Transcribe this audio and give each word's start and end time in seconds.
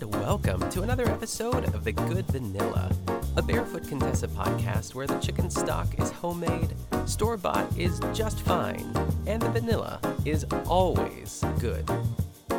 and 0.00 0.14
welcome 0.14 0.70
to 0.70 0.82
another 0.82 1.06
episode 1.06 1.74
of 1.74 1.84
The 1.84 1.92
Good 1.92 2.24
Vanilla, 2.26 2.90
a 3.36 3.42
Barefoot 3.42 3.86
Contessa 3.86 4.28
podcast 4.28 4.94
where 4.94 5.06
the 5.06 5.18
chicken 5.18 5.50
stock 5.50 5.86
is 5.98 6.10
homemade, 6.10 6.74
store 7.06 7.36
bought 7.36 7.66
is 7.76 8.00
just 8.14 8.40
fine, 8.42 8.94
and 9.26 9.42
the 9.42 9.50
vanilla 9.50 10.00
is 10.24 10.44
always 10.66 11.44
good. 11.58 11.88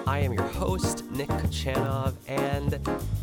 I 0.06 0.20
am 0.20 0.34
your 0.34 0.48
host, 0.50 1.10
Nick 1.12 1.30
Kachanov, 1.30 2.14
and 2.28 2.80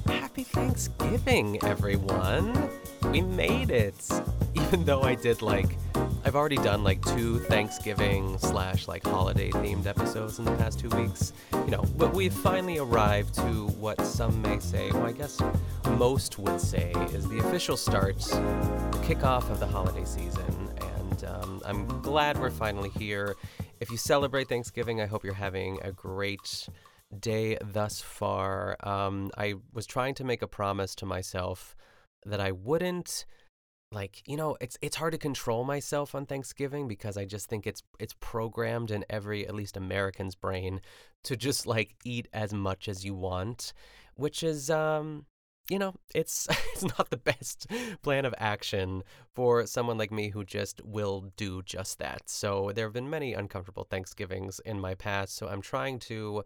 happy 0.07 0.43
Thanksgiving, 0.43 1.63
everyone! 1.63 2.71
We 3.13 3.21
made 3.21 3.71
it! 3.71 4.09
Even 4.55 4.85
though 4.85 5.03
I 5.03 5.15
did 5.15 5.43
like 5.43 5.77
I've 6.25 6.37
already 6.37 6.57
done 6.57 6.85
like 6.85 7.03
two 7.05 7.39
Thanksgiving 7.41 8.39
slash 8.39 8.89
like 8.89 9.05
holiday 9.05 9.51
themed 9.51 9.87
episodes 9.87 10.39
in 10.39 10.45
the 10.45 10.55
past 10.57 10.79
two 10.81 10.89
weeks. 10.91 11.33
You 11.53 11.71
know, 11.71 11.85
but 11.97 12.13
we've 12.13 12.33
finally 12.33 12.79
arrived 12.79 13.35
to 13.37 13.69
what 13.79 14.05
some 14.05 14.43
may 14.43 14.59
say, 14.59 14.91
well, 14.91 15.07
I 15.07 15.13
guess 15.13 15.41
most 15.91 16.39
would 16.39 16.61
say, 16.61 16.93
is 17.13 17.29
the 17.29 17.39
official 17.39 17.77
start, 17.77 18.19
the 18.19 19.01
kickoff 19.05 19.51
of 19.51 19.61
the 19.61 19.67
holiday 19.67 20.05
season. 20.05 20.71
And 20.81 21.25
um, 21.25 21.63
I'm 21.65 21.87
glad 22.03 22.39
we're 22.39 22.51
finally 22.51 22.91
here. 22.91 23.37
If 23.81 23.91
you 23.91 23.97
celebrate 23.97 24.49
Thanksgiving, 24.49 25.01
I 25.01 25.07
hope 25.07 25.25
you're 25.25 25.35
having 25.35 25.79
a 25.83 25.93
great 25.93 26.69
day 27.19 27.57
thus 27.63 28.01
far. 28.01 28.77
Um, 28.87 29.31
I 29.37 29.55
was 29.73 29.87
trying 29.87 30.15
to 30.17 30.25
make 30.25 30.43
a 30.43 30.49
promise 30.49 30.95
to 30.97 31.07
myself 31.07 31.77
that 32.27 32.41
I 32.41 32.53
wouldn't 32.53 33.25
like 33.91 34.23
you 34.27 34.37
know 34.37 34.57
it's 34.61 34.77
it's 34.83 34.97
hard 34.97 35.13
to 35.13 35.19
control 35.19 35.65
myself 35.65 36.15
on 36.15 36.27
Thanksgiving 36.27 36.89
because 36.89 37.17
I 37.17 37.25
just 37.25 37.49
think 37.49 37.67
it's 37.67 37.83
it's 37.99 38.15
programmed 38.21 38.91
in 38.91 39.05
every 39.09 39.47
at 39.47 39.55
least 39.55 39.77
American's 39.77 40.35
brain 40.35 40.81
to 41.25 41.37
just 41.37 41.67
like 41.67 41.95
eat 42.05 42.29
as 42.33 42.53
much 42.53 42.89
as 42.89 43.05
you 43.05 43.15
want 43.15 43.73
which 44.15 44.43
is 44.43 44.69
um 44.69 45.25
you 45.71 45.79
know 45.79 45.95
it's 46.15 46.49
it's 46.75 46.83
not 46.99 47.11
the 47.11 47.17
best 47.17 47.67
plan 48.03 48.25
of 48.25 48.35
action 48.39 49.03
for 49.35 49.67
someone 49.67 49.97
like 49.99 50.11
me 50.11 50.31
who 50.31 50.45
just 50.45 50.85
will 50.85 51.33
do 51.37 51.63
just 51.63 51.99
that. 51.99 52.29
So 52.29 52.73
there 52.75 52.87
have 52.87 52.93
been 52.93 53.11
many 53.11 53.33
uncomfortable 53.35 53.87
Thanksgivings 53.89 54.61
in 54.65 54.81
my 54.81 54.95
past 54.95 55.37
so 55.37 55.49
I'm 55.49 55.63
trying 55.63 55.99
to 56.01 56.45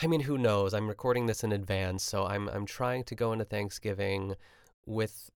I 0.00 0.06
mean 0.06 0.20
who 0.20 0.38
knows? 0.38 0.74
I'm 0.74 0.88
recording 0.88 1.26
this 1.26 1.44
in 1.44 1.52
advance 1.52 2.04
so 2.04 2.24
I'm 2.24 2.48
I'm 2.48 2.66
trying 2.66 3.04
to 3.04 3.14
go 3.14 3.32
into 3.32 3.44
Thanksgiving 3.44 4.34
with 4.86 5.30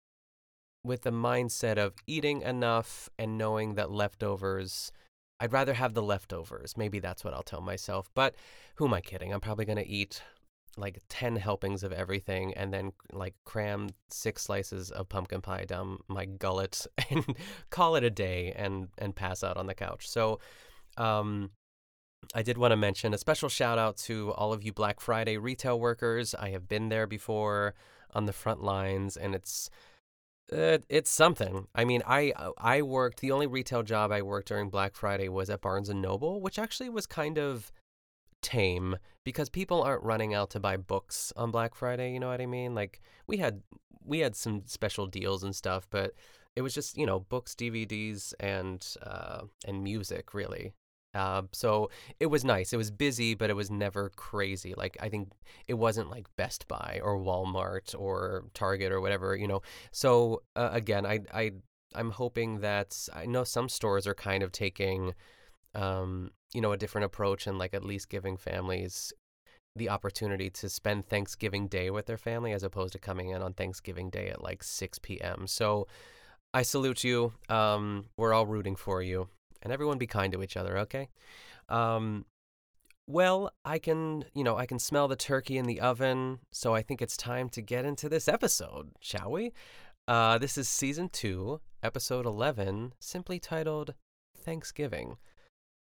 with 0.83 1.02
the 1.02 1.11
mindset 1.11 1.77
of 1.77 1.94
eating 2.08 2.41
enough 2.41 3.09
and 3.17 3.38
knowing 3.38 3.75
that 3.75 3.91
leftovers 3.91 4.91
I'd 5.39 5.53
rather 5.53 5.73
have 5.73 5.94
the 5.94 6.03
leftovers. 6.03 6.75
Maybe 6.75 6.99
that's 6.99 7.23
what 7.23 7.33
I'll 7.33 7.44
tell 7.44 7.61
myself. 7.61 8.09
But 8.13 8.35
who 8.75 8.85
am 8.85 8.94
I 8.94 9.02
kidding? 9.02 9.33
I'm 9.33 9.39
probably 9.39 9.66
going 9.66 9.77
to 9.77 9.88
eat 9.88 10.22
like 10.77 11.02
10 11.09 11.38
helpings 11.38 11.83
of 11.83 11.91
everything 11.91 12.53
and 12.53 12.73
then 12.73 12.91
like 13.11 13.33
cram 13.45 13.89
six 14.09 14.44
slices 14.44 14.91
of 14.91 15.09
pumpkin 15.09 15.41
pie 15.41 15.66
down 15.66 16.00
my 16.07 16.25
gullet 16.25 16.85
and 17.09 17.25
call 17.69 17.95
it 17.95 18.03
a 18.03 18.09
day 18.09 18.53
and 18.55 18.88
and 18.97 19.16
pass 19.16 19.44
out 19.44 19.57
on 19.57 19.67
the 19.67 19.73
couch. 19.73 20.07
So 20.09 20.39
um 20.97 21.52
I 22.35 22.44
did 22.44 22.57
want 22.57 22.72
to 22.72 22.77
mention 22.77 23.13
a 23.13 23.17
special 23.17 23.50
shout 23.50 23.80
out 23.80 23.97
to 23.97 24.31
all 24.33 24.53
of 24.53 24.63
you 24.63 24.72
Black 24.72 25.00
Friday 25.00 25.38
retail 25.38 25.80
workers. 25.80 26.35
I 26.35 26.50
have 26.50 26.67
been 26.67 26.89
there 26.89 27.07
before 27.07 27.73
on 28.13 28.25
the 28.25 28.33
front 28.33 28.61
lines 28.61 29.17
and 29.17 29.33
it's 29.33 29.69
uh, 30.52 30.80
it's 30.89 31.09
something. 31.09 31.67
I 31.75 31.86
mean, 31.86 32.02
I 32.05 32.33
I 32.58 32.81
worked 32.81 33.19
the 33.19 33.31
only 33.31 33.47
retail 33.47 33.83
job 33.83 34.11
I 34.11 34.22
worked 34.22 34.47
during 34.47 34.69
Black 34.69 34.95
Friday 34.95 35.30
was 35.30 35.50
at 35.50 35.61
Barnes 35.61 35.89
and 35.89 36.02
Noble, 36.02 36.41
which 36.41 36.59
actually 36.59 36.89
was 36.89 37.06
kind 37.06 37.38
of 37.38 37.72
tame 38.41 38.97
because 39.23 39.50
people 39.50 39.83
aren't 39.83 40.03
running 40.03 40.33
out 40.33 40.50
to 40.52 40.59
buy 40.59 40.78
books 40.78 41.33
on 41.36 41.52
Black 41.52 41.75
Friday, 41.75 42.14
you 42.14 42.19
know 42.19 42.30
what 42.30 42.41
I 42.41 42.45
mean? 42.45 42.74
Like 42.74 43.01
we 43.28 43.38
had 43.38 43.62
we 44.03 44.19
had 44.19 44.35
some 44.35 44.63
special 44.66 45.07
deals 45.07 45.44
and 45.44 45.56
stuff, 45.56 45.88
but 45.90 46.13
it 46.56 46.62
was 46.62 46.74
just, 46.74 46.97
you 46.97 47.06
know, 47.06 47.19
books, 47.19 47.53
DVDs 47.56 48.34
and 48.40 48.85
uh 49.03 49.41
and 49.66 49.84
music 49.84 50.34
really. 50.34 50.74
Uh, 51.14 51.44
so 51.52 51.90
it 52.20 52.28
was 52.28 52.46
nice. 52.46 52.72
It 52.72 52.78
was 52.78 52.92
busy, 52.92 53.34
but 53.34 53.50
it 53.50 53.56
was 53.56 53.72
never 53.72 54.09
crazy. 54.16 54.74
Like 54.75 54.97
I 55.00 55.09
think 55.09 55.31
it 55.68 55.74
wasn't 55.74 56.12
like 56.12 56.28
Best 56.36 56.68
Buy 56.68 57.00
or 57.03 57.18
Walmart 57.18 57.96
or 57.97 58.46
Target 58.53 58.92
or 58.92 59.02
whatever, 59.02 59.36
you 59.36 59.48
know. 59.48 59.62
So 59.92 60.44
uh, 60.56 60.69
again, 60.72 61.06
I 61.06 61.22
I 61.34 61.52
I'm 61.96 62.12
hoping 62.12 62.59
that 62.59 62.96
I 63.14 63.25
know 63.25 63.44
some 63.44 63.69
stores 63.69 64.06
are 64.06 64.14
kind 64.14 64.44
of 64.44 64.52
taking, 64.52 65.16
um, 65.74 66.31
you 66.53 66.62
know, 66.62 66.72
a 66.74 66.78
different 66.78 67.06
approach 67.06 67.48
and 67.48 67.58
like 67.58 67.74
at 67.74 67.84
least 67.84 68.09
giving 68.09 68.38
families 68.38 69.12
the 69.75 69.90
opportunity 69.90 70.50
to 70.50 70.69
spend 70.69 71.08
Thanksgiving 71.08 71.68
Day 71.68 71.90
with 71.90 72.06
their 72.06 72.18
family 72.18 72.52
as 72.52 72.64
opposed 72.64 72.94
to 72.94 73.00
coming 73.00 73.30
in 73.30 73.42
on 73.42 73.53
Thanksgiving 73.53 74.09
Day 74.09 74.30
at 74.30 74.44
like 74.44 74.62
6 74.62 75.00
p.m. 75.00 75.48
So 75.48 75.88
I 76.53 76.64
salute 76.64 77.03
you. 77.03 77.34
Um, 77.50 78.06
we're 78.18 78.34
all 78.34 78.46
rooting 78.46 78.75
for 78.75 79.02
you 79.02 79.30
and 79.62 79.74
everyone 79.74 79.97
be 79.97 80.08
kind 80.08 80.34
to 80.34 80.44
each 80.44 80.58
other, 80.58 80.78
okay? 80.80 81.09
Um, 81.68 82.25
well, 83.08 83.52
I 83.66 83.80
can, 83.80 84.25
you 84.36 84.44
know, 84.44 84.58
I 84.58 84.66
can 84.66 84.78
smell 84.78 85.08
the 85.08 85.16
turkey 85.16 85.58
in 85.58 85.66
the 85.66 85.80
oven, 85.80 86.40
so 86.52 86.75
I 86.75 86.81
think 86.81 87.02
it's 87.02 87.18
time 87.18 87.50
to 87.50 87.62
get 87.62 87.84
into 87.84 88.08
this 88.08 88.28
episode, 88.28 88.92
shall 89.00 89.31
we? 89.31 89.52
Uh, 90.08 90.38
this 90.38 90.58
is 90.58 90.69
season 90.69 91.09
two, 91.09 91.59
episode 91.81 92.25
11, 92.25 92.94
simply 93.00 93.40
titled 93.40 93.94
Thanksgiving. 94.38 95.18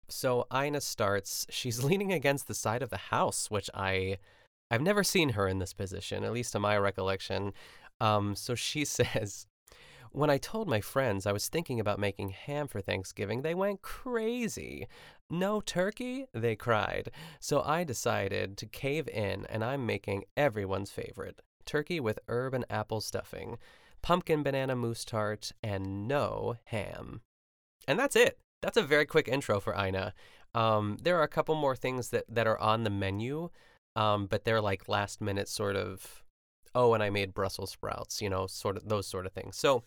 So 0.08 0.46
Ina 0.54 0.82
starts, 0.82 1.46
she's 1.52 1.84
leaning 1.84 2.14
against 2.14 2.48
the 2.48 2.54
side 2.54 2.82
of 2.82 2.90
the 2.90 2.98
house, 2.98 3.50
which 3.50 3.70
I. 3.74 4.18
I've 4.72 4.82
never 4.82 5.04
seen 5.04 5.30
her 5.30 5.48
in 5.48 5.60
this 5.60 5.74
position, 5.74 6.24
at 6.24 6.34
least 6.34 6.52
to 6.54 6.60
my 6.60 6.76
recollection. 6.76 7.54
Um, 8.02 8.36
so 8.36 8.56
she 8.56 8.84
says, 8.86 9.46
when 10.16 10.30
I 10.30 10.38
told 10.38 10.68
my 10.68 10.82
friends 10.82 11.26
I 11.26 11.32
was 11.32 11.50
thinking 11.50 11.80
about 11.80 12.00
making 12.00 12.30
ham 12.30 12.68
for 12.68 12.82
Thanksgiving, 12.82 13.42
they 13.42 13.54
went 13.54 13.82
crazy. 13.82 14.88
No 15.30 15.60
turkey? 15.60 16.26
They 16.34 16.56
cried. 16.56 17.12
So 17.40 17.62
I 17.62 17.84
decided 17.84 18.58
to 18.58 18.66
cave 18.66 19.08
in, 19.10 19.46
and 19.48 19.64
I'm 19.64 19.86
making 19.86 20.24
everyone's 20.38 20.92
favorite 20.92 21.42
turkey 21.66 22.00
with 22.00 22.20
herb 22.30 22.54
and 22.54 22.66
apple 22.70 23.02
stuffing, 23.02 23.58
pumpkin 24.02 24.44
banana 24.44 24.76
mousse 24.76 25.04
tart, 25.04 25.52
and 25.64 26.08
no 26.08 26.58
ham. 26.66 27.22
And 27.88 28.00
that's 28.00 28.16
it. 28.16 28.38
That's 28.62 28.78
a 28.78 28.84
very 28.84 29.06
quick 29.06 29.28
intro 29.28 29.60
for 29.60 29.76
Ina. 29.76 30.14
Um, 30.54 30.98
there 31.02 31.18
are 31.20 31.24
a 31.24 31.28
couple 31.28 31.56
more 31.56 31.76
things 31.76 32.10
that, 32.10 32.26
that 32.30 32.48
are 32.48 32.60
on 32.60 32.84
the 32.84 32.90
menu, 32.90 33.50
um, 33.96 34.28
but 34.28 34.46
they're 34.46 34.62
like 34.62 34.88
last 34.88 35.22
minute 35.22 35.50
sort 35.50 35.76
of, 35.76 36.24
oh, 36.74 36.94
and 36.94 37.04
I 37.04 37.10
made 37.10 37.34
Brussels 37.34 37.72
sprouts, 37.72 38.22
you 38.22 38.30
know, 38.30 38.48
sort 38.48 38.78
of 38.78 38.88
those 38.88 39.08
sort 39.08 39.26
of 39.26 39.34
things. 39.34 39.58
So 39.58 39.84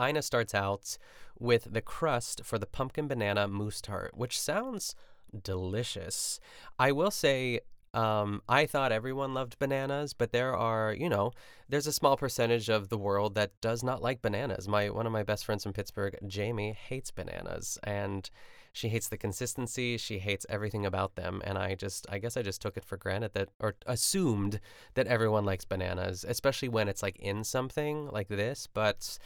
Ina 0.00 0.22
starts 0.22 0.54
out 0.54 0.98
with 1.38 1.72
the 1.72 1.82
crust 1.82 2.44
for 2.44 2.58
the 2.58 2.66
pumpkin 2.66 3.08
banana 3.08 3.48
mousse 3.48 3.80
tart, 3.80 4.16
which 4.16 4.38
sounds 4.38 4.94
delicious. 5.42 6.40
I 6.78 6.92
will 6.92 7.10
say, 7.10 7.60
um, 7.92 8.42
I 8.48 8.66
thought 8.66 8.90
everyone 8.90 9.34
loved 9.34 9.58
bananas, 9.58 10.14
but 10.14 10.32
there 10.32 10.54
are, 10.54 10.92
you 10.92 11.08
know, 11.08 11.32
there's 11.68 11.86
a 11.86 11.92
small 11.92 12.16
percentage 12.16 12.68
of 12.68 12.88
the 12.88 12.98
world 12.98 13.36
that 13.36 13.52
does 13.60 13.84
not 13.84 14.02
like 14.02 14.20
bananas. 14.20 14.66
My 14.66 14.90
one 14.90 15.06
of 15.06 15.12
my 15.12 15.22
best 15.22 15.44
friends 15.44 15.62
from 15.62 15.72
Pittsburgh, 15.72 16.18
Jamie, 16.26 16.72
hates 16.72 17.12
bananas, 17.12 17.78
and 17.84 18.28
she 18.72 18.88
hates 18.88 19.08
the 19.08 19.16
consistency. 19.16 19.96
She 19.96 20.18
hates 20.18 20.44
everything 20.48 20.84
about 20.84 21.14
them, 21.14 21.40
and 21.44 21.56
I 21.56 21.76
just, 21.76 22.04
I 22.10 22.18
guess, 22.18 22.36
I 22.36 22.42
just 22.42 22.60
took 22.60 22.76
it 22.76 22.84
for 22.84 22.96
granted 22.96 23.32
that, 23.34 23.50
or 23.60 23.76
assumed 23.86 24.58
that 24.94 25.06
everyone 25.06 25.44
likes 25.44 25.64
bananas, 25.64 26.24
especially 26.28 26.68
when 26.68 26.88
it's 26.88 27.02
like 27.02 27.16
in 27.20 27.44
something 27.44 28.08
like 28.08 28.28
this. 28.28 28.66
But 28.66 29.18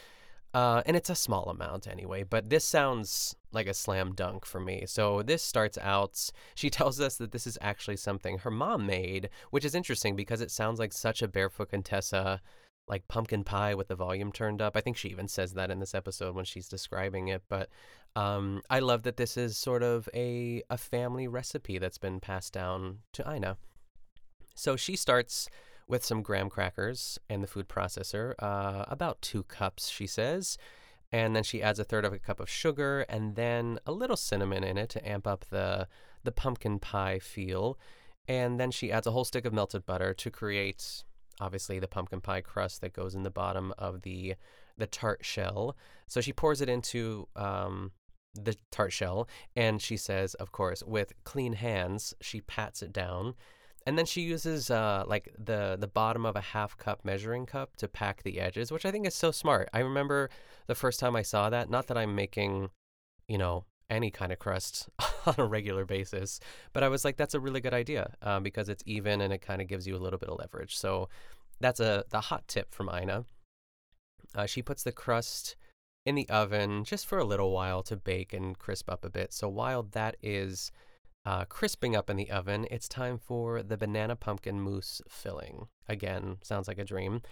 uh, 0.54 0.82
and 0.86 0.96
it's 0.96 1.10
a 1.10 1.14
small 1.14 1.50
amount 1.50 1.86
anyway, 1.86 2.22
but 2.22 2.48
this 2.48 2.64
sounds 2.64 3.36
like 3.52 3.66
a 3.66 3.74
slam 3.74 4.14
dunk 4.14 4.46
for 4.46 4.60
me. 4.60 4.84
So 4.86 5.22
this 5.22 5.42
starts 5.42 5.76
out, 5.78 6.30
she 6.54 6.70
tells 6.78 7.00
us 7.00 7.16
that 7.16 7.32
this 7.32 7.46
is 7.46 7.58
actually 7.60 7.96
something 7.96 8.38
her 8.38 8.50
mom 8.50 8.86
made, 8.86 9.28
which 9.50 9.64
is 9.64 9.74
interesting 9.74 10.16
because 10.16 10.40
it 10.40 10.50
sounds 10.50 10.78
like 10.78 10.92
such 10.92 11.20
a 11.20 11.28
Barefoot 11.28 11.70
Contessa, 11.70 12.40
like 12.88 13.06
pumpkin 13.08 13.44
pie 13.44 13.74
with 13.74 13.88
the 13.88 13.94
volume 13.94 14.32
turned 14.32 14.62
up. 14.62 14.74
I 14.74 14.80
think 14.80 14.96
she 14.96 15.08
even 15.08 15.28
says 15.28 15.52
that 15.54 15.70
in 15.70 15.80
this 15.80 15.94
episode 15.94 16.34
when 16.34 16.46
she's 16.46 16.68
describing 16.68 17.28
it. 17.28 17.42
But 17.50 17.68
um, 18.16 18.62
I 18.70 18.78
love 18.78 19.02
that 19.02 19.18
this 19.18 19.36
is 19.36 19.58
sort 19.58 19.82
of 19.82 20.08
a, 20.14 20.62
a 20.70 20.78
family 20.78 21.28
recipe 21.28 21.76
that's 21.76 21.98
been 21.98 22.20
passed 22.20 22.54
down 22.54 23.00
to 23.12 23.30
Ina. 23.30 23.58
So 24.54 24.76
she 24.76 24.96
starts 24.96 25.50
with 25.88 26.04
some 26.04 26.22
graham 26.22 26.50
crackers 26.50 27.18
and 27.28 27.42
the 27.42 27.46
food 27.46 27.68
processor, 27.68 28.34
uh, 28.38 28.84
about 28.88 29.20
two 29.22 29.42
cups, 29.44 29.88
she 29.88 30.06
says. 30.06 30.58
And 31.10 31.34
then 31.34 31.42
she 31.42 31.62
adds 31.62 31.78
a 31.78 31.84
third 31.84 32.04
of 32.04 32.12
a 32.12 32.18
cup 32.18 32.38
of 32.38 32.50
sugar 32.50 33.06
and 33.08 33.34
then 33.34 33.78
a 33.86 33.92
little 33.92 34.16
cinnamon 34.16 34.62
in 34.62 34.76
it 34.76 34.90
to 34.90 35.08
amp 35.08 35.26
up 35.26 35.46
the, 35.48 35.88
the 36.22 36.32
pumpkin 36.32 36.78
pie 36.78 37.18
feel. 37.18 37.78
And 38.26 38.60
then 38.60 38.70
she 38.70 38.92
adds 38.92 39.06
a 39.06 39.10
whole 39.10 39.24
stick 39.24 39.46
of 39.46 39.54
melted 39.54 39.86
butter 39.86 40.12
to 40.12 40.30
create, 40.30 41.04
obviously, 41.40 41.78
the 41.78 41.88
pumpkin 41.88 42.20
pie 42.20 42.42
crust 42.42 42.82
that 42.82 42.92
goes 42.92 43.14
in 43.14 43.22
the 43.22 43.30
bottom 43.30 43.72
of 43.78 44.02
the, 44.02 44.34
the 44.76 44.86
tart 44.86 45.24
shell. 45.24 45.74
So 46.06 46.20
she 46.20 46.34
pours 46.34 46.60
it 46.60 46.68
into 46.68 47.26
um, 47.34 47.92
the 48.34 48.56
tart 48.70 48.92
shell 48.92 49.26
and 49.56 49.80
she 49.80 49.96
says, 49.96 50.34
of 50.34 50.52
course, 50.52 50.82
with 50.82 51.14
clean 51.24 51.54
hands, 51.54 52.12
she 52.20 52.42
pats 52.42 52.82
it 52.82 52.92
down 52.92 53.34
and 53.88 53.96
then 53.96 54.04
she 54.04 54.20
uses 54.20 54.70
uh, 54.70 55.02
like 55.06 55.34
the 55.42 55.78
the 55.80 55.88
bottom 55.88 56.26
of 56.26 56.36
a 56.36 56.42
half 56.42 56.76
cup 56.76 57.06
measuring 57.06 57.46
cup 57.46 57.74
to 57.76 57.88
pack 57.88 58.22
the 58.22 58.38
edges, 58.38 58.70
which 58.70 58.84
I 58.84 58.90
think 58.90 59.06
is 59.06 59.14
so 59.14 59.30
smart. 59.30 59.70
I 59.72 59.78
remember 59.78 60.28
the 60.66 60.74
first 60.74 61.00
time 61.00 61.16
I 61.16 61.22
saw 61.22 61.48
that. 61.48 61.70
Not 61.70 61.86
that 61.86 61.96
I'm 61.96 62.14
making, 62.14 62.68
you 63.28 63.38
know, 63.38 63.64
any 63.88 64.10
kind 64.10 64.30
of 64.30 64.38
crust 64.38 64.90
on 65.26 65.36
a 65.38 65.46
regular 65.46 65.86
basis, 65.86 66.38
but 66.74 66.82
I 66.82 66.90
was 66.90 67.02
like, 67.02 67.16
that's 67.16 67.32
a 67.32 67.40
really 67.40 67.62
good 67.62 67.72
idea 67.72 68.12
um, 68.20 68.42
because 68.42 68.68
it's 68.68 68.82
even 68.84 69.22
and 69.22 69.32
it 69.32 69.40
kind 69.40 69.62
of 69.62 69.68
gives 69.68 69.86
you 69.86 69.96
a 69.96 70.02
little 70.04 70.18
bit 70.18 70.28
of 70.28 70.38
leverage. 70.38 70.76
So 70.76 71.08
that's 71.58 71.80
a 71.80 72.04
the 72.10 72.20
hot 72.20 72.46
tip 72.46 72.74
from 72.74 72.90
Ina. 72.94 73.24
Uh, 74.34 74.44
she 74.44 74.60
puts 74.60 74.82
the 74.82 74.92
crust 74.92 75.56
in 76.04 76.14
the 76.14 76.28
oven 76.28 76.84
just 76.84 77.06
for 77.06 77.16
a 77.16 77.24
little 77.24 77.52
while 77.52 77.82
to 77.84 77.96
bake 77.96 78.34
and 78.34 78.58
crisp 78.58 78.90
up 78.90 79.02
a 79.02 79.08
bit. 79.08 79.32
So 79.32 79.48
while 79.48 79.84
that 79.92 80.18
is 80.22 80.72
uh, 81.24 81.44
crisping 81.44 81.94
up 81.94 82.08
in 82.08 82.16
the 82.16 82.30
oven, 82.30 82.66
it's 82.70 82.88
time 82.88 83.18
for 83.18 83.62
the 83.62 83.76
banana 83.76 84.16
pumpkin 84.16 84.60
mousse 84.60 85.02
filling. 85.08 85.68
Again, 85.88 86.38
sounds 86.42 86.68
like 86.68 86.78
a 86.78 86.84
dream. 86.84 87.22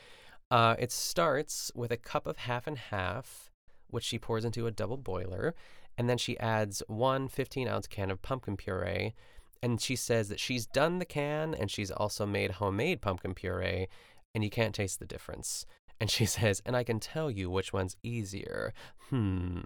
Uh, 0.50 0.76
it 0.78 0.92
starts 0.92 1.72
with 1.74 1.90
a 1.90 1.96
cup 1.96 2.26
of 2.26 2.36
half 2.36 2.66
and 2.66 2.78
half, 2.78 3.50
which 3.88 4.04
she 4.04 4.18
pours 4.18 4.44
into 4.44 4.66
a 4.66 4.70
double 4.70 4.96
boiler, 4.96 5.54
and 5.98 6.08
then 6.08 6.18
she 6.18 6.38
adds 6.38 6.82
one 6.88 7.28
15 7.28 7.68
ounce 7.68 7.86
can 7.86 8.10
of 8.10 8.22
pumpkin 8.22 8.56
puree. 8.56 9.14
And 9.62 9.80
she 9.80 9.96
says 9.96 10.28
that 10.28 10.38
she's 10.38 10.66
done 10.66 10.98
the 10.98 11.04
can 11.04 11.54
and 11.54 11.70
she's 11.70 11.90
also 11.90 12.26
made 12.26 12.52
homemade 12.52 13.00
pumpkin 13.00 13.34
puree, 13.34 13.88
and 14.34 14.44
you 14.44 14.50
can't 14.50 14.74
taste 14.74 14.98
the 14.98 15.06
difference. 15.06 15.64
And 15.98 16.10
she 16.10 16.26
says, 16.26 16.62
and 16.66 16.76
I 16.76 16.84
can 16.84 17.00
tell 17.00 17.30
you 17.30 17.50
which 17.50 17.72
one's 17.72 17.96
easier. 18.02 18.74
Hmm. 19.08 19.60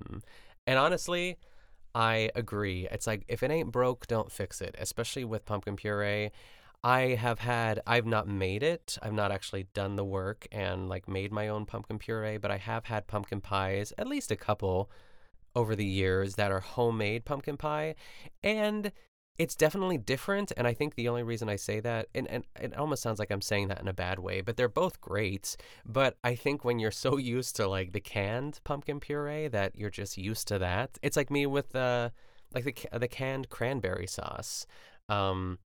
And 0.67 0.79
honestly, 0.79 1.37
I 1.95 2.31
agree. 2.35 2.87
It's 2.91 3.07
like 3.07 3.25
if 3.29 3.43
it 3.43 3.51
ain't 3.51 3.73
broke, 3.73 4.07
don't 4.07 4.31
fix 4.31 4.61
it, 4.61 4.75
especially 4.79 5.25
with 5.25 5.45
pumpkin 5.45 5.77
puree. 5.77 6.31
I 6.83 7.01
have 7.01 7.41
had 7.41 7.81
I've 7.87 8.07
not 8.07 8.27
made 8.27 8.63
it. 8.63 8.97
I've 9.03 9.13
not 9.13 9.33
actually 9.33 9.67
done 9.75 9.97
the 9.97 10.05
work 10.05 10.47
and 10.51 10.89
like 10.89 11.09
made 11.09 11.33
my 11.33 11.49
own 11.49 11.67
pumpkin 11.67 11.99
puree, 11.99 12.39
but 12.39 12.51
I 12.51 12.57
have 12.57 12.87
had 12.87 13.07
pumpkin 13.07 13.41
pies, 13.41 13.93
at 13.99 14.07
least 14.07 14.31
a 14.31 14.37
couple 14.37 14.91
over 15.55 15.75
the 15.75 15.85
years 15.85 16.37
that 16.37 16.53
are 16.53 16.61
homemade 16.61 17.25
pumpkin 17.25 17.57
pie. 17.57 17.97
And 18.43 18.93
it's 19.41 19.57
definitely 19.57 19.97
different 19.97 20.53
and 20.59 20.67
i 20.67 20.75
think 20.75 20.95
the 20.95 21.09
only 21.09 21.23
reason 21.23 21.49
i 21.49 21.57
say 21.57 21.81
that 21.81 22.07
and, 22.15 22.29
and 22.29 22.45
it 22.61 22.77
almost 22.77 23.03
sounds 23.03 23.19
like 23.19 23.31
i'm 23.31 23.41
saying 23.41 23.69
that 23.69 23.81
in 23.81 23.89
a 23.89 23.93
bad 23.93 24.19
way 24.19 24.43
but 24.43 24.59
they're 24.59 24.69
both 24.69 25.01
great 25.01 25.57
but 25.87 26.19
i 26.23 26.35
think 26.35 26.63
when 26.63 26.79
you're 26.79 26.91
so 27.07 27.17
used 27.17 27.57
to 27.57 27.67
like 27.67 27.93
the 27.93 28.01
canned 28.01 28.61
pumpkin 28.65 29.01
puree 29.01 29.49
that 29.49 29.75
you're 29.75 29.89
just 29.89 30.19
used 30.19 30.47
to 30.47 30.59
that 30.59 30.99
it's 31.01 31.17
like 31.17 31.31
me 31.31 31.47
with 31.47 31.71
the 31.71 32.13
like 32.53 32.65
the, 32.65 32.99
the 32.99 33.09
canned 33.09 33.49
cranberry 33.49 34.07
sauce 34.07 34.67
um 35.09 35.59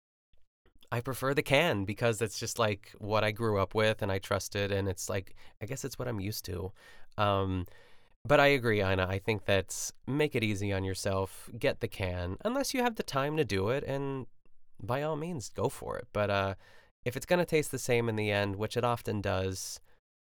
I 0.95 1.01
prefer 1.01 1.33
the 1.33 1.43
can 1.43 1.87
because 1.87 2.21
it's 2.21 2.39
just 2.39 2.59
like 2.59 2.93
what 2.99 3.25
I 3.25 3.31
grew 3.31 3.59
up 3.59 3.75
with 3.75 4.03
and 4.03 4.13
I 4.13 4.19
trusted, 4.19 4.71
and 4.71 4.87
it's 4.91 5.09
like 5.09 5.35
I 5.63 5.65
guess 5.65 5.87
it's 5.87 5.99
what 5.99 6.07
I'm 6.07 6.21
used 6.21 6.45
to. 6.45 6.71
Um, 7.17 7.65
but 8.25 8.41
I 8.41 8.49
agree, 8.49 8.83
Ina. 8.83 9.07
I 9.09 9.19
think 9.19 9.47
that 9.47 9.91
make 10.07 10.35
it 10.35 10.45
easy 10.45 10.73
on 10.73 10.85
yourself. 10.85 11.51
Get 11.59 11.81
the 11.81 11.89
can, 11.89 12.37
unless 12.45 12.73
you 12.73 12.83
have 12.83 12.97
the 12.97 13.03
time 13.03 13.37
to 13.37 13.45
do 13.45 13.69
it, 13.71 13.85
and 13.85 14.27
by 14.83 15.03
all 15.03 15.17
means, 15.17 15.49
go 15.49 15.69
for 15.69 15.97
it. 15.99 16.07
But 16.13 16.31
uh, 16.31 16.55
if 17.05 17.17
it's 17.17 17.27
gonna 17.27 17.45
taste 17.45 17.71
the 17.71 17.79
same 17.79 18.09
in 18.09 18.17
the 18.17 18.31
end, 18.31 18.57
which 18.57 18.77
it 18.77 18.85
often 18.85 19.21
does, 19.21 19.81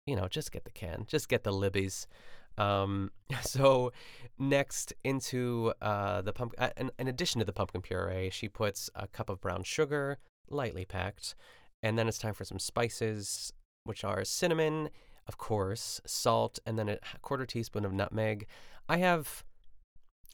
you 0.07 0.17
know, 0.17 0.29
just 0.29 0.53
get 0.53 0.65
the 0.65 0.71
can. 0.71 1.05
Just 1.07 1.29
get 1.29 1.45
the 1.45 1.53
Libby's. 1.53 2.07
Um, 2.59 3.11
so 3.43 3.93
next 4.39 4.93
into 5.05 5.73
uh, 5.81 6.23
the 6.23 6.33
pumpkin, 6.33 6.63
uh, 6.63 6.71
in, 6.77 6.91
in 6.99 7.09
addition 7.09 7.39
to 7.41 7.45
the 7.45 7.53
pumpkin 7.53 7.83
puree, 7.83 8.31
she 8.31 8.49
puts 8.49 8.91
a 8.95 9.07
cup 9.07 9.29
of 9.29 9.41
brown 9.41 9.63
sugar, 9.63 10.19
lightly 10.49 10.85
packed, 10.85 11.35
and 11.83 11.99
then 11.99 12.09
it's 12.09 12.19
time 12.19 12.35
for 12.35 12.45
some 12.45 12.59
spices, 12.59 13.53
which 13.85 14.05
are 14.05 14.25
cinnamon 14.25 14.89
of 15.27 15.39
course, 15.39 16.01
salt, 16.07 16.59
and 16.67 16.79
then 16.79 16.89
a 16.89 16.99
quarter 17.21 17.47
teaspoon 17.47 17.85
of 17.85 17.93
nutmeg. 17.93 18.47
I 18.89 18.99
have, 18.99 19.45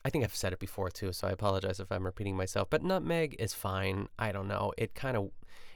I 0.05 0.11
think 0.11 0.25
I've 0.25 0.35
said 0.35 0.53
it 0.53 0.59
before 0.59 0.91
too, 0.91 1.13
so 1.13 1.29
I 1.29 1.33
apologize 1.33 1.81
if 1.81 1.93
I'm 1.93 2.07
repeating 2.07 2.37
myself, 2.37 2.69
but 2.71 2.83
nutmeg 2.83 3.37
is 3.39 3.55
fine. 3.55 4.09
I 4.19 4.33
don't 4.33 4.49
know. 4.49 4.73
It 4.79 4.95
kind 4.95 5.17
of, 5.17 5.31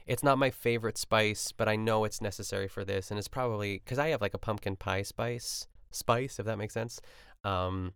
it's 0.05 0.23
not 0.23 0.37
my 0.37 0.49
favorite 0.49 0.97
spice, 0.97 1.51
but 1.51 1.69
I 1.69 1.75
know 1.75 2.03
it's 2.03 2.21
necessary 2.21 2.67
for 2.67 2.83
this, 2.83 3.09
and 3.09 3.17
it's 3.17 3.27
probably 3.27 3.81
because 3.83 3.99
I 3.99 4.09
have 4.09 4.21
like 4.21 4.33
a 4.33 4.39
pumpkin 4.39 4.75
pie 4.75 5.03
spice, 5.03 5.67
spice, 5.91 6.39
if 6.39 6.45
that 6.45 6.57
makes 6.57 6.73
sense. 6.73 6.99
Um, 7.43 7.93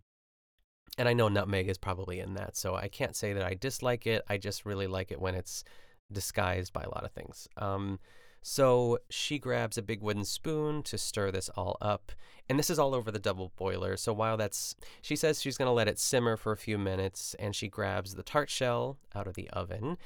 and 0.97 1.07
I 1.07 1.13
know 1.13 1.27
nutmeg 1.27 1.67
is 1.67 1.77
probably 1.77 2.19
in 2.19 2.35
that, 2.35 2.55
so 2.55 2.75
I 2.75 2.87
can't 2.87 3.15
say 3.15 3.33
that 3.33 3.43
I 3.43 3.53
dislike 3.53 4.07
it. 4.07 4.23
I 4.29 4.37
just 4.37 4.65
really 4.65 4.87
like 4.87 5.11
it 5.11 5.21
when 5.21 5.35
it's 5.35 5.63
disguised 6.11 6.73
by 6.73 6.83
a 6.83 6.89
lot 6.89 7.03
of 7.03 7.11
things. 7.11 7.47
Um, 7.57 7.99
so 8.42 9.00
she 9.10 9.39
grabs 9.39 9.78
a 9.78 9.81
big 9.81 10.01
wooden 10.01 10.25
spoon 10.25 10.84
to 10.84 10.98
stir 10.98 11.31
this 11.31 11.50
all 11.50 11.78
up. 11.81 12.12
And 12.50 12.57
this 12.57 12.69
is 12.69 12.80
all 12.80 12.95
over 12.95 13.12
the 13.12 13.19
double 13.19 13.51
boiler. 13.57 13.98
So 13.98 14.13
while 14.13 14.38
that's, 14.38 14.75
she 15.01 15.18
says 15.18 15.42
she's 15.42 15.57
going 15.57 15.68
to 15.68 15.74
let 15.74 15.89
it 15.89 16.00
simmer 16.00 16.38
for 16.38 16.54
a 16.54 16.57
few 16.57 16.78
minutes 16.78 17.36
and 17.39 17.54
she 17.54 17.68
grabs 17.68 18.16
the 18.16 18.24
tart 18.24 18.50
shell 18.50 18.98
out 19.13 19.28
of 19.28 19.36
the 19.36 19.50
oven. 19.50 19.98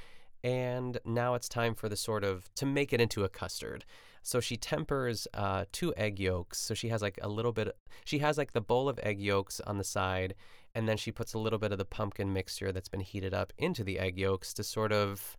And 0.43 0.99
now 1.05 1.35
it's 1.35 1.47
time 1.47 1.75
for 1.75 1.87
the 1.87 1.95
sort 1.95 2.23
of, 2.23 2.49
to 2.55 2.65
make 2.65 2.93
it 2.93 3.01
into 3.01 3.23
a 3.23 3.29
custard. 3.29 3.85
So 4.23 4.39
she 4.39 4.57
tempers 4.57 5.27
uh, 5.35 5.65
two 5.71 5.93
egg 5.95 6.19
yolks. 6.19 6.57
So 6.57 6.73
she 6.73 6.89
has 6.89 7.03
like 7.03 7.19
a 7.21 7.29
little 7.29 7.51
bit, 7.51 7.75
she 8.05 8.19
has 8.19 8.39
like 8.39 8.53
the 8.53 8.61
bowl 8.61 8.89
of 8.89 8.99
egg 9.03 9.19
yolks 9.19 9.59
on 9.61 9.77
the 9.77 9.83
side. 9.83 10.33
And 10.73 10.89
then 10.89 10.97
she 10.97 11.11
puts 11.11 11.35
a 11.35 11.39
little 11.39 11.59
bit 11.59 11.71
of 11.71 11.77
the 11.77 11.85
pumpkin 11.85 12.33
mixture 12.33 12.71
that's 12.71 12.89
been 12.89 13.01
heated 13.01 13.35
up 13.35 13.53
into 13.59 13.83
the 13.83 13.99
egg 13.99 14.17
yolks 14.17 14.51
to 14.55 14.63
sort 14.63 14.91
of, 14.91 15.37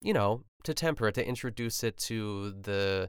you 0.00 0.12
know, 0.12 0.42
to 0.64 0.74
temper 0.74 1.08
it, 1.08 1.14
to 1.14 1.26
introduce 1.26 1.82
it 1.84 1.96
to 1.96 2.52
the 2.62 3.08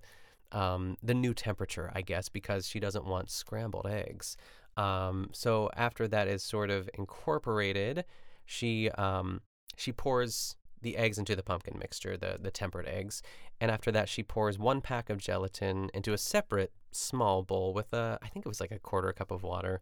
um, 0.51 0.95
the 1.03 1.13
new 1.13 1.33
temperature, 1.33 1.91
I 1.93 2.01
guess, 2.01 2.29
because 2.29 2.67
she 2.67 2.79
doesn't 2.79 3.05
want 3.05 3.29
scrambled 3.29 3.87
eggs. 3.87 4.37
Um, 4.77 5.29
so 5.33 5.69
after 5.75 6.07
that 6.07 6.27
is 6.27 6.43
sort 6.43 6.69
of 6.69 6.89
incorporated, 6.93 8.05
she 8.45 8.89
um, 8.91 9.41
she 9.75 9.91
pours 9.91 10.55
the 10.81 10.97
eggs 10.97 11.17
into 11.17 11.35
the 11.35 11.43
pumpkin 11.43 11.77
mixture, 11.79 12.15
the 12.15 12.37
the 12.39 12.51
tempered 12.51 12.87
eggs, 12.87 13.21
and 13.59 13.71
after 13.71 13.91
that 13.91 14.07
she 14.07 14.23
pours 14.23 14.57
one 14.57 14.81
pack 14.81 15.09
of 15.09 15.17
gelatin 15.17 15.89
into 15.93 16.13
a 16.13 16.17
separate 16.17 16.71
small 16.91 17.43
bowl 17.43 17.73
with 17.73 17.91
a 17.93 18.19
I 18.21 18.27
think 18.27 18.45
it 18.45 18.49
was 18.49 18.61
like 18.61 18.71
a 18.71 18.79
quarter 18.79 19.11
cup 19.11 19.31
of 19.31 19.43
water, 19.43 19.81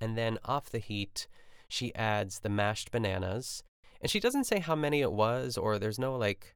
and 0.00 0.18
then 0.18 0.38
off 0.44 0.70
the 0.70 0.78
heat 0.78 1.28
she 1.68 1.94
adds 1.94 2.40
the 2.40 2.48
mashed 2.48 2.90
bananas 2.90 3.62
and 4.00 4.10
she 4.10 4.20
doesn't 4.20 4.44
say 4.44 4.58
how 4.58 4.74
many 4.74 5.00
it 5.00 5.12
was 5.12 5.56
or 5.56 5.78
there's 5.78 5.98
no 5.98 6.16
like 6.16 6.54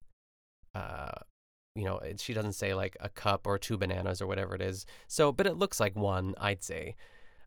uh 0.75 1.11
you 1.75 1.85
know 1.85 2.01
she 2.17 2.35
doesn't 2.35 2.55
say 2.55 2.75
like 2.75 2.97
a 3.01 3.09
cup 3.09 3.47
or 3.47 3.59
two 3.59 3.79
bananas 3.79 4.21
or 4.21 4.27
whatever 4.27 4.55
it 4.55 4.63
is. 4.63 4.87
So 5.09 5.33
but 5.33 5.47
it 5.47 5.57
looks 5.57 5.81
like 5.81 5.97
one 5.97 6.35
i'd 6.39 6.63
say. 6.63 6.97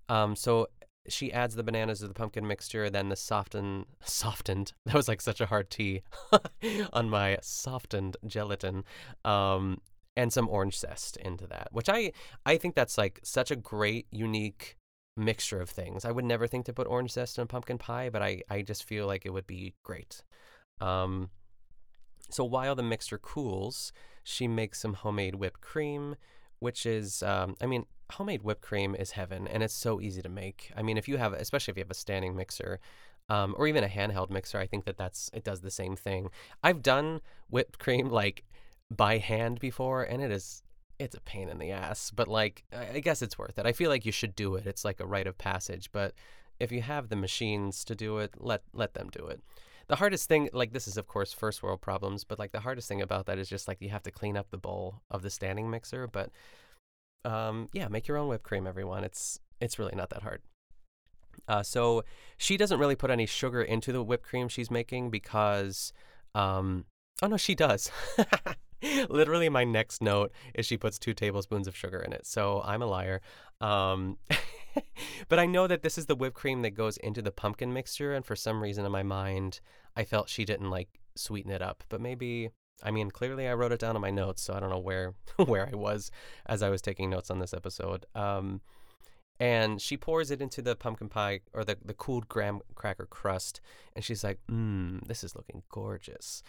Um 0.10 0.36
so 0.36 0.68
she 1.08 1.34
adds 1.34 1.56
the 1.56 1.64
bananas 1.64 2.00
to 2.00 2.08
the 2.08 2.14
pumpkin 2.14 2.48
mixture 2.48 2.90
then 2.90 3.10
the 3.10 3.16
softened 3.30 3.86
softened 4.04 4.74
that 4.86 4.96
was 4.96 5.08
like 5.08 5.22
such 5.22 5.42
a 5.42 5.46
hard 5.46 5.70
t 5.70 6.02
on 6.94 7.10
my 7.10 7.38
softened 7.42 8.18
gelatin 8.26 8.84
um 9.26 9.80
and 10.16 10.32
some 10.32 10.48
orange 10.48 10.78
zest 10.78 11.18
into 11.18 11.48
that 11.48 11.68
which 11.72 11.90
i 11.90 12.12
i 12.46 12.58
think 12.58 12.76
that's 12.76 12.98
like 12.98 13.20
such 13.24 13.52
a 13.52 13.56
great 13.56 14.08
unique 14.12 14.78
mixture 15.16 15.62
of 15.62 15.70
things. 15.70 16.06
I 16.06 16.12
would 16.12 16.26
never 16.26 16.48
think 16.48 16.66
to 16.66 16.74
put 16.74 16.88
orange 16.88 17.12
zest 17.12 17.38
in 17.38 17.44
a 17.44 17.48
pumpkin 17.48 17.78
pie, 17.78 18.10
but 18.10 18.22
I, 18.22 18.42
I 18.50 18.62
just 18.62 18.84
feel 18.84 19.08
like 19.08 19.26
it 19.26 19.34
would 19.34 19.48
be 19.48 19.76
great. 19.84 20.24
Um, 20.82 21.30
so 22.30 22.44
while 22.44 22.76
the 22.76 22.84
mixture 22.84 23.18
cools, 23.18 23.94
she 24.24 24.48
makes 24.48 24.80
some 24.80 24.94
homemade 24.96 25.36
whipped 25.36 25.62
cream, 25.62 26.16
which 26.60 26.86
is, 26.86 27.22
um, 27.22 27.56
I 27.62 27.66
mean, 27.68 27.86
homemade 28.12 28.44
whipped 28.44 28.62
cream 28.62 28.96
is 28.96 29.12
heaven, 29.12 29.48
and 29.48 29.62
it's 29.62 29.74
so 29.74 30.02
easy 30.02 30.22
to 30.22 30.30
make. 30.30 30.72
I 30.76 30.82
mean, 30.82 30.98
if 30.98 31.08
you 31.08 31.18
have, 31.18 31.34
especially 31.34 31.74
if 31.74 31.78
you 31.78 31.84
have 31.84 31.92
a 31.92 31.96
standing 31.96 32.36
mixer, 32.36 32.80
um, 33.30 33.56
or 33.58 33.68
even 33.68 33.84
a 33.84 33.88
handheld 33.88 34.30
mixer, 34.30 34.58
I 34.60 34.68
think 34.68 34.86
that 34.86 34.98
that's 34.98 35.30
it 35.34 35.44
does 35.44 35.62
the 35.62 35.72
same 35.72 35.96
thing. 35.96 36.30
I've 36.64 36.82
done 36.82 37.22
whipped 37.50 37.80
cream 37.80 38.10
like 38.10 38.44
by 38.90 39.18
hand 39.18 39.60
before, 39.60 40.04
and 40.04 40.22
it 40.22 40.32
is 40.32 40.63
it's 41.00 41.16
a 41.16 41.22
pain 41.22 41.50
in 41.50 41.60
the 41.60 41.72
ass, 41.72 42.12
but 42.12 42.28
like 42.28 42.64
I 42.72 43.00
guess 43.00 43.22
it's 43.22 43.38
worth 43.38 43.58
it. 43.58 43.66
I 43.66 43.74
feel 43.74 43.90
like 43.90 44.06
you 44.06 44.12
should 44.12 44.36
do 44.36 44.56
it. 44.56 44.66
It's 44.68 44.86
like 44.86 45.00
a 45.00 45.06
rite 45.06 45.28
of 45.28 45.38
passage, 45.38 45.90
but 45.92 46.14
if 46.60 46.72
you 46.72 46.82
have 46.82 47.10
the 47.10 47.16
machines 47.16 47.84
to 47.86 47.96
do 47.96 48.20
it, 48.20 48.34
let 48.38 48.62
let 48.74 48.94
them 48.94 49.10
do 49.12 49.28
it. 49.28 49.42
The 49.88 49.98
hardest 49.98 50.30
thing, 50.30 50.50
like 50.54 50.72
this 50.72 50.88
is 50.88 50.98
of 50.98 51.08
course 51.08 51.34
first 51.34 51.62
world 51.62 51.82
problems, 51.82 52.24
but 52.24 52.40
like 52.40 52.52
the 52.52 52.62
hardest 52.62 52.88
thing 52.88 53.02
about 53.02 53.26
that 53.26 53.38
is 53.38 53.50
just 53.50 53.68
like 53.68 53.82
you 53.82 53.90
have 53.90 54.04
to 54.04 54.12
clean 54.12 54.38
up 54.38 54.50
the 54.50 54.58
bowl 54.58 55.02
of 55.12 55.22
the 55.22 55.30
standing 55.30 55.70
mixer, 55.70 56.08
but 56.08 56.30
um 57.26 57.70
yeah, 57.74 57.88
make 57.88 58.08
your 58.08 58.18
own 58.18 58.28
whipped 58.28 58.44
cream 58.44 58.68
everyone. 58.68 59.04
It's 59.04 59.40
it's 59.60 59.80
really 59.80 59.96
not 59.96 60.10
that 60.12 60.24
hard. 60.24 60.42
Uh, 61.48 61.64
so 61.64 62.04
she 62.38 62.58
doesn't 62.58 62.80
really 62.80 62.96
put 62.96 63.10
any 63.10 63.26
sugar 63.26 63.62
into 63.62 63.92
the 63.92 64.04
whipped 64.04 64.26
cream 64.26 64.48
she's 64.48 64.70
making 64.72 65.10
because 65.10 65.92
um 66.36 66.86
oh 67.22 67.28
no, 67.28 67.38
she 67.38 67.56
does. 67.56 67.92
Literally, 69.10 69.50
my 69.50 69.64
next 69.64 70.02
note 70.02 70.32
is 70.54 70.66
she 70.66 70.78
puts 70.78 71.00
two 71.00 71.14
tablespoons 71.14 71.68
of 71.68 71.76
sugar 71.76 72.00
in 72.00 72.14
it. 72.14 72.26
So 72.26 72.62
I'm 72.66 72.82
a 72.82 72.86
liar. 72.86 73.22
Um, 73.62 74.18
but 75.30 75.40
I 75.40 75.46
know 75.46 75.68
that 75.68 75.84
this 75.84 75.98
is 75.98 76.06
the 76.06 76.16
whipped 76.16 76.36
cream 76.36 76.62
that 76.64 76.72
goes 76.72 76.98
into 76.98 77.22
the 77.22 77.32
pumpkin 77.32 77.74
mixture. 77.74 78.14
And 78.14 78.26
for 78.26 78.36
some 78.36 78.62
reason 78.62 78.86
in 78.86 78.92
my 78.92 79.04
mind, 79.04 79.62
I 79.96 80.04
felt 80.04 80.30
she 80.30 80.46
didn't 80.46 80.70
like 80.70 80.90
sweeten 81.16 81.52
it 81.52 81.62
up. 81.62 81.84
But 81.90 82.02
maybe, 82.02 82.50
I 82.82 82.92
mean, 82.92 83.12
clearly 83.12 83.48
I 83.48 83.54
wrote 83.54 83.72
it 83.72 83.80
down 83.80 83.96
in 83.96 84.02
my 84.02 84.12
notes, 84.12 84.42
so 84.42 84.54
I 84.54 84.60
don't 84.60 84.70
know 84.70 84.80
where 84.80 85.14
where 85.46 85.70
I 85.72 85.76
was 85.76 86.12
as 86.46 86.62
I 86.62 86.70
was 86.70 86.82
taking 86.82 87.10
notes 87.10 87.32
on 87.32 87.40
this 87.40 87.54
episode. 87.54 88.06
Um, 88.16 88.62
and 89.40 89.82
she 89.82 89.98
pours 89.98 90.30
it 90.30 90.42
into 90.42 90.62
the 90.62 90.76
pumpkin 90.76 91.10
pie 91.10 91.42
or 91.54 91.64
the, 91.64 91.78
the 91.84 91.94
cooled 91.94 92.30
graham 92.30 92.62
cracker 92.76 93.08
crust 93.08 93.62
and 93.96 94.06
she's 94.06 94.24
like 94.24 94.40
mmm 94.50 95.04
this 95.08 95.24
is 95.24 95.36
looking 95.36 95.64
gorgeous 95.70 96.44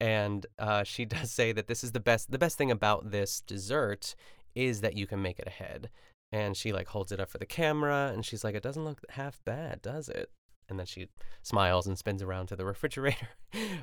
and 0.00 0.46
uh, 0.58 0.82
she 0.82 1.04
does 1.06 1.30
say 1.30 1.52
that 1.52 1.66
this 1.66 1.84
is 1.84 1.92
the 1.92 2.00
best 2.00 2.30
the 2.30 2.38
best 2.38 2.56
thing 2.56 2.70
about 2.70 3.10
this 3.10 3.40
dessert 3.40 4.14
is 4.54 4.80
that 4.80 4.96
you 4.96 5.06
can 5.06 5.22
make 5.22 5.38
it 5.38 5.46
ahead 5.46 5.90
and 6.32 6.56
she 6.56 6.72
like 6.72 6.88
holds 6.88 7.12
it 7.12 7.20
up 7.20 7.30
for 7.30 7.38
the 7.38 7.46
camera 7.46 8.10
and 8.12 8.24
she's 8.24 8.42
like 8.42 8.54
it 8.54 8.62
doesn't 8.62 8.84
look 8.84 9.00
half 9.10 9.40
bad 9.44 9.80
does 9.82 10.08
it 10.08 10.30
and 10.68 10.78
then 10.78 10.86
she 10.86 11.08
smiles 11.42 11.86
and 11.86 11.98
spins 11.98 12.22
around 12.22 12.46
to 12.46 12.56
the 12.56 12.64
refrigerator 12.74 13.28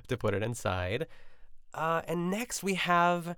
to 0.07 0.17
put 0.17 0.33
it 0.33 0.43
inside 0.43 1.07
uh, 1.73 2.01
and 2.07 2.29
next 2.31 2.63
we 2.63 2.73
have 2.73 3.35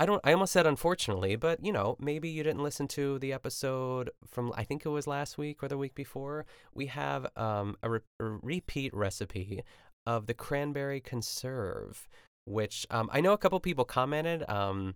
I 0.00 0.06
don't 0.06 0.20
I 0.24 0.32
almost 0.32 0.54
said 0.54 0.66
unfortunately, 0.66 1.36
but 1.36 1.62
you 1.62 1.72
know, 1.72 1.98
maybe 2.00 2.30
you 2.30 2.42
didn't 2.42 2.62
listen 2.62 2.88
to 2.88 3.18
the 3.18 3.34
episode 3.34 4.08
from 4.26 4.50
I 4.56 4.64
think 4.64 4.86
it 4.86 4.88
was 4.88 5.06
last 5.06 5.36
week 5.36 5.62
or 5.62 5.68
the 5.68 5.76
week 5.76 5.94
before. 5.94 6.46
We 6.72 6.86
have 6.86 7.26
um, 7.36 7.76
a, 7.82 7.90
re- 7.90 8.00
a 8.18 8.24
repeat 8.24 8.94
recipe 8.94 9.62
of 10.06 10.26
the 10.26 10.34
cranberry 10.34 11.00
conserve, 11.00 12.08
which 12.44 12.86
um, 12.90 13.08
I 13.12 13.20
know 13.20 13.32
a 13.32 13.38
couple 13.38 13.60
people 13.60 13.84
commented 13.84 14.48
um, 14.48 14.94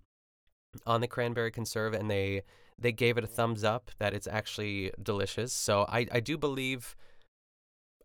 on 0.86 1.00
the 1.00 1.08
cranberry 1.08 1.50
conserve 1.50 1.94
and 1.94 2.10
they 2.10 2.42
they 2.78 2.90
gave 2.90 3.16
it 3.16 3.24
a 3.24 3.28
thumbs 3.28 3.62
up 3.62 3.90
that 3.98 4.14
it's 4.14 4.26
actually 4.26 4.90
delicious. 5.02 5.52
So 5.52 5.86
I 5.88 6.06
I 6.10 6.20
do 6.20 6.36
believe 6.36 6.96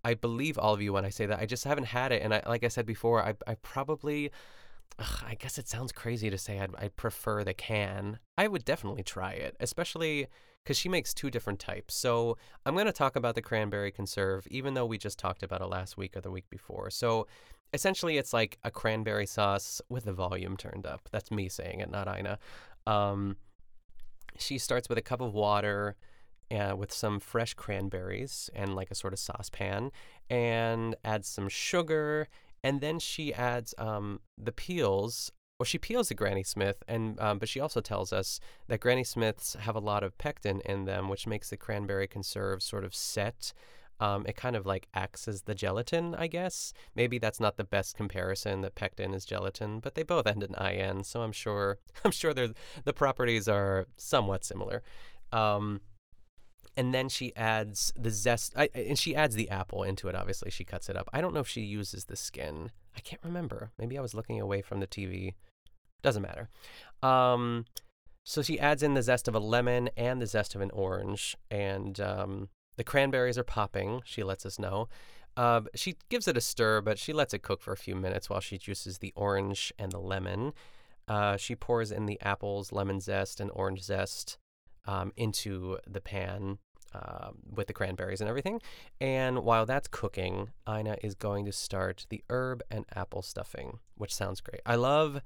I 0.03 0.13
believe 0.13 0.57
all 0.57 0.73
of 0.73 0.81
you 0.81 0.93
when 0.93 1.05
I 1.05 1.09
say 1.09 1.25
that. 1.25 1.39
I 1.39 1.45
just 1.45 1.63
haven't 1.63 1.85
had 1.85 2.11
it 2.11 2.21
and 2.21 2.33
I 2.33 2.43
like 2.45 2.63
I 2.63 2.67
said 2.67 2.85
before, 2.85 3.23
I 3.23 3.33
I 3.47 3.55
probably 3.55 4.31
Ugh, 4.97 5.23
I 5.25 5.35
guess 5.35 5.57
it 5.57 5.67
sounds 5.67 5.91
crazy 5.91 6.29
to 6.29 6.37
say 6.37 6.59
I'd, 6.59 6.75
I'd 6.77 6.95
prefer 6.95 7.43
the 7.43 7.53
can. 7.53 8.19
I 8.37 8.47
would 8.47 8.65
definitely 8.65 9.03
try 9.03 9.33
it, 9.33 9.55
especially 9.59 10.27
because 10.63 10.77
she 10.77 10.89
makes 10.89 11.13
two 11.13 11.29
different 11.29 11.59
types. 11.59 11.95
So 11.95 12.37
I'm 12.65 12.73
going 12.73 12.85
to 12.85 12.91
talk 12.91 13.15
about 13.15 13.35
the 13.35 13.41
cranberry 13.41 13.91
conserve, 13.91 14.47
even 14.51 14.73
though 14.73 14.85
we 14.85 14.97
just 14.97 15.17
talked 15.17 15.43
about 15.43 15.61
it 15.61 15.67
last 15.67 15.95
week 15.95 16.17
or 16.17 16.21
the 16.21 16.31
week 16.31 16.49
before. 16.49 16.89
So 16.89 17.27
essentially, 17.73 18.17
it's 18.17 18.33
like 18.33 18.57
a 18.63 18.71
cranberry 18.71 19.25
sauce 19.25 19.81
with 19.89 20.05
the 20.05 20.13
volume 20.13 20.57
turned 20.57 20.85
up. 20.85 21.07
That's 21.11 21.31
me 21.31 21.47
saying 21.47 21.79
it, 21.79 21.89
not 21.89 22.07
Ina. 22.07 22.39
Um, 22.85 23.37
she 24.37 24.57
starts 24.57 24.89
with 24.89 24.97
a 24.97 25.03
cup 25.03 25.21
of 25.21 25.33
water. 25.33 25.95
Uh, 26.51 26.75
with 26.75 26.91
some 26.91 27.19
fresh 27.19 27.53
cranberries 27.53 28.49
and 28.55 28.75
like 28.75 28.89
a 28.89 28.95
sort 28.95 29.13
of 29.13 29.19
saucepan, 29.19 29.91
and 30.31 30.95
adds 31.05 31.27
some 31.27 31.47
sugar 31.47 32.27
and 32.63 32.81
then 32.81 32.99
she 32.99 33.33
adds 33.33 33.73
um, 33.77 34.19
the 34.37 34.51
peels. 34.51 35.31
Well, 35.59 35.65
she 35.65 35.77
peels 35.77 36.07
the 36.07 36.15
Granny 36.15 36.43
Smith, 36.43 36.83
and 36.87 37.19
um, 37.19 37.37
but 37.37 37.49
she 37.49 37.59
also 37.59 37.81
tells 37.81 38.13
us 38.13 38.39
that 38.67 38.79
Granny 38.79 39.03
Smiths 39.03 39.55
have 39.55 39.75
a 39.75 39.79
lot 39.79 40.03
of 40.03 40.17
pectin 40.17 40.61
in 40.61 40.85
them, 40.85 41.09
which 41.09 41.27
makes 41.27 41.49
the 41.49 41.57
cranberry 41.57 42.07
conserve 42.07 42.63
sort 42.63 42.85
of 42.85 42.95
set. 42.95 43.53
Um, 44.01 44.25
it 44.25 44.37
kind 44.37 44.55
of 44.55 44.65
like 44.65 44.87
acts 44.93 45.27
as 45.27 45.41
the 45.41 45.53
gelatin, 45.53 46.15
I 46.15 46.27
guess. 46.27 46.71
Maybe 46.95 47.17
that's 47.17 47.41
not 47.41 47.57
the 47.57 47.65
best 47.65 47.97
comparison 47.97 48.61
that 48.61 48.75
pectin 48.75 49.13
is 49.13 49.25
gelatin, 49.25 49.81
but 49.81 49.95
they 49.95 50.03
both 50.03 50.25
end 50.25 50.43
in 50.43 50.55
in, 50.55 51.03
so 51.03 51.21
I'm 51.21 51.33
sure 51.33 51.79
I'm 52.05 52.11
sure 52.11 52.33
the 52.33 52.93
properties 52.93 53.47
are 53.49 53.87
somewhat 53.97 54.45
similar. 54.45 54.83
Um, 55.33 55.81
and 56.79 56.93
then 56.93 57.09
she 57.09 57.35
adds 57.35 57.91
the 57.99 58.09
zest 58.09 58.53
I, 58.55 58.69
and 58.73 58.97
she 58.97 59.13
adds 59.13 59.35
the 59.35 59.49
apple 59.49 59.83
into 59.83 60.07
it 60.07 60.15
obviously 60.15 60.49
she 60.49 60.63
cuts 60.63 60.87
it 60.87 60.95
up. 60.95 61.09
I 61.11 61.19
don't 61.19 61.33
know 61.33 61.41
if 61.41 61.47
she 61.47 61.59
uses 61.59 62.05
the 62.05 62.15
skin. 62.15 62.71
I 62.95 63.01
can't 63.01 63.21
remember. 63.21 63.71
Maybe 63.77 63.97
i 63.97 64.01
was 64.01 64.13
looking 64.13 64.39
away 64.39 64.61
from 64.61 64.79
the 64.79 64.87
tv 64.87 65.33
doesn't 66.01 66.21
matter. 66.21 66.47
Um, 67.03 67.65
so 68.23 68.41
she 68.41 68.57
adds 68.57 68.81
in 68.81 68.93
the 68.93 69.03
zest 69.03 69.27
of 69.27 69.35
a 69.35 69.39
lemon 69.39 69.89
and 69.97 70.21
the 70.21 70.25
zest 70.25 70.55
of 70.55 70.61
an 70.61 70.71
orange 70.71 71.35
and 71.51 71.99
um, 71.99 72.47
the 72.77 72.85
cranberries 72.85 73.37
are 73.37 73.43
popping 73.43 74.01
she 74.05 74.23
lets 74.23 74.45
us 74.45 74.57
know. 74.57 74.87
Uh, 75.35 75.61
she 75.75 75.97
gives 76.07 76.29
it 76.29 76.37
a 76.37 76.41
stir 76.41 76.79
but 76.79 76.97
she 76.97 77.11
lets 77.11 77.33
it 77.33 77.41
cook 77.41 77.61
for 77.61 77.73
a 77.73 77.77
few 77.77 77.95
minutes 77.95 78.29
while 78.29 78.39
she 78.39 78.57
juices 78.57 78.99
the 78.99 79.11
orange 79.17 79.73
and 79.77 79.91
the 79.91 79.99
lemon. 79.99 80.53
Uh, 81.09 81.35
she 81.35 81.57
pours 81.57 81.91
in 81.91 82.05
the 82.05 82.21
apples 82.21 82.71
lemon 82.71 83.01
zest 83.01 83.41
and 83.41 83.51
orange 83.53 83.83
zest 83.83 84.37
um, 84.85 85.11
into 85.17 85.77
the 85.85 85.99
pan 85.99 86.57
uh, 86.93 87.29
with 87.55 87.67
the 87.67 87.73
cranberries 87.73 88.21
and 88.21 88.29
everything. 88.29 88.61
And 88.99 89.39
while 89.39 89.65
that's 89.65 89.87
cooking, 89.87 90.49
Ina 90.67 90.97
is 91.01 91.15
going 91.15 91.45
to 91.45 91.51
start 91.51 92.05
the 92.09 92.23
herb 92.29 92.61
and 92.69 92.85
apple 92.95 93.21
stuffing, 93.21 93.79
which 93.95 94.13
sounds 94.13 94.41
great. 94.41 94.61
I 94.65 94.75
love 94.75 95.21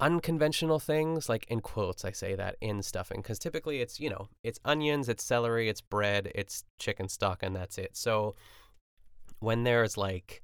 unconventional 0.00 0.80
things, 0.80 1.28
like 1.28 1.46
in 1.48 1.60
quotes, 1.60 2.04
I 2.04 2.10
say 2.10 2.34
that 2.34 2.56
in 2.60 2.82
stuffing, 2.82 3.20
because 3.22 3.38
typically 3.38 3.80
it's, 3.80 4.00
you 4.00 4.10
know, 4.10 4.28
it's 4.42 4.58
onions, 4.64 5.08
it's 5.08 5.24
celery, 5.24 5.68
it's 5.68 5.80
bread, 5.80 6.32
it's 6.34 6.64
chicken 6.78 7.08
stock, 7.08 7.42
and 7.42 7.54
that's 7.54 7.78
it. 7.78 7.96
So 7.96 8.34
when 9.38 9.62
there's 9.62 9.96
like 9.96 10.42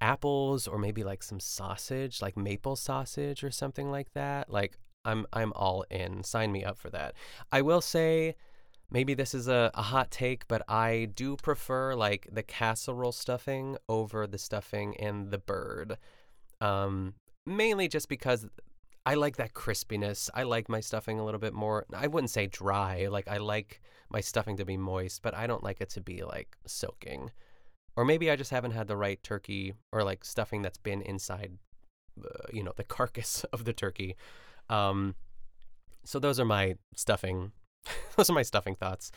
apples 0.00 0.68
or 0.68 0.78
maybe 0.78 1.02
like 1.02 1.22
some 1.22 1.40
sausage, 1.40 2.22
like 2.22 2.36
maple 2.36 2.76
sausage 2.76 3.42
or 3.42 3.50
something 3.50 3.90
like 3.90 4.12
that, 4.12 4.50
like 4.50 4.76
I'm 5.04 5.26
I'm 5.32 5.52
all 5.54 5.84
in. 5.90 6.22
Sign 6.22 6.52
me 6.52 6.64
up 6.64 6.78
for 6.78 6.90
that. 6.90 7.14
I 7.50 7.62
will 7.62 7.80
say 7.80 8.36
maybe 8.90 9.14
this 9.14 9.34
is 9.34 9.48
a, 9.48 9.70
a 9.74 9.82
hot 9.82 10.10
take, 10.10 10.46
but 10.48 10.62
I 10.68 11.08
do 11.14 11.36
prefer 11.36 11.94
like 11.94 12.28
the 12.30 12.42
casserole 12.42 13.12
stuffing 13.12 13.76
over 13.88 14.26
the 14.26 14.38
stuffing 14.38 14.94
in 14.94 15.30
the 15.30 15.38
bird. 15.38 15.98
Um, 16.60 17.14
mainly 17.46 17.88
just 17.88 18.08
because 18.08 18.46
I 19.06 19.14
like 19.14 19.36
that 19.36 19.52
crispiness. 19.52 20.30
I 20.34 20.44
like 20.44 20.68
my 20.68 20.80
stuffing 20.80 21.18
a 21.18 21.24
little 21.24 21.40
bit 21.40 21.52
more. 21.52 21.84
I 21.94 22.06
wouldn't 22.06 22.30
say 22.30 22.46
dry. 22.46 23.08
Like 23.10 23.28
I 23.28 23.36
like 23.36 23.82
my 24.10 24.20
stuffing 24.20 24.56
to 24.56 24.64
be 24.64 24.76
moist, 24.76 25.22
but 25.22 25.34
I 25.34 25.46
don't 25.46 25.62
like 25.62 25.80
it 25.80 25.90
to 25.90 26.00
be 26.00 26.22
like 26.22 26.56
soaking. 26.66 27.30
Or 27.96 28.04
maybe 28.04 28.30
I 28.30 28.36
just 28.36 28.50
haven't 28.50 28.72
had 28.72 28.88
the 28.88 28.96
right 28.96 29.22
turkey 29.22 29.74
or 29.92 30.02
like 30.02 30.24
stuffing 30.24 30.62
that's 30.62 30.78
been 30.78 31.02
inside, 31.02 31.58
the, 32.16 32.30
you 32.52 32.62
know, 32.62 32.72
the 32.76 32.84
carcass 32.96 33.44
of 33.52 33.64
the 33.64 33.72
turkey. 33.72 34.16
Um, 34.70 35.14
so 36.04 36.18
those 36.18 36.40
are 36.40 36.44
my 36.44 36.76
stuffing 36.96 37.52
those 38.16 38.30
are 38.30 38.34
my 38.34 38.42
stuffing 38.42 38.74
thoughts. 38.74 39.10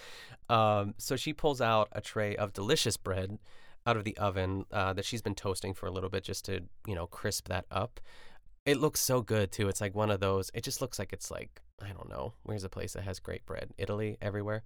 Um, 0.50 0.94
so 0.98 1.16
she 1.16 1.34
pulls 1.34 1.62
out 1.62 1.90
a 1.92 2.02
tray 2.02 2.36
of 2.36 2.54
delicious 2.54 2.98
bread 2.98 3.38
out 3.86 3.98
of 3.98 4.04
the 4.04 4.18
oven 4.18 4.66
uh, 4.72 4.94
that 4.94 5.06
she's 5.06 5.22
been 5.22 5.36
toasting 5.36 5.74
for 5.74 5.86
a 5.86 5.92
little 5.92 6.10
bit 6.10 6.24
just 6.24 6.46
to, 6.46 6.62
you 6.86 6.96
know, 6.96 7.08
crisp 7.08 7.48
that 7.48 7.66
up. 7.72 8.00
It 8.66 8.78
looks 8.78 9.00
so 9.00 9.22
good 9.22 9.52
too. 9.52 9.70
It's 9.70 9.80
like 9.80 9.96
one 9.96 10.12
of 10.12 10.20
those. 10.20 10.52
It 10.54 10.64
just 10.64 10.82
looks 10.82 11.00
like 11.00 11.14
it's 11.14 11.32
like 11.32 11.62
I 11.82 11.90
don't 11.90 12.10
know. 12.10 12.34
Where's 12.44 12.64
a 12.64 12.70
place 12.70 12.94
that 12.94 13.04
has 13.04 13.20
great 13.20 13.46
bread? 13.46 13.72
Italy, 13.78 14.18
everywhere. 14.22 14.64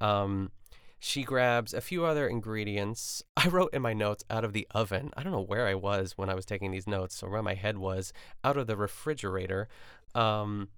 Um, 0.00 0.52
she 0.98 1.24
grabs 1.24 1.74
a 1.74 1.80
few 1.80 2.04
other 2.04 2.28
ingredients. 2.28 3.22
I 3.36 3.48
wrote 3.48 3.74
in 3.74 3.82
my 3.82 3.92
notes 3.92 4.24
out 4.30 4.44
of 4.44 4.52
the 4.52 4.66
oven. 4.70 5.10
I 5.16 5.22
don't 5.22 5.32
know 5.32 5.40
where 5.40 5.66
I 5.66 5.74
was 5.74 6.16
when 6.16 6.30
I 6.30 6.34
was 6.34 6.46
taking 6.46 6.70
these 6.70 6.86
notes 6.86 7.22
or 7.22 7.30
where 7.30 7.42
my 7.42 7.54
head 7.54 7.78
was. 7.78 8.12
Out 8.44 8.56
of 8.56 8.66
the 8.66 8.76
refrigerator. 8.76 9.68
Um, 10.14 10.68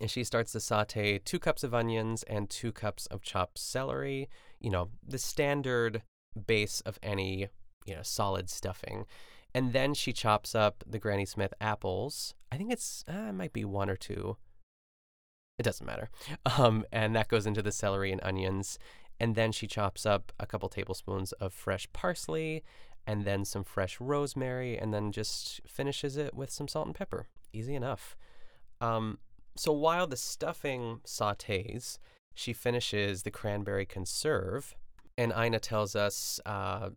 and 0.00 0.10
she 0.10 0.24
starts 0.24 0.52
to 0.52 0.60
saute 0.60 1.18
two 1.18 1.38
cups 1.38 1.64
of 1.64 1.74
onions 1.74 2.22
and 2.24 2.48
two 2.48 2.72
cups 2.72 3.06
of 3.06 3.22
chopped 3.22 3.58
celery. 3.58 4.28
You 4.60 4.70
know, 4.70 4.88
the 5.06 5.18
standard 5.18 6.02
base 6.46 6.80
of 6.82 6.98
any, 7.02 7.48
you 7.84 7.94
know, 7.94 8.02
solid 8.02 8.48
stuffing. 8.48 9.06
And 9.54 9.72
then 9.72 9.94
she 9.94 10.12
chops 10.12 10.54
up 10.54 10.84
the 10.86 10.98
Granny 10.98 11.26
Smith 11.26 11.52
apples. 11.60 12.34
I 12.52 12.56
think 12.56 12.72
it's, 12.72 13.04
uh, 13.08 13.28
it 13.28 13.32
might 13.32 13.52
be 13.52 13.64
one 13.64 13.90
or 13.90 13.96
two. 13.96 14.36
It 15.58 15.64
doesn't 15.64 15.86
matter. 15.86 16.08
Um, 16.58 16.84
and 16.92 17.14
that 17.14 17.28
goes 17.28 17.46
into 17.46 17.62
the 17.62 17.72
celery 17.72 18.12
and 18.12 18.20
onions. 18.24 18.78
And 19.18 19.34
then 19.34 19.52
she 19.52 19.66
chops 19.66 20.06
up 20.06 20.32
a 20.40 20.46
couple 20.46 20.68
tablespoons 20.68 21.32
of 21.32 21.52
fresh 21.52 21.86
parsley 21.92 22.62
and 23.06 23.24
then 23.24 23.44
some 23.44 23.64
fresh 23.64 24.00
rosemary 24.00 24.78
and 24.78 24.94
then 24.94 25.12
just 25.12 25.60
finishes 25.66 26.16
it 26.16 26.34
with 26.34 26.50
some 26.50 26.68
salt 26.68 26.86
and 26.86 26.94
pepper. 26.94 27.26
Easy 27.52 27.74
enough. 27.74 28.16
Um, 28.80 29.18
so 29.60 29.72
while 29.72 30.06
the 30.06 30.16
stuffing 30.16 31.00
sautés, 31.04 31.98
she 32.32 32.54
finishes 32.54 33.24
the 33.24 33.30
cranberry 33.30 33.84
conserve, 33.84 34.74
and 35.18 35.34
Ina 35.38 35.60
tells 35.60 35.94
us 35.94 36.40
uh, 36.46 36.88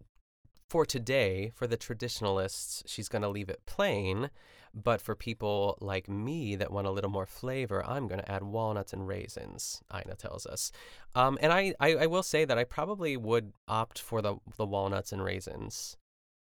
for 0.70 0.86
today, 0.86 1.51
for 1.53 1.67
the 1.67 1.75
traditionalists, 1.75 2.82
she's 2.86 3.10
going 3.10 3.22
to 3.22 3.27
leave 3.27 3.50
it 3.50 3.60
plain. 3.65 4.29
But 4.74 5.01
for 5.01 5.13
people 5.13 5.77
like 5.82 6.08
me 6.08 6.55
that 6.55 6.72
want 6.72 6.88
a 6.88 6.91
little 6.91 7.10
more 7.10 7.25
flavor, 7.25 7.86
I'm 7.86 8.08
going 8.08 8.22
to 8.22 8.32
add 8.32 8.43
walnuts 8.43 8.93
and 8.93 9.05
raisins, 9.05 9.82
Ina 9.93 10.15
tells 10.15 10.46
us. 10.46 10.72
Um, 11.15 11.38
and 11.41 11.51
I, 11.51 11.74
I, 11.82 11.96
I, 11.96 12.05
will 12.05 12.24
say 12.24 12.46
that 12.46 12.58
I 12.58 12.63
probably 12.63 13.17
would 13.17 13.51
opt 13.67 14.00
for 14.00 14.22
the, 14.22 14.38
the 14.55 14.65
walnuts 14.65 15.12
and 15.12 15.22
raisins. 15.22 15.98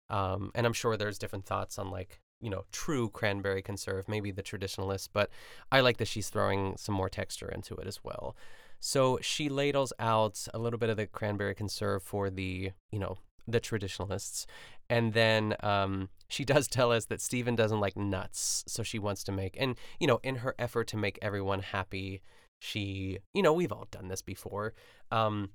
Um, 0.09 0.51
and 0.55 0.67
I'm 0.67 0.73
sure 0.73 0.97
there's 0.97 1.19
different 1.19 1.45
thoughts 1.45 1.79
on 1.79 1.91
like 1.91 2.21
you 2.41 2.51
know, 2.51 2.65
true 2.73 3.09
cranberry 3.09 3.63
conserve, 3.63 4.09
maybe 4.09 4.31
the 4.31 4.43
traditionalist, 4.43 5.09
but 5.13 5.31
I 5.73 5.81
like 5.81 5.97
that 5.99 6.09
she's 6.09 6.29
throwing 6.29 6.77
some 6.77 6.95
more 6.95 7.09
texture 7.09 7.49
into 7.49 7.75
it 7.77 7.87
as 7.87 8.01
well. 8.05 8.37
So 8.81 9.19
she 9.23 9.49
ladles 9.49 9.93
out 9.99 10.47
a 10.53 10.59
little 10.59 10.79
bit 10.79 10.91
of 10.91 10.97
the 10.97 11.07
cranberry 11.07 11.55
conserve 11.55 12.03
for 12.03 12.29
the, 12.31 12.73
you 12.93 12.99
know, 12.99 13.19
the 13.49 13.61
traditionalists. 13.61 14.47
And 14.91 15.13
then 15.13 15.55
um, 15.61 16.09
she 16.29 16.45
does 16.53 16.69
tell 16.69 16.93
us 16.93 17.07
that 17.07 17.21
Steven 17.21 17.55
doesn't 17.55 17.81
like 17.81 17.97
nuts, 17.97 18.65
so 18.67 18.83
she 18.83 18.99
wants 18.99 19.25
to 19.25 19.33
make, 19.33 19.57
and 19.59 19.77
you 20.01 20.07
know, 20.07 20.21
in 20.23 20.37
her 20.37 20.55
effort 20.59 20.89
to 20.89 20.97
make 20.97 21.19
everyone 21.23 21.61
happy, 21.61 22.23
she, 22.59 23.19
you 23.35 23.43
know, 23.43 23.53
we've 23.53 23.73
all 23.73 23.87
done 23.91 24.09
this 24.09 24.23
before. 24.23 24.75
Um, 25.11 25.51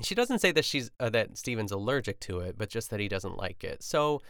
she 0.00 0.14
doesn't 0.14 0.38
say 0.38 0.52
that 0.52 0.64
she's 0.64 0.90
uh, 1.00 1.10
that 1.10 1.36
Steven's 1.36 1.72
allergic 1.72 2.18
to 2.20 2.40
it, 2.40 2.56
but 2.56 2.70
just 2.70 2.90
that 2.90 3.00
he 3.00 3.08
doesn't 3.08 3.36
like 3.36 3.62
it. 3.62 3.82
So, 3.82 4.22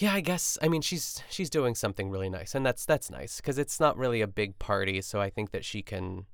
yeah, 0.00 0.14
I 0.14 0.20
guess 0.20 0.56
I 0.62 0.68
mean 0.68 0.80
she's 0.80 1.22
she's 1.28 1.50
doing 1.50 1.74
something 1.74 2.10
really 2.10 2.30
nice, 2.30 2.54
and 2.54 2.64
that's 2.64 2.86
that's 2.86 3.10
nice 3.10 3.36
because 3.36 3.58
it's 3.58 3.78
not 3.78 3.96
really 3.96 4.22
a 4.22 4.26
big 4.26 4.58
party. 4.58 5.02
So 5.02 5.20
I 5.20 5.28
think 5.28 5.50
that 5.50 5.64
she 5.64 5.82
can 5.82 6.26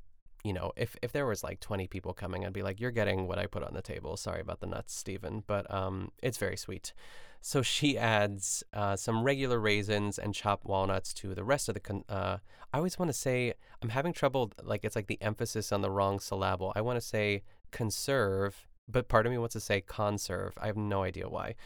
you 0.45 0.53
know, 0.53 0.71
if 0.77 0.97
if 1.03 1.11
there 1.11 1.27
was 1.27 1.43
like 1.43 1.59
20 1.59 1.89
people 1.89 2.13
coming, 2.13 2.47
I'd 2.47 2.53
be 2.53 2.63
like, 2.63 2.79
"You're 2.81 2.93
getting 2.93 3.27
what 3.27 3.37
I 3.37 3.47
put 3.47 3.65
on 3.65 3.75
the 3.75 3.83
table. 3.83 4.17
Sorry 4.17 4.41
about 4.41 4.61
the 4.61 4.69
nuts, 4.69 4.95
Steven." 4.95 5.43
But 5.45 5.69
um, 5.75 6.13
it's 6.23 6.39
very 6.39 6.57
sweet. 6.57 6.95
So 7.41 7.63
she 7.63 7.99
adds 7.99 8.63
uh, 8.73 8.95
some 8.95 9.25
regular 9.25 9.59
raisins 9.59 10.21
and 10.21 10.33
chopped 10.33 10.65
walnuts 10.65 11.13
to 11.15 11.35
the 11.35 11.43
rest 11.43 11.69
of 11.69 11.75
the. 11.75 11.81
Con- 11.81 12.05
uh, 12.09 12.39
I 12.73 12.77
always 12.77 12.97
want 12.97 13.09
to 13.09 13.13
say 13.13 13.55
I'm 13.83 13.89
having 13.89 14.13
trouble. 14.13 14.53
Like 14.63 14.85
it's 14.85 14.95
like 14.95 15.09
the 15.09 15.21
emphasis 15.21 15.73
on 15.73 15.83
the 15.83 15.91
wrong 15.91 16.21
syllable. 16.21 16.73
I 16.77 16.81
want 16.81 16.97
to 16.97 17.05
say 17.05 17.43
conserve, 17.73 18.69
but 18.89 19.09
part 19.09 19.27
of 19.27 19.33
me 19.33 19.39
wants 19.39 19.55
to 19.55 19.61
say 19.61 19.81
conserve. 19.81 20.53
I 20.59 20.69
have 20.69 20.77
no 20.77 21.03
idea 21.03 21.29
why. 21.29 21.57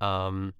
Um, 0.00 0.54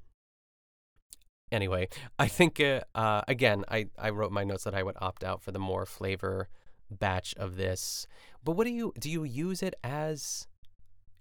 anyway, 1.53 1.89
I 2.19 2.29
think 2.29 2.61
uh, 2.61 2.81
uh, 2.95 3.23
again, 3.29 3.65
I 3.69 3.87
I 3.99 4.11
wrote 4.11 4.33
my 4.33 4.45
notes 4.45 4.65
that 4.65 4.75
I 4.75 4.83
would 4.83 4.97
opt 5.01 5.25
out 5.25 5.43
for 5.43 5.53
the 5.53 5.59
more 5.59 5.87
flavor 5.87 6.49
batch 6.91 7.35
of 7.37 7.57
this. 7.57 8.07
But 8.45 8.53
what 8.53 8.65
do 8.65 8.73
you 8.73 8.93
do 8.99 9.11
you 9.11 9.25
use 9.25 9.63
it 9.63 9.75
as 9.85 10.47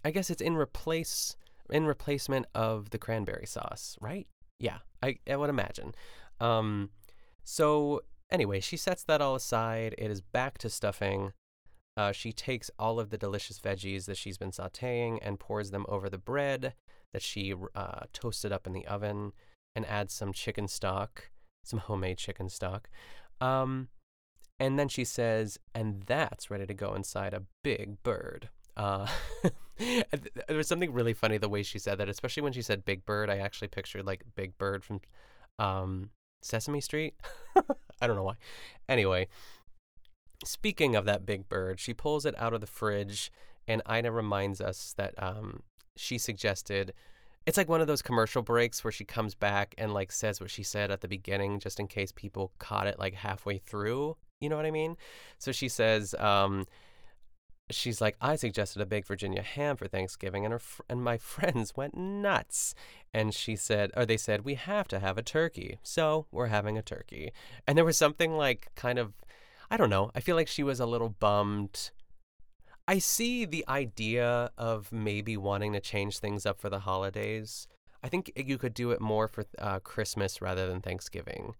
I 0.04 0.12
guess 0.12 0.30
it's 0.30 0.42
in 0.42 0.56
replace 0.56 1.36
in 1.70 1.86
replacement 1.86 2.48
of 2.56 2.90
the 2.90 2.98
cranberry 2.98 3.46
sauce, 3.46 3.98
right? 4.02 4.28
Yeah, 4.60 4.80
I, 5.04 5.20
I 5.30 5.36
would 5.36 5.50
imagine. 5.50 5.94
Um, 6.40 6.90
so 7.44 8.02
anyway, 8.32 8.60
she 8.60 8.78
sets 8.78 9.04
that 9.04 9.22
all 9.22 9.36
aside. 9.36 9.96
It 9.98 10.10
is 10.10 10.22
back 10.22 10.58
to 10.60 10.70
stuffing. 10.70 11.34
Uh, 11.96 12.12
she 12.12 12.32
takes 12.32 12.72
all 12.80 13.00
of 13.00 13.10
the 13.10 13.18
delicious 13.18 13.60
veggies 13.60 14.06
that 14.06 14.18
she's 14.18 14.38
been 14.38 14.52
sauteing 14.52 15.20
and 15.22 15.40
pours 15.40 15.72
them 15.72 15.86
over 15.90 16.10
the 16.10 16.18
bread 16.18 16.74
that 17.12 17.22
she 17.22 17.54
uh, 17.76 18.02
toasted 18.14 18.52
up 18.52 18.66
in 18.66 18.74
the 18.74 18.86
oven 18.88 19.34
and 19.76 19.86
add 19.86 20.12
some 20.12 20.34
chicken 20.34 20.68
stock, 20.68 21.30
some 21.64 21.80
homemade 21.80 22.18
chicken 22.18 22.50
stock. 22.50 22.90
Um, 23.42 23.90
and 24.60 24.78
then 24.78 24.90
she 24.90 25.06
says, 25.06 25.58
and 25.74 26.04
that's 26.04 26.52
ready 26.52 26.66
to 26.66 26.74
go 26.74 26.94
inside 26.94 27.34
a 27.34 27.44
big 27.64 28.04
bird. 28.04 28.50
Uh, 28.76 29.08
there 29.78 30.58
was 30.58 30.68
something 30.68 30.94
really 30.94 31.14
funny 31.14 31.38
the 31.38 31.50
way 31.50 31.64
she 31.64 31.80
said 31.80 31.98
that, 31.98 32.08
especially 32.08 32.44
when 32.44 32.54
she 32.54 32.62
said 32.62 32.86
Big 32.86 33.06
Bird. 33.06 33.30
I 33.30 33.38
actually 33.38 33.68
pictured 33.68 34.06
like 34.06 34.24
Big 34.36 34.58
Bird 34.58 34.86
from 34.86 35.02
um, 35.60 36.12
Sesame 36.42 36.80
Street. 36.80 37.16
I 38.02 38.08
don't 38.08 38.16
know 38.16 38.24
why. 38.24 38.36
Anyway, 38.88 39.28
speaking 40.46 40.96
of 40.96 41.04
that 41.06 41.26
Big 41.26 41.50
Bird, 41.50 41.80
she 41.80 41.94
pulls 41.94 42.26
it 42.26 42.36
out 42.38 42.54
of 42.54 42.62
the 42.62 42.68
fridge, 42.68 43.32
and 43.68 43.82
Ina 43.90 44.14
reminds 44.14 44.62
us 44.62 44.94
that 44.98 45.14
um, 45.18 45.64
she 45.98 46.18
suggested. 46.18 46.94
It's 47.50 47.58
like 47.58 47.68
one 47.68 47.82
of 47.82 47.88
those 47.88 48.03
commercial 48.03 48.44
breaks 48.44 48.84
where 48.84 48.91
she 48.91 49.06
comes 49.06 49.34
back 49.34 49.74
and 49.79 49.91
like 49.91 50.12
says 50.12 50.39
what 50.39 50.51
she 50.51 50.62
said 50.62 50.91
at 50.91 51.01
the 51.01 51.08
beginning, 51.08 51.60
just 51.60 51.79
in 51.79 51.88
case 51.88 52.12
people 52.12 52.51
caught 52.60 52.86
it 52.86 53.00
like 53.00 53.15
halfway 53.15 53.58
through. 53.58 54.18
You 54.39 54.50
know 54.50 54.56
what 54.56 54.68
I 54.68 54.72
mean? 54.72 54.98
So 55.39 55.51
she 55.51 55.68
says, 55.68 56.13
um, 56.20 56.68
she's 57.72 58.01
like, 58.01 58.18
I 58.22 58.36
suggested 58.36 58.84
a 58.84 58.86
big 58.86 59.03
Virginia 59.03 59.41
ham 59.41 59.77
for 59.77 59.88
Thanksgiving, 59.88 60.46
and 60.46 60.51
her 60.51 60.60
fr- 60.60 60.84
and 60.88 61.03
my 61.03 61.18
friends 61.34 61.75
went 61.75 61.98
nuts. 61.98 62.75
And 63.15 63.34
she 63.34 63.56
said, 63.56 63.89
or 63.98 64.06
they 64.06 64.18
said, 64.18 64.46
we 64.46 64.53
have 64.53 64.88
to 64.89 65.00
have 65.00 65.17
a 65.17 65.24
turkey. 65.24 65.80
So 65.82 66.28
we're 66.32 66.50
having 66.50 66.78
a 66.78 66.84
turkey. 66.84 67.32
And 67.65 67.76
there 67.76 67.84
was 67.84 67.97
something 67.97 68.38
like 68.38 68.69
kind 68.76 69.00
of, 69.00 69.13
I 69.71 69.78
don't 69.78 69.89
know. 69.89 70.12
I 70.13 70.19
feel 70.19 70.36
like 70.36 70.47
she 70.47 70.62
was 70.62 70.80
a 70.80 70.86
little 70.86 71.10
bummed. 71.10 71.89
I 72.89 72.97
see 72.97 73.45
the 73.45 73.63
idea 73.69 74.49
of 74.58 74.91
maybe 74.91 75.38
wanting 75.38 75.73
to 75.73 75.80
change 75.80 76.17
things 76.17 76.47
up 76.47 76.60
for 76.60 76.71
the 76.71 76.80
holidays. 76.80 77.67
I 78.02 78.10
think 78.10 78.32
you 78.36 78.58
could 78.58 78.73
do 78.73 78.89
it 78.89 78.99
more 78.99 79.28
for 79.28 79.43
uh, 79.60 79.78
Christmas 79.78 80.41
rather 80.41 80.67
than 80.67 80.82
Thanksgiving. 80.82 81.54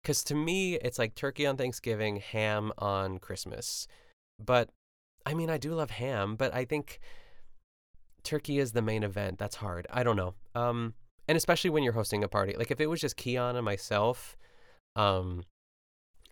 Because 0.00 0.22
to 0.22 0.36
me, 0.36 0.76
it's 0.76 0.96
like 0.96 1.16
turkey 1.16 1.44
on 1.44 1.56
Thanksgiving, 1.56 2.18
ham 2.18 2.70
on 2.78 3.18
Christmas. 3.18 3.88
But 4.38 4.70
I 5.26 5.34
mean, 5.34 5.50
I 5.50 5.58
do 5.58 5.74
love 5.74 5.90
ham, 5.90 6.36
but 6.36 6.54
I 6.54 6.64
think 6.64 7.00
turkey 8.22 8.60
is 8.60 8.70
the 8.70 8.80
main 8.80 9.02
event. 9.02 9.38
That's 9.38 9.56
hard. 9.56 9.88
I 9.90 10.04
don't 10.04 10.14
know. 10.14 10.34
Um, 10.54 10.94
and 11.26 11.36
especially 11.36 11.70
when 11.70 11.82
you're 11.82 11.94
hosting 11.94 12.22
a 12.22 12.28
party. 12.28 12.54
Like 12.56 12.70
if 12.70 12.80
it 12.80 12.86
was 12.86 13.00
just 13.00 13.16
Keon 13.16 13.56
and 13.56 13.64
myself, 13.64 14.36
um, 14.94 15.42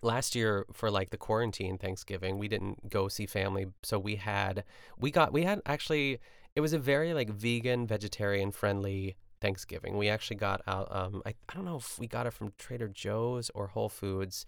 last 0.05 0.35
year 0.35 0.65
for 0.71 0.89
like 0.89 1.09
the 1.09 1.17
quarantine 1.17 1.77
Thanksgiving, 1.77 2.37
we 2.37 2.47
didn't 2.47 2.89
go 2.89 3.07
see 3.07 3.25
family, 3.25 3.67
so 3.83 3.99
we 3.99 4.15
had 4.15 4.63
we 4.97 5.11
got 5.11 5.33
we 5.33 5.43
had 5.43 5.61
actually 5.65 6.19
it 6.55 6.61
was 6.61 6.73
a 6.73 6.79
very 6.79 7.13
like 7.13 7.29
vegan, 7.29 7.85
vegetarian 7.85 8.51
friendly 8.51 9.17
Thanksgiving. 9.41 9.97
We 9.97 10.07
actually 10.07 10.37
got 10.37 10.61
out. 10.67 10.87
Um, 10.95 11.21
I 11.25 11.33
I 11.49 11.53
don't 11.53 11.65
know 11.65 11.77
if 11.77 11.99
we 11.99 12.07
got 12.07 12.27
it 12.27 12.33
from 12.33 12.53
Trader 12.57 12.87
Joe's 12.87 13.51
or 13.53 13.67
Whole 13.67 13.89
Foods. 13.89 14.45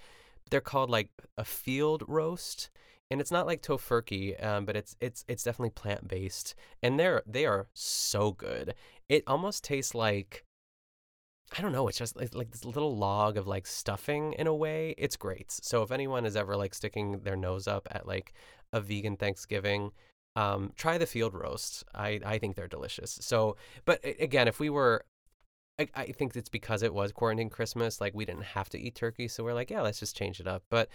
They're 0.50 0.62
called 0.62 0.89
like 0.89 1.10
a 1.38 1.43
field 1.43 2.04
roast, 2.08 2.70
and 3.12 3.20
it's 3.20 3.32
not 3.32 3.46
like 3.46 3.62
tofurkey, 3.62 4.43
um, 4.43 4.65
but 4.65 4.78
it's 4.78 4.96
it's 5.02 5.26
it's 5.28 5.43
definitely 5.43 5.72
plant 5.72 6.08
based, 6.08 6.56
and 6.82 7.00
they're 7.00 7.24
they 7.26 7.46
are 7.46 7.67
so 7.74 8.32
good. 8.32 8.74
It 9.10 9.24
almost 9.28 9.63
tastes 9.63 9.93
like 9.93 10.46
I 11.58 11.62
don't 11.62 11.72
know. 11.72 11.88
It's 11.88 11.98
just 11.98 12.16
like, 12.16 12.36
like 12.36 12.52
this 12.52 12.66
little 12.66 12.98
log 12.98 13.38
of 13.38 13.48
like 13.48 13.68
stuffing 13.68 14.34
in 14.34 14.48
a 14.48 14.54
way. 14.54 14.94
It's 14.98 15.16
great. 15.16 15.52
So 15.52 15.82
if 15.82 15.92
anyone 15.92 16.26
is 16.26 16.36
ever 16.36 16.58
like 16.58 16.74
sticking 16.74 17.20
their 17.20 17.36
nose 17.38 17.68
up 17.68 17.88
at 17.92 18.06
like 18.08 18.34
a 18.74 18.82
vegan 18.82 19.16
Thanksgiving, 19.16 19.92
um, 20.36 20.74
try 20.76 20.98
the 20.98 21.06
field 21.06 21.34
roast. 21.34 21.84
I, 21.96 22.20
I 22.26 22.38
think 22.38 22.56
they're 22.56 22.68
delicious. 22.68 23.18
So, 23.22 23.56
but 23.86 24.00
again, 24.20 24.48
if 24.48 24.60
we 24.60 24.70
were, 24.70 25.06
I, 25.80 25.88
I 25.96 26.06
think 26.08 26.36
it's 26.36 26.50
because 26.50 26.84
it 26.84 26.94
was 26.94 27.12
quarantine 27.12 27.50
Christmas. 27.50 28.02
Like 28.02 28.14
we 28.14 28.26
didn't 28.26 28.44
have 28.44 28.70
to 28.70 28.80
eat 28.80 28.96
turkey, 28.96 29.28
so 29.28 29.44
we're 29.44 29.54
like, 29.54 29.72
yeah, 29.72 29.82
let's 29.82 30.00
just 30.00 30.18
change 30.18 30.40
it 30.40 30.48
up. 30.48 30.64
But 30.70 30.90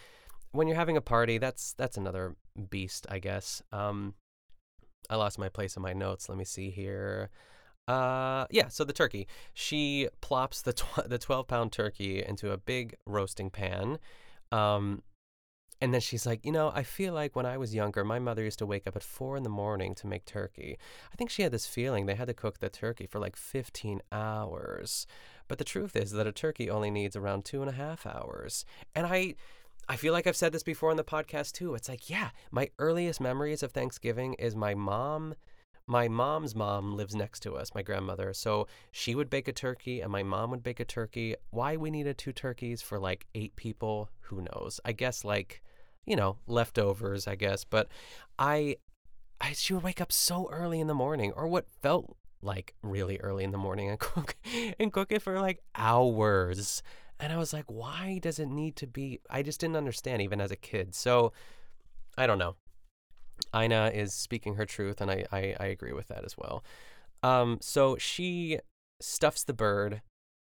when 0.52 0.68
you're 0.68 0.76
having 0.76 0.96
a 0.96 1.00
party, 1.02 1.38
that's 1.38 1.72
that's 1.72 1.96
another 1.96 2.36
beast, 2.70 3.06
I 3.08 3.18
guess. 3.18 3.62
Um, 3.72 4.14
I 5.08 5.16
lost 5.16 5.38
my 5.38 5.48
place 5.48 5.76
in 5.76 5.82
my 5.82 5.92
notes. 5.92 6.28
Let 6.28 6.38
me 6.38 6.44
see 6.44 6.70
here. 6.70 7.30
Uh, 7.88 8.46
yeah. 8.50 8.68
So 8.68 8.84
the 8.84 8.92
turkey, 8.92 9.26
she 9.54 10.08
plops 10.20 10.62
the 10.62 10.72
tw- 10.72 11.06
the 11.08 11.18
twelve 11.18 11.48
pound 11.48 11.72
turkey 11.72 12.22
into 12.24 12.52
a 12.52 12.56
big 12.56 12.94
roasting 13.06 13.50
pan. 13.50 13.98
Um, 14.50 15.02
and 15.82 15.92
then 15.92 16.00
she's 16.00 16.26
like, 16.26 16.46
you 16.46 16.52
know, 16.52 16.70
I 16.72 16.84
feel 16.84 17.12
like 17.12 17.34
when 17.34 17.44
I 17.44 17.56
was 17.56 17.74
younger, 17.74 18.04
my 18.04 18.20
mother 18.20 18.44
used 18.44 18.60
to 18.60 18.66
wake 18.66 18.86
up 18.86 18.94
at 18.94 19.02
four 19.02 19.36
in 19.36 19.42
the 19.42 19.48
morning 19.48 19.96
to 19.96 20.06
make 20.06 20.24
turkey. 20.24 20.78
I 21.12 21.16
think 21.16 21.28
she 21.28 21.42
had 21.42 21.50
this 21.50 21.66
feeling 21.66 22.06
they 22.06 22.14
had 22.14 22.28
to 22.28 22.34
cook 22.34 22.60
the 22.60 22.68
turkey 22.68 23.04
for 23.04 23.18
like 23.18 23.34
15 23.34 24.00
hours. 24.12 25.08
But 25.48 25.58
the 25.58 25.64
truth 25.64 25.96
is 25.96 26.12
that 26.12 26.28
a 26.28 26.30
turkey 26.30 26.70
only 26.70 26.92
needs 26.92 27.16
around 27.16 27.44
two 27.44 27.62
and 27.62 27.68
a 27.68 27.74
half 27.74 28.06
hours. 28.06 28.64
And 28.94 29.06
I. 29.06 29.34
I 29.88 29.96
feel 29.96 30.12
like 30.12 30.28
I've 30.28 30.36
said 30.36 30.52
this 30.52 30.62
before 30.62 30.92
on 30.92 30.96
the 30.96 31.02
podcast 31.02 31.54
too. 31.54 31.74
It's 31.74 31.88
like, 31.88 32.08
yeah, 32.08 32.30
my 32.52 32.70
earliest 32.78 33.20
memories 33.20 33.64
of 33.64 33.72
Thanksgiving 33.72 34.34
is 34.34 34.54
my 34.54 34.76
mom 34.76 35.34
my 35.86 36.08
mom's 36.08 36.54
mom 36.54 36.96
lives 36.96 37.14
next 37.14 37.40
to 37.40 37.54
us, 37.54 37.74
my 37.74 37.82
grandmother. 37.82 38.32
So 38.32 38.66
she 38.90 39.14
would 39.14 39.28
bake 39.28 39.48
a 39.48 39.52
turkey 39.52 40.00
and 40.00 40.10
my 40.10 40.22
mom 40.22 40.50
would 40.50 40.62
bake 40.62 40.80
a 40.80 40.84
turkey. 40.84 41.34
Why 41.50 41.76
we 41.76 41.90
needed 41.90 42.18
two 42.18 42.32
turkeys 42.32 42.82
for 42.82 42.98
like 42.98 43.26
eight 43.34 43.56
people, 43.56 44.10
who 44.20 44.42
knows? 44.42 44.80
I 44.84 44.92
guess 44.92 45.24
like 45.24 45.62
you 46.04 46.16
know, 46.16 46.36
leftovers, 46.46 47.26
I 47.26 47.34
guess. 47.34 47.64
But 47.64 47.88
I, 48.38 48.76
I, 49.40 49.52
she 49.52 49.74
would 49.74 49.82
wake 49.82 50.00
up 50.00 50.12
so 50.12 50.48
early 50.50 50.80
in 50.80 50.86
the 50.86 50.94
morning, 50.94 51.32
or 51.32 51.46
what 51.46 51.66
felt 51.82 52.16
like 52.42 52.74
really 52.82 53.18
early 53.18 53.44
in 53.44 53.52
the 53.52 53.58
morning, 53.58 53.88
and 53.88 53.98
cook 53.98 54.36
and 54.78 54.92
cook 54.92 55.12
it 55.12 55.22
for 55.22 55.40
like 55.40 55.60
hours. 55.74 56.82
And 57.20 57.32
I 57.32 57.36
was 57.36 57.52
like, 57.52 57.66
why 57.66 58.18
does 58.20 58.38
it 58.38 58.48
need 58.48 58.76
to 58.76 58.86
be? 58.86 59.20
I 59.30 59.42
just 59.42 59.60
didn't 59.60 59.76
understand 59.76 60.22
even 60.22 60.40
as 60.40 60.50
a 60.50 60.56
kid. 60.56 60.94
So 60.94 61.32
I 62.18 62.26
don't 62.26 62.38
know. 62.38 62.56
Ina 63.54 63.90
is 63.94 64.14
speaking 64.14 64.54
her 64.56 64.66
truth, 64.66 65.00
and 65.00 65.10
I, 65.10 65.24
I, 65.30 65.56
I 65.60 65.66
agree 65.66 65.92
with 65.92 66.08
that 66.08 66.24
as 66.24 66.36
well. 66.36 66.64
Um, 67.22 67.58
so 67.60 67.96
she 67.96 68.58
stuffs 69.00 69.44
the 69.44 69.52
bird 69.52 70.02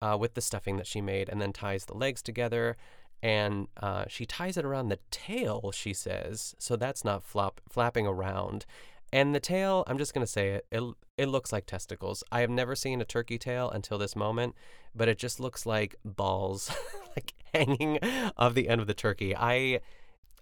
uh, 0.01 0.17
with 0.19 0.33
the 0.33 0.41
stuffing 0.41 0.77
that 0.77 0.87
she 0.87 1.01
made 1.01 1.29
and 1.29 1.41
then 1.41 1.53
ties 1.53 1.85
the 1.85 1.95
legs 1.95 2.21
together 2.21 2.77
and 3.23 3.67
uh, 3.81 4.05
she 4.07 4.25
ties 4.25 4.57
it 4.57 4.65
around 4.65 4.89
the 4.89 4.99
tail, 5.09 5.71
she 5.73 5.93
says, 5.93 6.53
so 6.59 6.75
that's 6.75 7.03
not 7.03 7.23
flop, 7.23 7.59
flapping 7.67 8.05
around. 8.05 8.65
And 9.11 9.33
the 9.33 9.39
tail, 9.39 9.83
I'm 9.87 9.97
just 9.97 10.13
going 10.13 10.25
to 10.25 10.31
say 10.31 10.49
it, 10.49 10.67
it, 10.71 10.83
it 11.17 11.25
looks 11.27 11.51
like 11.51 11.65
testicles. 11.65 12.23
I 12.31 12.41
have 12.41 12.49
never 12.49 12.75
seen 12.75 13.01
a 13.01 13.05
turkey 13.05 13.37
tail 13.37 13.69
until 13.69 13.97
this 13.97 14.15
moment, 14.15 14.53
but 14.93 15.07
it 15.07 15.17
just 15.17 15.39
looks 15.39 15.65
like 15.65 15.95
balls 16.03 16.71
like 17.15 17.33
hanging 17.53 17.99
off 18.37 18.53
the 18.53 18.69
end 18.69 18.81
of 18.81 18.87
the 18.87 18.93
turkey. 18.93 19.35
I 19.35 19.79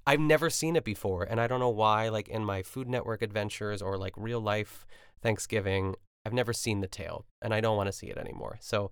I've 0.05 0.19
never 0.19 0.49
seen 0.49 0.75
it 0.75 0.83
before, 0.83 1.23
and 1.23 1.39
I 1.39 1.47
don't 1.47 1.59
know 1.59 1.69
why 1.69 2.09
like 2.09 2.27
in 2.27 2.43
my 2.43 2.61
Food 2.61 2.89
Network 2.89 3.21
adventures 3.21 3.81
or 3.81 3.97
like 3.97 4.13
real 4.17 4.41
life 4.41 4.85
Thanksgiving, 5.21 5.95
I've 6.25 6.33
never 6.33 6.53
seen 6.53 6.81
the 6.81 6.87
tail, 6.87 7.25
and 7.41 7.53
I 7.53 7.61
don't 7.61 7.77
want 7.77 7.87
to 7.87 7.93
see 7.93 8.07
it 8.07 8.17
anymore. 8.17 8.57
So, 8.59 8.91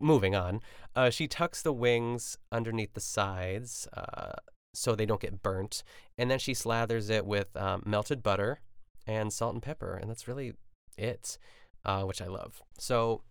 moving 0.00 0.34
on, 0.34 0.60
uh, 0.96 1.10
she 1.10 1.28
tucks 1.28 1.62
the 1.62 1.72
wings 1.72 2.36
underneath 2.50 2.94
the 2.94 3.00
sides 3.00 3.86
uh, 3.96 4.32
so 4.74 4.94
they 4.94 5.06
don't 5.06 5.20
get 5.20 5.42
burnt, 5.42 5.84
and 6.18 6.30
then 6.30 6.38
she 6.38 6.52
slathers 6.52 7.08
it 7.08 7.24
with 7.24 7.56
um, 7.56 7.82
melted 7.86 8.22
butter 8.22 8.60
and 9.06 9.32
salt 9.32 9.54
and 9.54 9.62
pepper, 9.62 9.94
and 9.94 10.10
that's 10.10 10.26
really 10.26 10.54
it, 10.98 11.38
uh, 11.84 12.02
which 12.02 12.20
I 12.20 12.26
love. 12.26 12.62
So. 12.78 13.22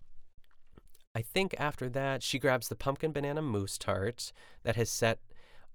I 1.13 1.21
think 1.21 1.53
after 1.57 1.89
that, 1.89 2.23
she 2.23 2.39
grabs 2.39 2.69
the 2.69 2.75
pumpkin 2.77 3.11
banana 3.11 3.41
mousse 3.41 3.77
tart 3.77 4.31
that 4.63 4.77
has 4.77 4.89
set 4.89 5.19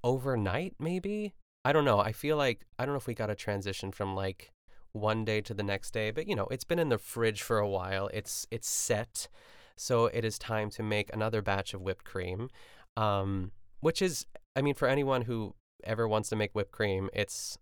overnight, 0.02 0.74
maybe. 0.78 1.34
I 1.64 1.72
don't 1.72 1.84
know. 1.84 1.98
I 1.98 2.12
feel 2.12 2.36
like 2.36 2.64
I 2.78 2.84
don't 2.84 2.94
know 2.94 2.98
if 2.98 3.06
we 3.06 3.14
got 3.14 3.30
a 3.30 3.34
transition 3.34 3.90
from 3.90 4.14
like 4.14 4.52
one 4.92 5.24
day 5.24 5.40
to 5.42 5.54
the 5.54 5.62
next 5.62 5.92
day, 5.92 6.10
but 6.10 6.26
you 6.26 6.34
know, 6.34 6.46
it's 6.50 6.64
been 6.64 6.78
in 6.78 6.88
the 6.88 6.98
fridge 6.98 7.42
for 7.42 7.58
a 7.58 7.68
while. 7.68 8.08
It's 8.14 8.46
it's 8.50 8.68
set, 8.68 9.28
so 9.76 10.06
it 10.06 10.24
is 10.24 10.38
time 10.38 10.70
to 10.70 10.82
make 10.82 11.12
another 11.12 11.42
batch 11.42 11.74
of 11.74 11.82
whipped 11.82 12.04
cream, 12.04 12.48
um, 12.96 13.52
which 13.80 14.00
is, 14.00 14.26
I 14.54 14.62
mean, 14.62 14.74
for 14.74 14.88
anyone 14.88 15.22
who 15.22 15.54
ever 15.84 16.08
wants 16.08 16.28
to 16.30 16.36
make 16.36 16.52
whipped 16.52 16.72
cream, 16.72 17.10
it's 17.12 17.58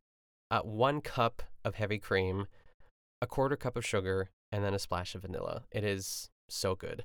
uh, 0.51 0.61
one 0.61 1.01
cup 1.01 1.43
of 1.65 1.75
heavy 1.75 1.99
cream, 1.99 2.47
a 3.21 3.27
quarter 3.27 3.57
cup 3.57 3.77
of 3.77 3.85
sugar, 3.85 4.31
and 4.53 4.65
then 4.65 4.75
a 4.75 4.79
splash 4.79 5.15
of 5.15 5.23
vanilla. 5.23 5.65
It 5.73 5.83
is 5.83 6.31
so 6.49 6.75
good. 6.75 7.05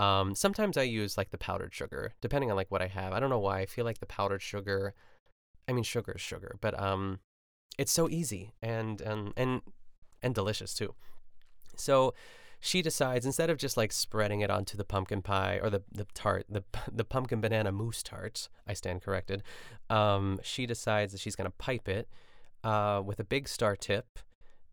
Um, 0.00 0.34
sometimes 0.34 0.78
I 0.78 0.82
use 0.82 1.18
like 1.18 1.30
the 1.30 1.36
powdered 1.36 1.74
sugar, 1.74 2.14
depending 2.22 2.50
on 2.50 2.56
like 2.56 2.70
what 2.70 2.80
I 2.80 2.86
have. 2.86 3.12
I 3.12 3.20
don't 3.20 3.28
know 3.28 3.38
why. 3.38 3.60
I 3.60 3.66
feel 3.66 3.84
like 3.84 3.98
the 3.98 4.06
powdered 4.06 4.40
sugar. 4.40 4.94
I 5.68 5.72
mean, 5.72 5.84
sugar 5.84 6.12
is 6.12 6.22
sugar, 6.22 6.56
but 6.62 6.80
um, 6.80 7.18
it's 7.76 7.92
so 7.92 8.08
easy 8.08 8.54
and 8.62 9.02
and 9.02 9.34
and 9.36 9.60
and 10.22 10.34
delicious 10.34 10.72
too. 10.72 10.94
So 11.76 12.14
she 12.60 12.80
decides 12.80 13.26
instead 13.26 13.50
of 13.50 13.58
just 13.58 13.76
like 13.76 13.92
spreading 13.92 14.40
it 14.40 14.50
onto 14.50 14.78
the 14.78 14.84
pumpkin 14.84 15.20
pie 15.20 15.60
or 15.62 15.68
the 15.68 15.82
the 15.92 16.06
tart 16.14 16.46
the 16.48 16.64
the 16.92 17.04
pumpkin 17.04 17.42
banana 17.42 17.70
mousse 17.70 18.02
tart 18.02 18.48
I 18.66 18.74
stand 18.74 19.02
corrected 19.02 19.42
um, 19.88 20.38
she 20.42 20.66
decides 20.66 21.12
that 21.12 21.20
she's 21.20 21.36
going 21.36 21.46
to 21.46 21.56
pipe 21.56 21.88
it 21.88 22.08
uh, 22.62 23.02
with 23.04 23.18
a 23.18 23.24
big 23.24 23.48
star 23.48 23.76
tip 23.76 24.18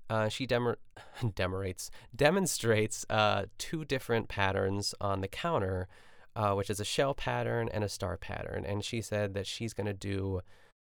uh, 0.09 0.29
she 0.29 0.47
demor- 0.47 0.77
demorates 1.21 1.89
demonstrates 2.15 3.05
uh, 3.09 3.45
two 3.57 3.85
different 3.85 4.27
patterns 4.27 4.93
on 5.01 5.21
the 5.21 5.27
counter 5.27 5.87
uh, 6.35 6.53
which 6.53 6.69
is 6.69 6.79
a 6.79 6.85
shell 6.85 7.13
pattern 7.13 7.67
and 7.73 7.83
a 7.83 7.89
star 7.89 8.17
pattern 8.17 8.63
and 8.65 8.83
she 8.83 9.01
said 9.01 9.33
that 9.33 9.47
she's 9.47 9.73
going 9.73 9.87
to 9.87 9.93
do 9.93 10.41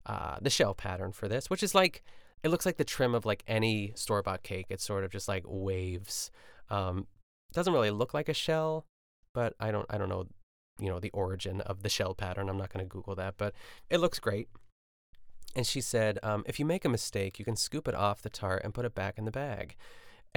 uh, 0.06 0.38
the 0.42 0.50
shell 0.50 0.74
pattern 0.74 1.12
for 1.12 1.28
this, 1.28 1.50
which 1.50 1.64
is 1.64 1.74
like 1.74 2.04
it 2.44 2.50
looks 2.50 2.66
like 2.66 2.78
the 2.78 2.84
trim 2.84 3.16
of 3.16 3.26
like 3.26 3.44
any 3.48 3.92
store 3.96 4.22
bought 4.22 4.44
cake. 4.44 4.68
It's 4.70 4.84
sort 4.84 5.04
of 5.04 5.12
just 5.12 5.28
like 5.28 5.44
waves. 5.48 6.30
Um, 6.70 7.08
doesn't 7.54 7.74
really 7.74 7.92
look 7.92 8.14
like 8.14 8.30
a 8.30 8.34
shell, 8.34 8.86
but 9.34 9.56
I 9.60 9.72
don't 9.72 9.86
I 9.90 9.98
don't 9.98 10.10
know 10.10 10.28
you 10.80 10.90
know 10.90 11.00
the 11.00 11.10
origin 11.12 11.62
of 11.62 11.82
the 11.82 11.90
shell 11.90 12.14
pattern. 12.14 12.50
I'm 12.50 12.58
not 12.58 12.72
going 12.72 12.86
to 12.86 12.90
Google 12.90 13.16
that, 13.16 13.36
but 13.38 13.56
it 13.90 14.00
looks 14.00 14.20
great. 14.20 14.50
And 15.56 15.66
she 15.66 15.82
said, 15.82 16.20
um, 16.22 16.44
if 16.48 16.60
you 16.60 16.66
make 16.66 16.86
a 16.86 16.90
mistake, 16.90 17.40
you 17.40 17.46
can 17.46 17.56
scoop 17.56 17.88
it 17.88 17.96
off 17.96 18.22
the 18.22 18.30
tart 18.30 18.62
and 18.64 18.74
put 18.74 18.86
it 18.86 18.94
back 18.96 19.18
in 19.18 19.26
the 19.26 19.32
bag. 19.32 19.76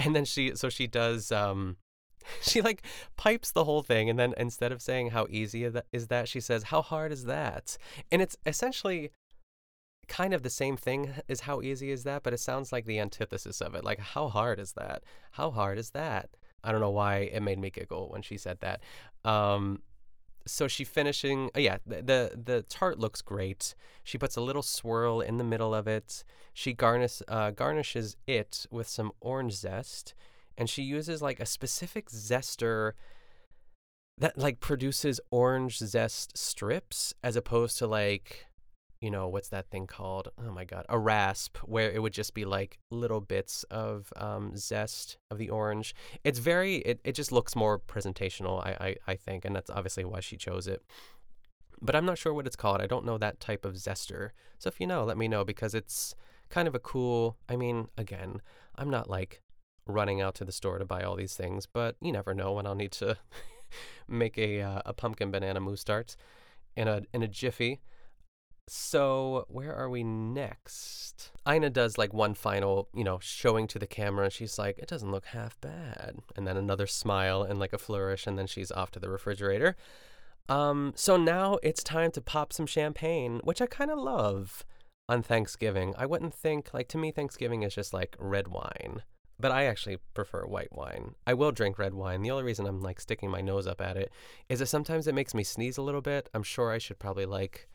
And 0.01 0.15
then 0.15 0.25
she 0.25 0.55
so 0.55 0.69
she 0.69 0.87
does. 0.87 1.33
Um, 1.33 1.77
she 2.41 2.63
like 2.63 2.83
pipes 3.17 3.51
the 3.51 3.65
whole 3.65 3.83
thing 3.83 4.09
and 4.09 4.17
then 4.17 4.33
instead 4.37 4.71
of 4.71 4.81
saying 4.81 5.11
how 5.11 5.27
easy 5.29 5.65
is 5.65 6.07
that 6.07 6.29
she 6.29 6.41
says 6.41 6.65
how 6.65 6.83
hard 6.83 7.11
is 7.11 7.25
that 7.25 7.77
and 8.13 8.23
it's 8.23 8.37
essentially 8.45 9.11
kind 10.09 10.35
of 10.35 10.43
the 10.43 10.51
same 10.51 10.77
thing 10.77 11.13
as 11.29 11.41
how 11.41 11.61
easy 11.61 11.91
is 11.91 12.03
that, 12.05 12.23
but 12.23 12.33
it 12.33 12.41
sounds 12.41 12.73
like 12.73 12.87
the 12.87 12.99
antithesis 12.99 13.61
of 13.61 13.75
it. 13.75 13.85
Like, 13.85 14.01
how 14.01 14.29
hard 14.29 14.59
is 14.59 14.73
that? 14.73 15.05
How 15.33 15.51
hard 15.51 15.79
is 15.79 15.91
that? 15.91 16.31
I 16.65 16.73
don't 16.73 16.81
know 16.81 16.91
why 16.91 17.19
it 17.19 17.43
made 17.43 17.59
me 17.59 17.71
giggle 17.71 18.09
when 18.09 18.23
she 18.23 18.37
said 18.37 18.59
that. 18.61 18.81
Um, 19.25 19.83
so 20.49 20.67
she 20.69 20.85
finishing, 20.85 21.51
uh, 21.57 21.61
yeah, 21.61 21.79
the, 21.87 22.03
the, 22.03 22.43
the 22.43 22.63
tart 22.69 22.99
looks 22.99 23.23
great. 23.23 23.75
She 24.03 24.19
puts 24.19 24.37
a 24.37 24.41
little 24.41 24.63
swirl 24.63 25.21
in 25.21 25.39
the 25.39 25.45
middle 25.45 25.75
of 25.75 25.87
it. 25.87 26.25
She 26.53 26.73
garnish 26.73 27.23
uh, 27.29 27.53
garnishes 27.53 28.17
it 28.27 28.67
with 28.71 28.89
some 28.89 29.13
orange 29.21 29.55
zest, 29.55 30.15
and 30.57 30.69
she 30.69 30.83
uses 30.83 31.23
like 31.23 31.39
a 31.39 31.47
specific 31.47 32.11
zester 32.11 32.93
that 34.19 34.37
like 34.37 34.59
produces 34.61 35.21
orange 35.31 35.79
zest 35.79 36.37
strips 36.37 37.15
as 37.23 37.37
opposed 37.37 37.79
to 37.79 37.87
like 37.87 38.48
you 39.01 39.11
know, 39.11 39.29
what's 39.29 39.49
that 39.51 39.71
thing 39.71 39.87
called? 39.87 40.29
Oh 40.45 40.51
my 40.51 40.65
God, 40.65 40.85
a 40.89 40.99
rasp, 40.99 41.59
where 41.59 41.91
it 41.91 42.03
would 42.03 42.13
just 42.13 42.35
be 42.35 42.45
like 42.45 42.79
little 42.91 43.21
bits 43.21 43.65
of 43.71 44.13
um, 44.17 44.57
zest 44.57 45.19
of 45.31 45.39
the 45.39 45.51
orange. 45.51 45.95
It's 46.25 46.41
very, 46.41 46.77
it, 46.77 47.01
it 47.05 47.13
just 47.13 47.31
looks 47.31 47.55
more 47.55 47.79
presentational, 47.79 48.65
I, 48.65 48.97
I, 49.07 49.13
I 49.13 49.15
think, 49.15 49.45
and 49.45 49.55
that's 49.55 49.71
obviously 49.71 50.05
why 50.05 50.21
she 50.21 50.37
chose 50.37 50.67
it. 50.67 50.83
But 51.81 51.95
I'm 51.95 52.07
not 52.07 52.19
sure 52.19 52.35
what 52.35 52.47
it's 52.47 52.57
called. 52.57 52.81
I 52.81 52.89
don't 52.89 53.05
know 53.05 53.19
that 53.19 53.39
type 53.39 53.65
of 53.65 53.75
zester. 53.75 54.31
So 54.59 54.69
if 54.69 54.81
you 54.81 54.87
know, 54.87 55.05
let 55.05 55.17
me 55.17 55.29
know 55.29 55.45
because 55.45 55.75
it's 55.75 56.15
kind 56.51 56.67
of 56.67 56.75
a 56.75 56.81
cool, 56.81 57.37
I 57.49 57.55
mean, 57.55 57.89
again, 57.97 58.43
I'm 58.75 58.91
not 58.91 59.09
like 59.09 59.43
running 59.87 60.21
out 60.21 60.35
to 60.37 60.45
the 60.45 60.53
store 60.53 60.79
to 60.79 60.85
buy 60.85 61.03
all 61.03 61.15
these 61.15 61.35
things, 61.37 61.67
but 61.67 61.95
you 62.01 62.11
never 62.11 62.35
know 62.35 62.53
when 62.53 62.67
I'll 62.67 62.75
need 62.75 62.93
to 62.93 63.17
make 64.09 64.37
a, 64.39 64.61
uh, 64.61 64.83
a 64.87 64.93
pumpkin 64.93 65.31
banana 65.31 65.61
mousse 65.61 65.85
tart 65.85 66.17
in 66.77 66.89
a, 66.89 67.03
in 67.15 67.23
a 67.23 67.29
jiffy. 67.29 67.81
So, 68.71 69.47
where 69.49 69.75
are 69.75 69.89
we 69.89 70.05
next? 70.05 71.33
Ina 71.49 71.71
does 71.71 71.99
like 71.99 72.13
one 72.13 72.35
final, 72.35 72.89
you 72.95 73.05
know, 73.05 73.19
showing 73.21 73.67
to 73.69 73.79
the 73.79 73.87
camera, 73.87 74.31
she's 74.31 74.59
like, 74.59 74.79
it 74.79 74.89
doesn't 74.89 75.11
look 75.11 75.27
half 75.27 75.61
bad. 75.61 76.17
And 76.37 76.47
then 76.47 76.57
another 76.57 76.87
smile 76.87 77.43
and 77.43 77.59
like 77.59 77.73
a 77.73 77.79
flourish, 77.79 78.27
and 78.27 78.39
then 78.39 78.47
she's 78.47 78.71
off 78.71 78.91
to 78.93 79.01
the 79.01 79.09
refrigerator. 79.09 79.77
Um, 80.49 80.93
so 80.97 81.17
now 81.17 81.59
it's 81.63 81.83
time 81.83 82.11
to 82.13 82.21
pop 82.21 82.53
some 82.53 82.67
champagne, 82.67 83.41
which 83.45 83.61
I 83.61 83.67
kind 83.67 83.91
of 83.91 83.99
love 83.99 84.65
on 85.09 85.23
Thanksgiving. 85.23 85.95
I 85.97 86.07
wouldn't 86.07 86.35
think, 86.35 86.73
like, 86.73 86.89
to 86.89 86.99
me, 86.99 87.11
Thanksgiving 87.11 87.63
is 87.63 87.75
just 87.75 87.93
like 87.93 88.17
red 88.19 88.49
wine, 88.49 89.03
but 89.39 89.53
I 89.53 89.65
actually 89.65 89.99
prefer 90.15 90.47
white 90.47 90.73
wine. 90.73 91.15
I 91.27 91.35
will 91.35 91.53
drink 91.53 91.79
red 91.79 91.95
wine. 91.95 92.23
The 92.23 92.31
only 92.31 92.45
reason 92.45 92.67
I'm 92.67 92.81
like 92.81 93.01
sticking 93.01 93.31
my 93.31 93.41
nose 93.41 93.67
up 93.67 93.81
at 93.81 93.97
it 93.97 94.11
is 94.49 94.59
that 94.59 94.67
sometimes 94.67 95.07
it 95.07 95.15
makes 95.15 95.35
me 95.35 95.45
sneeze 95.45 95.79
a 95.79 95.83
little 95.83 96.01
bit. 96.01 96.29
I'm 96.35 96.43
sure 96.43 96.71
I 96.73 96.79
should 96.79 96.99
probably 96.99 97.27
like 97.27 97.69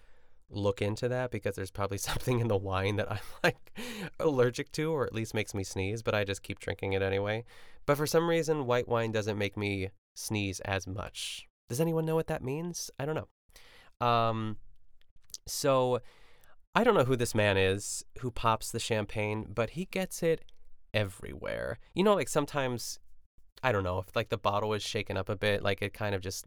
look 0.50 0.82
into 0.82 1.08
that 1.10 1.32
because 1.32 1.56
there's 1.56 1.72
probably 1.72 1.98
something 2.10 2.40
in 2.40 2.48
the 2.48 2.58
wine 2.58 2.96
that 2.98 3.12
I'm 3.12 3.20
like 3.44 3.78
allergic 4.20 4.72
to 4.74 4.92
or 4.92 5.06
at 5.06 5.14
least 5.14 5.34
makes 5.34 5.54
me 5.54 5.64
sneeze, 5.64 6.02
but 6.02 6.16
I 6.16 6.24
just 6.24 6.44
keep 6.44 6.60
drinking 6.60 6.94
it 6.94 7.02
anyway. 7.02 7.44
But 7.86 7.98
for 7.98 8.08
some 8.08 8.30
reason, 8.30 8.66
white 8.66 8.88
wine 8.88 9.12
doesn't 9.12 9.38
make 9.38 9.58
me 9.58 9.90
sneeze 10.14 10.60
as 10.62 10.88
much. 10.88 11.48
Does 11.70 11.82
anyone 11.82 12.06
know 12.06 12.16
what 12.16 12.28
that 12.28 12.44
means? 12.44 12.92
I 13.00 13.06
don't 13.06 13.16
know. 13.16 14.06
Um, 14.06 14.58
so 15.48 16.00
I 16.76 16.84
don't 16.84 16.96
know 16.96 17.04
who 17.04 17.16
this 17.16 17.36
man 17.36 17.58
is 17.58 18.04
who 18.20 18.32
pops 18.32 18.72
the 18.72 18.80
champagne, 18.80 19.46
but 19.54 19.72
he 19.72 19.86
gets 19.86 20.24
it 20.24 20.44
everywhere. 20.94 21.80
You 21.94 22.04
know, 22.04 22.16
like 22.16 22.30
sometimes 22.30 23.00
I 23.62 23.72
don't 23.72 23.84
know 23.84 24.00
if 24.00 24.16
like 24.16 24.30
the 24.30 24.38
bottle 24.38 24.74
is 24.74 24.84
shaken 24.84 25.18
up 25.18 25.30
a 25.30 25.36
bit, 25.36 25.64
like 25.64 25.82
it 25.82 25.94
kind 25.94 26.14
of 26.14 26.22
just 26.22 26.46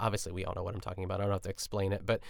obviously 0.00 0.32
we 0.32 0.44
all 0.44 0.54
know 0.54 0.62
what 0.62 0.74
I'm 0.74 0.80
talking 0.80 1.04
about. 1.04 1.20
I 1.20 1.24
don't 1.24 1.32
have 1.32 1.42
to 1.42 1.50
explain 1.50 1.92
it, 1.92 2.02
but 2.04 2.20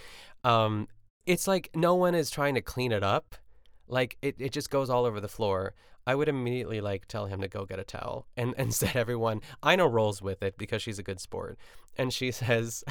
um, 0.43 0.87
it's 1.27 1.47
like 1.47 1.69
no 1.75 1.93
one 1.93 2.15
is 2.15 2.31
trying 2.31 2.55
to 2.55 2.61
clean 2.61 2.91
it 2.91 3.03
up. 3.03 3.35
Like 3.87 4.17
it, 4.21 4.35
it 4.39 4.51
just 4.51 4.71
goes 4.71 4.89
all 4.89 5.05
over 5.05 5.19
the 5.19 5.27
floor. 5.27 5.75
I 6.07 6.15
would 6.15 6.29
immediately 6.29 6.79
like 6.81 7.05
tell 7.07 7.25
him 7.25 7.41
to 7.41 7.47
go 7.49 7.65
get 7.65 7.79
a 7.79 7.83
towel 7.83 8.25
and, 8.37 8.55
and 8.57 8.73
set 8.73 8.95
everyone 8.95 9.41
I 9.61 9.75
know 9.75 9.85
rolls 9.85 10.21
with 10.21 10.41
it 10.41 10.57
because 10.57 10.81
she's 10.81 10.97
a 10.97 11.03
good 11.03 11.19
sport. 11.19 11.59
And 11.97 12.11
she 12.11 12.31
says 12.31 12.83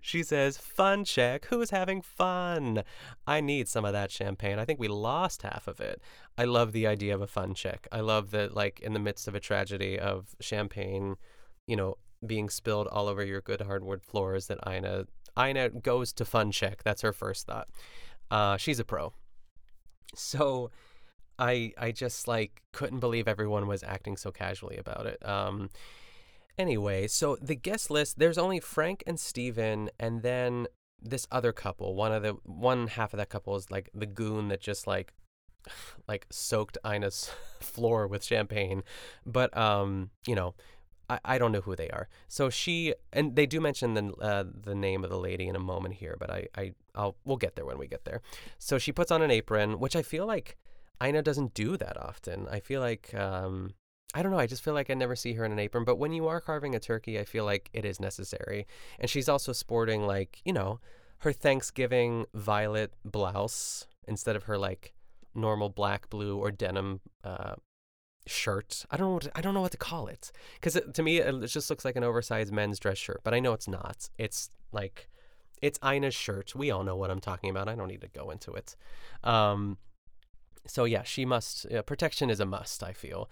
she 0.00 0.22
says, 0.22 0.58
Fun 0.58 1.04
check. 1.04 1.46
Who's 1.46 1.70
having 1.70 2.02
fun? 2.02 2.84
I 3.26 3.40
need 3.40 3.66
some 3.66 3.84
of 3.84 3.94
that 3.94 4.10
champagne. 4.10 4.58
I 4.58 4.64
think 4.64 4.78
we 4.78 4.88
lost 4.88 5.42
half 5.42 5.66
of 5.66 5.80
it. 5.80 6.00
I 6.38 6.44
love 6.44 6.72
the 6.72 6.86
idea 6.86 7.14
of 7.14 7.22
a 7.22 7.26
fun 7.26 7.54
check. 7.54 7.88
I 7.90 8.00
love 8.00 8.30
that 8.30 8.54
like 8.54 8.78
in 8.80 8.92
the 8.92 9.00
midst 9.00 9.26
of 9.26 9.34
a 9.34 9.40
tragedy 9.40 9.98
of 9.98 10.36
champagne, 10.38 11.16
you 11.66 11.76
know, 11.76 11.96
being 12.24 12.50
spilled 12.50 12.86
all 12.88 13.08
over 13.08 13.24
your 13.24 13.40
good 13.40 13.62
hardwood 13.62 14.02
floors 14.02 14.46
that 14.46 14.58
Ina 14.68 15.06
Ina 15.38 15.70
goes 15.70 16.12
to 16.14 16.24
fun 16.24 16.50
check. 16.50 16.82
That's 16.82 17.02
her 17.02 17.12
first 17.12 17.46
thought. 17.46 17.68
Uh, 18.30 18.56
she's 18.56 18.78
a 18.78 18.84
pro. 18.84 19.12
So 20.14 20.70
I 21.38 21.72
I 21.78 21.92
just 21.92 22.26
like 22.26 22.62
couldn't 22.72 23.00
believe 23.00 23.28
everyone 23.28 23.66
was 23.66 23.82
acting 23.82 24.16
so 24.16 24.30
casually 24.30 24.76
about 24.76 25.06
it. 25.06 25.26
Um, 25.26 25.70
anyway, 26.58 27.06
so 27.06 27.36
the 27.40 27.54
guest 27.54 27.90
list 27.90 28.18
there's 28.18 28.38
only 28.38 28.60
Frank 28.60 29.02
and 29.06 29.20
Steven 29.20 29.90
and 29.98 30.22
then 30.22 30.66
this 31.00 31.26
other 31.30 31.52
couple. 31.52 31.94
One 31.94 32.12
of 32.12 32.22
the 32.22 32.36
one 32.44 32.88
half 32.88 33.12
of 33.12 33.18
that 33.18 33.28
couple 33.28 33.56
is 33.56 33.70
like 33.70 33.90
the 33.94 34.06
goon 34.06 34.48
that 34.48 34.60
just 34.60 34.86
like 34.86 35.12
like 36.08 36.26
soaked 36.30 36.78
Ina's 36.84 37.30
floor 37.60 38.06
with 38.06 38.24
champagne. 38.24 38.82
But 39.24 39.56
um, 39.56 40.10
you 40.26 40.34
know, 40.34 40.54
I, 41.08 41.18
I 41.24 41.38
don't 41.38 41.52
know 41.52 41.60
who 41.60 41.76
they 41.76 41.90
are. 41.90 42.08
So 42.28 42.50
she 42.50 42.94
and 43.12 43.36
they 43.36 43.46
do 43.46 43.60
mention 43.60 43.94
the 43.94 44.12
uh, 44.20 44.44
the 44.52 44.74
name 44.74 45.04
of 45.04 45.10
the 45.10 45.18
lady 45.18 45.46
in 45.48 45.56
a 45.56 45.60
moment 45.60 45.94
here, 45.94 46.16
but 46.18 46.30
I 46.30 46.48
I 46.56 46.72
I'll 46.94 47.16
we'll 47.24 47.36
get 47.36 47.56
there 47.56 47.66
when 47.66 47.78
we 47.78 47.86
get 47.86 48.04
there. 48.04 48.22
So 48.58 48.78
she 48.78 48.92
puts 48.92 49.10
on 49.10 49.22
an 49.22 49.30
apron, 49.30 49.78
which 49.78 49.96
I 49.96 50.02
feel 50.02 50.26
like 50.26 50.56
Ina 51.02 51.22
doesn't 51.22 51.54
do 51.54 51.76
that 51.76 51.96
often. 52.00 52.48
I 52.50 52.60
feel 52.60 52.80
like 52.80 53.14
um, 53.14 53.74
I 54.14 54.22
don't 54.22 54.32
know. 54.32 54.38
I 54.38 54.46
just 54.46 54.62
feel 54.62 54.74
like 54.74 54.90
I 54.90 54.94
never 54.94 55.16
see 55.16 55.34
her 55.34 55.44
in 55.44 55.52
an 55.52 55.58
apron. 55.58 55.84
But 55.84 55.96
when 55.98 56.12
you 56.12 56.26
are 56.26 56.40
carving 56.40 56.74
a 56.74 56.80
turkey, 56.80 57.18
I 57.18 57.24
feel 57.24 57.44
like 57.44 57.68
it 57.72 57.84
is 57.84 58.00
necessary. 58.00 58.66
And 58.98 59.10
she's 59.10 59.28
also 59.28 59.52
sporting, 59.52 60.06
like, 60.06 60.40
you 60.44 60.52
know, 60.52 60.80
her 61.18 61.32
Thanksgiving 61.32 62.26
violet 62.32 62.94
blouse 63.04 63.86
instead 64.08 64.36
of 64.36 64.44
her, 64.44 64.56
like, 64.56 64.94
normal 65.34 65.68
black, 65.68 66.08
blue, 66.08 66.38
or 66.38 66.50
denim 66.50 67.00
uh, 67.24 67.56
shirt. 68.26 68.84
I 68.90 68.96
don't 68.96 69.08
know. 69.08 69.14
What 69.14 69.22
to, 69.24 69.30
I 69.34 69.40
don't 69.40 69.54
know 69.54 69.60
what 69.60 69.72
to 69.72 69.76
call 69.76 70.06
it 70.06 70.32
because 70.54 70.78
to 70.92 71.02
me 71.02 71.18
it 71.18 71.46
just 71.46 71.70
looks 71.70 71.84
like 71.84 71.96
an 71.96 72.04
oversized 72.04 72.52
men's 72.52 72.78
dress 72.78 72.98
shirt. 72.98 73.20
But 73.24 73.34
I 73.34 73.40
know 73.40 73.52
it's 73.52 73.68
not. 73.68 74.08
It's 74.18 74.50
like 74.72 75.08
it's 75.62 75.78
Ina's 75.84 76.14
shirt. 76.14 76.54
We 76.54 76.70
all 76.70 76.84
know 76.84 76.96
what 76.96 77.10
I'm 77.10 77.20
talking 77.20 77.50
about. 77.50 77.68
I 77.68 77.74
don't 77.74 77.88
need 77.88 78.02
to 78.02 78.08
go 78.08 78.30
into 78.30 78.52
it. 78.52 78.76
Um, 79.24 79.78
so 80.66 80.84
yeah, 80.84 81.02
she 81.02 81.24
must. 81.24 81.66
Yeah, 81.70 81.82
protection 81.82 82.30
is 82.30 82.40
a 82.40 82.46
must. 82.46 82.82
I 82.82 82.92
feel. 82.92 83.30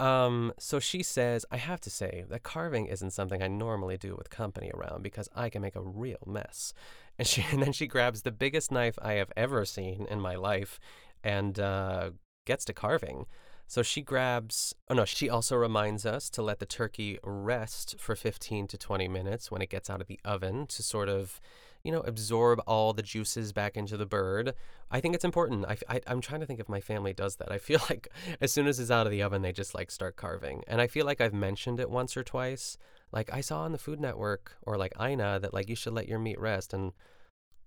Um, 0.00 0.54
so 0.58 0.80
she 0.80 1.02
says, 1.02 1.44
I 1.50 1.58
have 1.58 1.78
to 1.82 1.90
say 1.90 2.24
that 2.30 2.42
carving 2.42 2.86
isn't 2.86 3.10
something 3.10 3.42
I 3.42 3.48
normally 3.48 3.98
do 3.98 4.16
with 4.16 4.30
company 4.30 4.70
around 4.72 5.02
because 5.02 5.28
I 5.36 5.50
can 5.50 5.60
make 5.60 5.76
a 5.76 5.82
real 5.82 6.22
mess. 6.26 6.72
And 7.18 7.28
she 7.28 7.44
and 7.52 7.62
then 7.62 7.72
she 7.72 7.86
grabs 7.86 8.22
the 8.22 8.32
biggest 8.32 8.72
knife 8.72 8.98
I 9.02 9.14
have 9.14 9.30
ever 9.36 9.64
seen 9.66 10.06
in 10.10 10.20
my 10.20 10.36
life 10.36 10.80
and 11.22 11.60
uh, 11.60 12.10
gets 12.46 12.64
to 12.64 12.72
carving. 12.72 13.26
So 13.70 13.84
she 13.84 14.02
grabs, 14.02 14.74
oh 14.88 14.94
no, 14.94 15.04
she 15.04 15.30
also 15.30 15.54
reminds 15.54 16.04
us 16.04 16.28
to 16.30 16.42
let 16.42 16.58
the 16.58 16.66
turkey 16.66 17.20
rest 17.22 17.94
for 18.00 18.16
15 18.16 18.66
to 18.66 18.76
20 18.76 19.06
minutes 19.06 19.48
when 19.48 19.62
it 19.62 19.70
gets 19.70 19.88
out 19.88 20.00
of 20.00 20.08
the 20.08 20.18
oven 20.24 20.66
to 20.66 20.82
sort 20.82 21.08
of, 21.08 21.40
you 21.84 21.92
know, 21.92 22.00
absorb 22.00 22.60
all 22.66 22.92
the 22.92 23.00
juices 23.00 23.52
back 23.52 23.76
into 23.76 23.96
the 23.96 24.06
bird. 24.06 24.54
I 24.90 24.98
think 24.98 25.14
it's 25.14 25.24
important. 25.24 25.66
I, 25.66 25.76
I, 25.88 26.00
am 26.08 26.20
trying 26.20 26.40
to 26.40 26.46
think 26.46 26.58
if 26.58 26.68
my 26.68 26.80
family 26.80 27.12
does 27.12 27.36
that. 27.36 27.52
I 27.52 27.58
feel 27.58 27.78
like 27.88 28.08
as 28.40 28.52
soon 28.52 28.66
as 28.66 28.80
it's 28.80 28.90
out 28.90 29.06
of 29.06 29.12
the 29.12 29.22
oven, 29.22 29.42
they 29.42 29.52
just 29.52 29.72
like 29.72 29.92
start 29.92 30.16
carving. 30.16 30.64
And 30.66 30.80
I 30.80 30.88
feel 30.88 31.06
like 31.06 31.20
I've 31.20 31.32
mentioned 31.32 31.78
it 31.78 31.90
once 31.90 32.16
or 32.16 32.24
twice. 32.24 32.76
Like 33.12 33.32
I 33.32 33.40
saw 33.40 33.60
on 33.60 33.70
the 33.70 33.78
Food 33.78 34.00
Network 34.00 34.56
or 34.62 34.78
like 34.78 34.94
Ina 35.00 35.38
that 35.42 35.54
like 35.54 35.68
you 35.68 35.76
should 35.76 35.94
let 35.94 36.08
your 36.08 36.18
meat 36.18 36.40
rest. 36.40 36.74
And, 36.74 36.90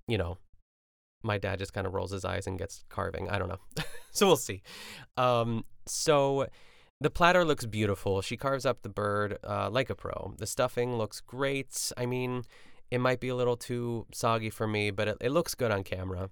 you 0.09 0.17
know, 0.17 0.37
my 1.23 1.37
dad 1.37 1.59
just 1.59 1.73
kind 1.73 1.87
of 1.87 1.93
rolls 1.93 2.11
his 2.11 2.25
eyes 2.25 2.47
and 2.47 2.59
gets 2.59 2.83
carving. 2.89 3.29
I 3.29 3.39
don't 3.39 3.47
know. 3.47 3.59
so 4.11 4.27
we'll 4.27 4.35
see. 4.35 4.61
Um, 5.17 5.65
so 5.85 6.47
the 6.99 7.09
platter 7.09 7.43
looks 7.43 7.65
beautiful. 7.65 8.21
She 8.21 8.37
carves 8.37 8.65
up 8.65 8.81
the 8.81 8.89
bird 8.89 9.37
uh, 9.43 9.69
like 9.69 9.89
a 9.89 9.95
pro. 9.95 10.33
The 10.37 10.47
stuffing 10.47 10.97
looks 10.97 11.21
great. 11.21 11.91
I 11.97 12.05
mean, 12.05 12.43
it 12.91 12.99
might 12.99 13.19
be 13.19 13.29
a 13.29 13.35
little 13.35 13.57
too 13.57 14.05
soggy 14.13 14.49
for 14.49 14.67
me, 14.67 14.91
but 14.91 15.07
it, 15.07 15.17
it 15.21 15.31
looks 15.31 15.55
good 15.55 15.71
on 15.71 15.83
camera. 15.83 16.29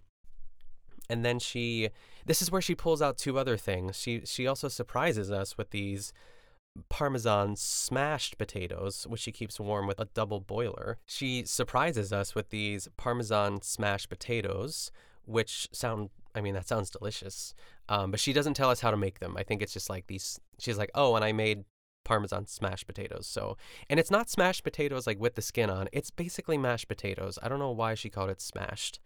And 1.10 1.26
then 1.26 1.40
she, 1.40 1.90
this 2.26 2.42
is 2.42 2.52
where 2.52 2.62
she 2.62 2.76
pulls 2.76 3.02
out 3.02 3.18
two 3.18 3.38
other 3.38 3.58
things. 3.58 3.98
She 4.00 4.22
she 4.26 4.48
also 4.48 4.68
surprises 4.68 5.30
us 5.30 5.58
with 5.58 5.72
these 5.72 6.14
Parmesan 6.90 7.56
smashed 7.56 8.38
potatoes, 8.38 9.06
which 9.08 9.22
she 9.22 9.32
keeps 9.32 9.60
warm 9.60 9.88
with 9.88 10.00
a 10.00 10.06
double 10.14 10.40
boiler. 10.40 10.98
She 11.06 11.44
surprises 11.46 12.14
us 12.14 12.34
with 12.34 12.50
these 12.50 12.88
Parmesan 12.98 13.62
smashed 13.62 14.10
potatoes, 14.10 14.92
which 15.26 15.68
sound, 15.72 16.10
I 16.34 16.42
mean, 16.42 16.54
that 16.54 16.68
sounds 16.68 16.90
delicious. 16.90 17.54
Um, 17.90 18.12
but 18.12 18.20
she 18.20 18.34
doesn't 18.34 18.54
tell 18.54 18.70
us 18.70 18.82
how 18.82 18.92
to 18.92 18.98
make 18.98 19.20
them. 19.20 19.36
I 19.38 19.44
think 19.44 19.62
it's 19.62 19.74
just 19.74 19.90
like 19.90 20.08
these. 20.08 20.40
She's 20.60 20.78
like, 20.78 20.92
oh, 20.96 21.16
and 21.16 21.26
I 21.26 21.32
made 21.34 21.66
Parmesan 22.06 22.48
smashed 22.48 22.88
potatoes. 22.88 23.28
So, 23.28 23.58
and 23.90 24.00
it's 24.00 24.12
not 24.12 24.30
smashed 24.30 24.64
potatoes 24.64 25.06
like 25.06 25.20
with 25.20 25.36
the 25.36 25.42
skin 25.42 25.70
on. 25.70 25.90
It's 25.92 26.10
basically 26.10 26.58
mashed 26.58 26.88
potatoes. 26.88 27.38
I 27.44 27.50
don't 27.50 27.60
know 27.60 27.72
why 27.72 27.96
she 27.96 28.10
called 28.10 28.30
it 28.30 28.42
smashed. 28.42 29.00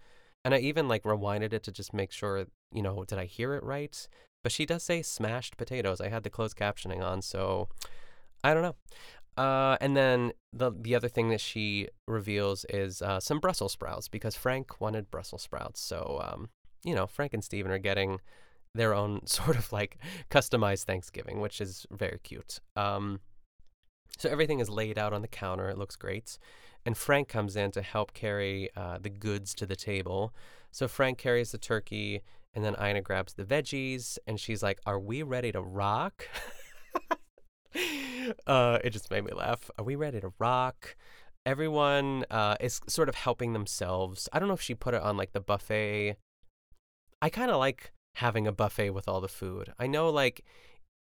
And 0.44 0.54
I 0.54 0.60
even 0.60 0.88
like 0.88 1.04
rewinded 1.04 1.54
it 1.54 1.64
to 1.64 1.72
just 1.72 1.94
make 1.94 2.12
sure, 2.12 2.46
you 2.72 2.84
know, 2.84 3.04
did 3.06 3.18
I 3.18 3.26
hear 3.26 3.56
it 3.56 3.64
right? 3.64 4.08
But 4.46 4.52
she 4.52 4.68
does 4.68 4.84
say 4.84 5.02
smashed 5.02 5.58
potatoes. 5.58 6.00
I 6.00 6.10
had 6.10 6.22
the 6.22 6.30
closed 6.30 6.56
captioning 6.56 7.04
on, 7.04 7.24
so 7.24 7.68
I 8.44 8.54
don't 8.54 8.62
know. 8.62 8.76
Uh, 9.44 9.76
and 9.82 9.98
then 9.98 10.34
the 10.54 10.72
the 10.72 10.94
other 10.94 11.08
thing 11.08 11.30
that 11.30 11.42
she 11.42 11.88
reveals 12.08 12.64
is 12.70 13.02
uh, 13.02 13.20
some 13.20 13.40
Brussels 13.40 13.72
sprouts 13.72 14.08
because 14.08 14.36
Frank 14.36 14.80
wanted 14.80 15.10
Brussels 15.10 15.42
sprouts. 15.42 15.82
So 15.82 16.22
um, 16.24 16.50
you 16.84 16.94
know, 16.94 17.08
Frank 17.08 17.34
and 17.34 17.44
Steven 17.44 17.72
are 17.72 17.80
getting 17.80 18.20
their 18.76 18.94
own 18.94 19.26
sort 19.26 19.58
of 19.58 19.74
like 19.74 19.98
customized 20.30 20.84
Thanksgiving, 20.84 21.40
which 21.40 21.60
is 21.60 21.88
very 21.90 22.20
cute. 22.22 22.60
Um, 22.76 23.22
so 24.20 24.30
everything 24.30 24.60
is 24.60 24.70
laid 24.70 25.00
out 25.00 25.12
on 25.12 25.24
the 25.24 25.28
counter. 25.28 25.70
It 25.70 25.80
looks 25.80 25.96
great. 25.96 26.38
And 26.86 26.96
Frank 26.96 27.30
comes 27.30 27.56
in 27.56 27.72
to 27.72 27.82
help 27.82 28.14
carry 28.14 28.70
uh, 28.78 29.00
the 29.02 29.10
goods 29.10 29.56
to 29.56 29.66
the 29.66 29.76
table. 29.76 30.36
So 30.72 30.88
Frank 30.88 31.18
carries 31.18 31.52
the 31.52 31.58
turkey, 31.58 32.22
and 32.56 32.64
then 32.64 32.76
Ina 32.82 33.02
grabs 33.02 33.34
the 33.34 33.44
veggies, 33.44 34.18
and 34.26 34.40
she's 34.40 34.64
like, 34.64 34.80
Are 34.86 35.00
we 35.00 35.22
ready 35.22 35.52
to 35.52 35.62
rock? 35.62 36.28
uh, 38.48 38.80
it 38.84 38.92
just 38.92 39.12
made 39.12 39.26
me 39.26 39.34
laugh. 39.34 39.70
Are 39.78 39.86
we 39.86 39.96
ready 39.96 40.22
to 40.22 40.32
rock? 40.40 40.96
Everyone 41.46 42.26
uh, 42.32 42.56
is 42.60 42.82
sort 42.88 43.10
of 43.10 43.16
helping 43.16 43.54
themselves. 43.54 44.28
I 44.34 44.40
don't 44.40 44.48
know 44.48 44.56
if 44.56 44.62
she 44.62 44.74
put 44.74 44.96
it 44.96 45.02
on 45.02 45.18
like 45.18 45.34
the 45.34 45.42
buffet. 45.42 46.16
I 47.22 47.30
kind 47.30 47.52
of 47.52 47.58
like 47.58 47.92
having 48.16 48.48
a 48.48 48.52
buffet 48.52 48.92
with 48.92 49.08
all 49.08 49.22
the 49.22 49.28
food. 49.28 49.74
I 49.78 49.86
know 49.88 50.10
like 50.10 50.44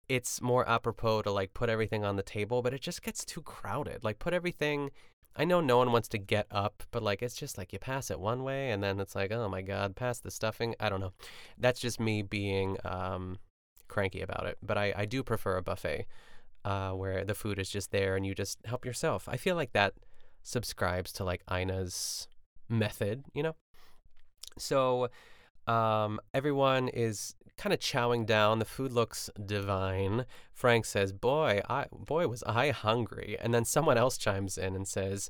it's 0.10 0.42
more 0.42 0.68
apropos 0.68 1.22
to 1.22 1.32
like 1.32 1.54
put 1.54 1.70
everything 1.70 2.04
on 2.04 2.18
the 2.18 2.24
table, 2.24 2.62
but 2.62 2.74
it 2.74 2.82
just 2.82 3.04
gets 3.04 3.24
too 3.24 3.42
crowded. 3.42 4.04
Like 4.04 4.20
put 4.20 4.34
everything 4.34 4.92
I 5.36 5.46
know 5.46 5.62
no 5.62 5.78
one 5.78 5.92
wants 5.92 6.08
to 6.10 6.18
get 6.18 6.48
up, 6.52 6.84
but 6.92 7.02
like 7.02 7.22
it's 7.24 7.36
just 7.36 7.58
like 7.58 7.74
you 7.74 7.80
pass 7.80 8.12
it 8.12 8.20
one 8.20 8.44
way 8.44 8.72
and 8.72 8.84
then 8.84 9.00
it's 9.00 9.16
like, 9.16 9.32
oh 9.32 9.50
my 9.50 9.62
god, 9.62 9.96
pass 9.96 10.20
the 10.20 10.32
stuffing. 10.32 10.76
I 10.80 10.90
don't 10.90 11.00
know. 11.00 11.14
That's 11.58 11.80
just 11.80 12.00
me 12.00 12.22
being 12.22 12.78
um, 12.86 13.40
cranky 13.88 14.22
about 14.22 14.46
it. 14.46 14.58
But 14.62 14.78
I, 14.78 14.94
I 14.96 15.06
do 15.06 15.24
prefer 15.24 15.58
a 15.58 15.64
buffet 15.64 16.06
uh, 16.64 16.92
where 16.92 17.26
the 17.26 17.34
food 17.34 17.60
is 17.60 17.70
just 17.70 17.92
there 17.92 18.16
and 18.16 18.26
you 18.26 18.36
just 18.36 18.60
help 18.66 18.86
yourself. 18.86 19.28
I 19.28 19.38
feel 19.38 19.56
like 19.56 19.74
that 19.74 19.94
subscribes 20.44 21.12
to 21.14 21.24
like 21.24 21.42
Ina's 21.52 22.28
method, 22.70 23.24
you 23.34 23.44
know? 23.44 23.56
So 24.58 25.10
um, 25.68 26.20
everyone 26.34 26.90
is 26.90 27.36
kind 27.58 27.74
of 27.74 27.80
chowing 27.80 28.26
down. 28.26 28.60
The 28.60 28.66
food 28.66 28.92
looks 28.92 29.30
divine. 29.44 30.26
Frank 30.54 30.86
says, 30.86 31.14
"Boy, 31.14 31.62
I 31.70 31.86
boy 31.92 32.28
was 32.28 32.44
I 32.44 32.72
hungry." 32.72 33.38
And 33.40 33.54
then 33.54 33.66
someone 33.66 33.98
else 33.98 34.18
chimes 34.18 34.58
in 34.58 34.76
and 34.76 34.88
says, 34.88 35.30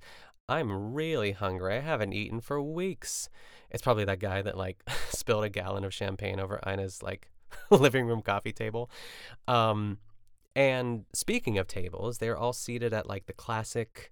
"I'm 0.50 0.93
really 0.93 1.32
hungry. 1.32 1.78
I 1.78 1.82
haven't 1.82 2.13
eaten 2.13 2.39
for 2.41 2.62
weeks." 2.62 3.30
It's 3.69 3.82
probably 3.82 4.06
that 4.06 4.19
guy 4.19 4.41
that 4.41 4.58
like 4.58 4.84
spilled 5.10 5.43
a 5.43 5.50
gallon 5.50 5.84
of 5.84 5.93
champagne 5.93 6.39
over 6.39 6.60
Ina's 6.65 7.04
like 7.04 7.30
living 7.69 8.08
room 8.08 8.22
coffee 8.22 8.54
table. 8.54 8.89
Um, 9.48 10.00
and 10.56 11.06
speaking 11.13 11.58
of 11.58 11.67
tables, 11.67 12.19
they're 12.19 12.38
all 12.38 12.54
seated 12.54 12.93
at 12.93 13.08
like 13.08 13.26
the 13.26 13.34
classic, 13.34 14.12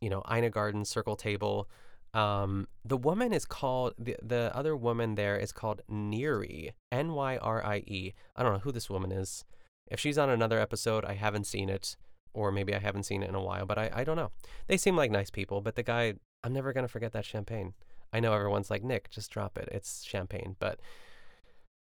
you 0.00 0.08
know, 0.08 0.22
Ina 0.32 0.50
Garten 0.50 0.84
circle 0.84 1.16
table 1.16 1.68
um, 2.16 2.66
the 2.82 2.96
woman 2.96 3.34
is 3.34 3.44
called 3.44 3.92
the 3.98 4.16
the 4.22 4.50
other 4.54 4.74
woman 4.74 5.16
there 5.16 5.36
is 5.36 5.52
called 5.52 5.82
Nyrie, 5.90 6.72
N 6.90 7.12
Y 7.12 7.36
R 7.36 7.64
I 7.64 7.76
E. 7.86 8.14
I 8.34 8.42
don't 8.42 8.54
know 8.54 8.58
who 8.60 8.72
this 8.72 8.88
woman 8.88 9.12
is. 9.12 9.44
If 9.88 10.00
she's 10.00 10.16
on 10.16 10.30
another 10.30 10.58
episode, 10.58 11.04
I 11.04 11.12
haven't 11.12 11.46
seen 11.46 11.68
it, 11.68 11.94
or 12.32 12.50
maybe 12.50 12.74
I 12.74 12.78
haven't 12.78 13.02
seen 13.02 13.22
it 13.22 13.28
in 13.28 13.34
a 13.34 13.42
while, 13.42 13.66
but 13.66 13.76
I, 13.76 13.90
I 13.92 14.04
don't 14.04 14.16
know. 14.16 14.30
They 14.66 14.78
seem 14.78 14.96
like 14.96 15.10
nice 15.10 15.28
people, 15.28 15.60
but 15.60 15.76
the 15.76 15.82
guy, 15.82 16.14
I'm 16.42 16.54
never 16.54 16.72
gonna 16.72 16.88
forget 16.88 17.12
that 17.12 17.26
champagne. 17.26 17.74
I 18.14 18.20
know 18.20 18.32
everyone's 18.32 18.70
like 18.70 18.82
Nick, 18.82 19.10
just 19.10 19.30
drop 19.30 19.58
it. 19.58 19.68
It's 19.70 20.02
champagne, 20.02 20.56
but 20.58 20.80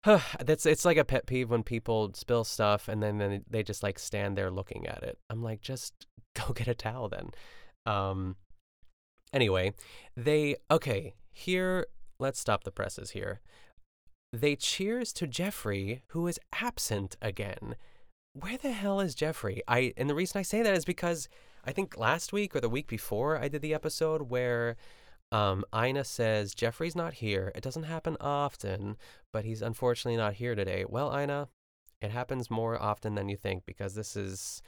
that's 0.40 0.66
it's 0.66 0.85
like 0.85 0.98
a 0.98 1.04
pet 1.04 1.26
peeve 1.26 1.50
when 1.50 1.64
people 1.64 2.12
spill 2.14 2.44
stuff 2.44 2.87
and 2.87 3.02
then, 3.02 3.18
then 3.18 3.44
they 3.50 3.64
just 3.64 3.82
like 3.82 3.98
stand 3.98 4.38
there 4.38 4.52
looking 4.52 4.87
at 4.87 5.02
it. 5.02 5.18
I'm 5.28 5.42
like, 5.42 5.62
just 5.62 6.06
go 6.35 6.52
get 6.52 6.68
a 6.68 6.74
towel 6.74 7.08
then. 7.08 7.32
Um, 7.87 8.37
Anyway, 9.32 9.72
they, 10.16 10.56
okay, 10.70 11.14
here, 11.32 11.86
let's 12.18 12.38
stop 12.38 12.64
the 12.64 12.70
presses 12.70 13.10
here. 13.10 13.40
They 14.32 14.56
cheers 14.56 15.12
to 15.14 15.26
Jeffrey, 15.26 16.02
who 16.08 16.26
is 16.26 16.40
absent 16.60 17.16
again. 17.20 17.76
Where 18.34 18.56
the 18.56 18.72
hell 18.72 19.00
is 19.00 19.14
Jeffrey? 19.14 19.62
I 19.68 19.92
and 19.98 20.08
the 20.08 20.14
reason 20.14 20.38
I 20.38 20.42
say 20.42 20.62
that 20.62 20.74
is 20.74 20.86
because 20.86 21.28
I 21.64 21.72
think 21.72 21.98
last 21.98 22.32
week 22.32 22.56
or 22.56 22.60
the 22.60 22.68
week 22.70 22.88
before 22.88 23.38
I 23.38 23.48
did 23.48 23.60
the 23.60 23.74
episode 23.74 24.30
where 24.30 24.76
um, 25.30 25.64
Ina 25.74 26.04
says 26.04 26.54
Jeffrey's 26.54 26.96
not 26.96 27.14
here. 27.14 27.52
It 27.54 27.62
doesn't 27.62 27.84
happen 27.84 28.16
often, 28.20 28.96
but 29.32 29.44
he's 29.44 29.60
unfortunately 29.60 30.16
not 30.16 30.34
here 30.34 30.54
today. 30.54 30.84
Well, 30.88 31.14
Ina, 31.18 31.48
it 32.00 32.10
happens 32.10 32.50
more 32.50 32.80
often 32.80 33.14
than 33.14 33.28
you 33.28 33.36
think 33.36 33.64
because 33.66 33.94
this 33.94 34.16
is 34.16 34.62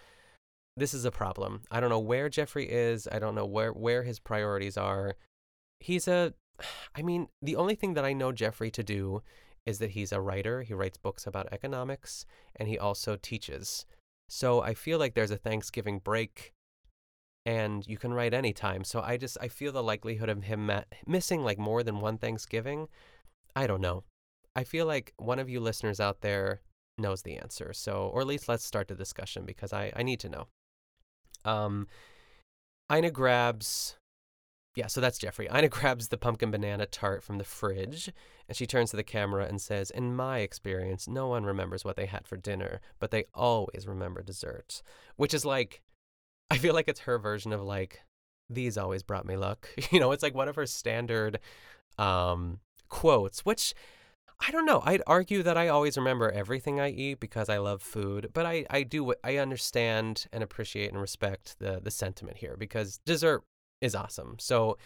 this 0.76 0.94
is 0.94 1.04
a 1.04 1.10
problem. 1.10 1.62
I 1.70 1.80
don't 1.80 1.90
know 1.90 2.00
where 2.00 2.28
Jeffrey 2.28 2.70
is. 2.70 3.08
I 3.10 3.18
don't 3.18 3.34
know 3.34 3.46
where 3.46 3.72
where 3.72 4.02
his 4.02 4.18
priorities 4.18 4.76
are. 4.76 5.16
He's 5.80 6.08
a 6.08 6.34
I 6.94 7.02
mean, 7.02 7.28
the 7.42 7.56
only 7.56 7.74
thing 7.74 7.94
that 7.94 8.04
I 8.04 8.12
know 8.12 8.32
Jeffrey 8.32 8.70
to 8.72 8.82
do 8.82 9.22
is 9.66 9.78
that 9.78 9.90
he's 9.90 10.12
a 10.12 10.20
writer. 10.20 10.62
He 10.62 10.74
writes 10.74 10.98
books 10.98 11.26
about 11.26 11.52
economics 11.52 12.26
and 12.56 12.68
he 12.68 12.78
also 12.78 13.16
teaches. 13.16 13.86
So 14.28 14.62
I 14.62 14.74
feel 14.74 14.98
like 14.98 15.14
there's 15.14 15.30
a 15.30 15.36
Thanksgiving 15.36 15.98
break 15.98 16.52
and 17.46 17.86
you 17.86 17.96
can 17.96 18.12
write 18.12 18.34
anytime. 18.34 18.84
So 18.84 19.00
I 19.00 19.16
just 19.16 19.38
I 19.40 19.48
feel 19.48 19.72
the 19.72 19.82
likelihood 19.82 20.28
of 20.28 20.44
him 20.44 20.70
missing 21.06 21.42
like 21.42 21.58
more 21.58 21.82
than 21.82 22.00
one 22.00 22.18
Thanksgiving. 22.18 22.88
I 23.56 23.66
don't 23.66 23.80
know. 23.80 24.04
I 24.56 24.64
feel 24.64 24.86
like 24.86 25.12
one 25.16 25.38
of 25.38 25.48
you 25.48 25.60
listeners 25.60 26.00
out 26.00 26.20
there 26.20 26.60
knows 26.96 27.22
the 27.22 27.36
answer. 27.36 27.72
So, 27.72 28.10
or 28.12 28.20
at 28.20 28.26
least 28.26 28.48
let's 28.48 28.64
start 28.64 28.88
the 28.88 28.94
discussion 28.94 29.44
because 29.44 29.72
I, 29.72 29.92
I 29.96 30.02
need 30.02 30.20
to 30.20 30.28
know. 30.28 30.46
Um, 31.44 31.86
Ina 32.92 33.10
grabs, 33.10 33.96
yeah, 34.76 34.86
so 34.86 35.00
that's 35.00 35.18
Jeffrey. 35.18 35.48
Ina 35.54 35.68
grabs 35.70 36.08
the 36.08 36.18
pumpkin 36.18 36.50
banana 36.50 36.86
tart 36.86 37.22
from 37.22 37.38
the 37.38 37.44
fridge 37.44 38.10
and 38.48 38.56
she 38.56 38.66
turns 38.66 38.90
to 38.90 38.96
the 38.96 39.02
camera 39.02 39.46
and 39.46 39.60
says, 39.60 39.90
In 39.90 40.14
my 40.14 40.38
experience, 40.38 41.08
no 41.08 41.28
one 41.28 41.44
remembers 41.44 41.84
what 41.84 41.96
they 41.96 42.06
had 42.06 42.26
for 42.26 42.36
dinner, 42.36 42.80
but 42.98 43.10
they 43.10 43.24
always 43.34 43.86
remember 43.86 44.22
dessert. 44.22 44.82
Which 45.16 45.32
is 45.32 45.44
like, 45.44 45.82
I 46.50 46.58
feel 46.58 46.74
like 46.74 46.88
it's 46.88 47.00
her 47.00 47.18
version 47.18 47.52
of 47.52 47.62
like, 47.62 48.00
these 48.50 48.76
always 48.76 49.02
brought 49.02 49.26
me 49.26 49.36
luck. 49.36 49.68
You 49.90 50.00
know, 50.00 50.12
it's 50.12 50.22
like 50.22 50.34
one 50.34 50.48
of 50.48 50.56
her 50.56 50.66
standard 50.66 51.40
um, 51.98 52.58
quotes, 52.88 53.44
which 53.44 53.74
I 54.46 54.50
don't 54.50 54.66
know. 54.66 54.82
I'd 54.84 55.02
argue 55.06 55.42
that 55.42 55.56
I 55.56 55.68
always 55.68 55.96
remember 55.96 56.30
everything 56.30 56.78
I 56.78 56.90
eat 56.90 57.20
because 57.20 57.48
I 57.48 57.58
love 57.58 57.80
food, 57.80 58.30
but 58.34 58.44
I, 58.44 58.66
I 58.68 58.82
do 58.82 59.14
I 59.24 59.38
understand 59.38 60.26
and 60.32 60.42
appreciate 60.42 60.90
and 60.90 61.00
respect 61.00 61.56
the 61.60 61.80
the 61.82 61.90
sentiment 61.90 62.36
here 62.38 62.56
because 62.58 62.98
dessert 63.06 63.42
is 63.80 63.94
awesome. 63.94 64.36
So, 64.38 64.76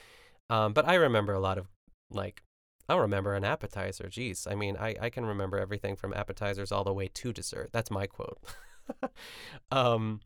um, 0.49 0.73
but 0.75 0.87
I 0.87 0.95
remember 0.95 1.33
a 1.33 1.41
lot 1.41 1.59
of 1.59 1.67
like 2.11 2.43
I 2.89 2.95
don't 2.95 3.03
remember 3.03 3.35
an 3.35 3.45
appetizer. 3.45 4.09
Geez, 4.09 4.47
I 4.49 4.55
mean, 4.55 4.77
I 4.77 4.95
I 5.01 5.11
can 5.11 5.27
remember 5.27 5.59
everything 5.59 5.97
from 5.97 6.15
appetizers 6.15 6.71
all 6.71 6.85
the 6.85 6.95
way 6.95 7.09
to 7.15 7.33
dessert. 7.33 7.71
That's 7.73 7.91
my 7.91 8.07
quote. 8.07 8.39
um, 9.73 10.21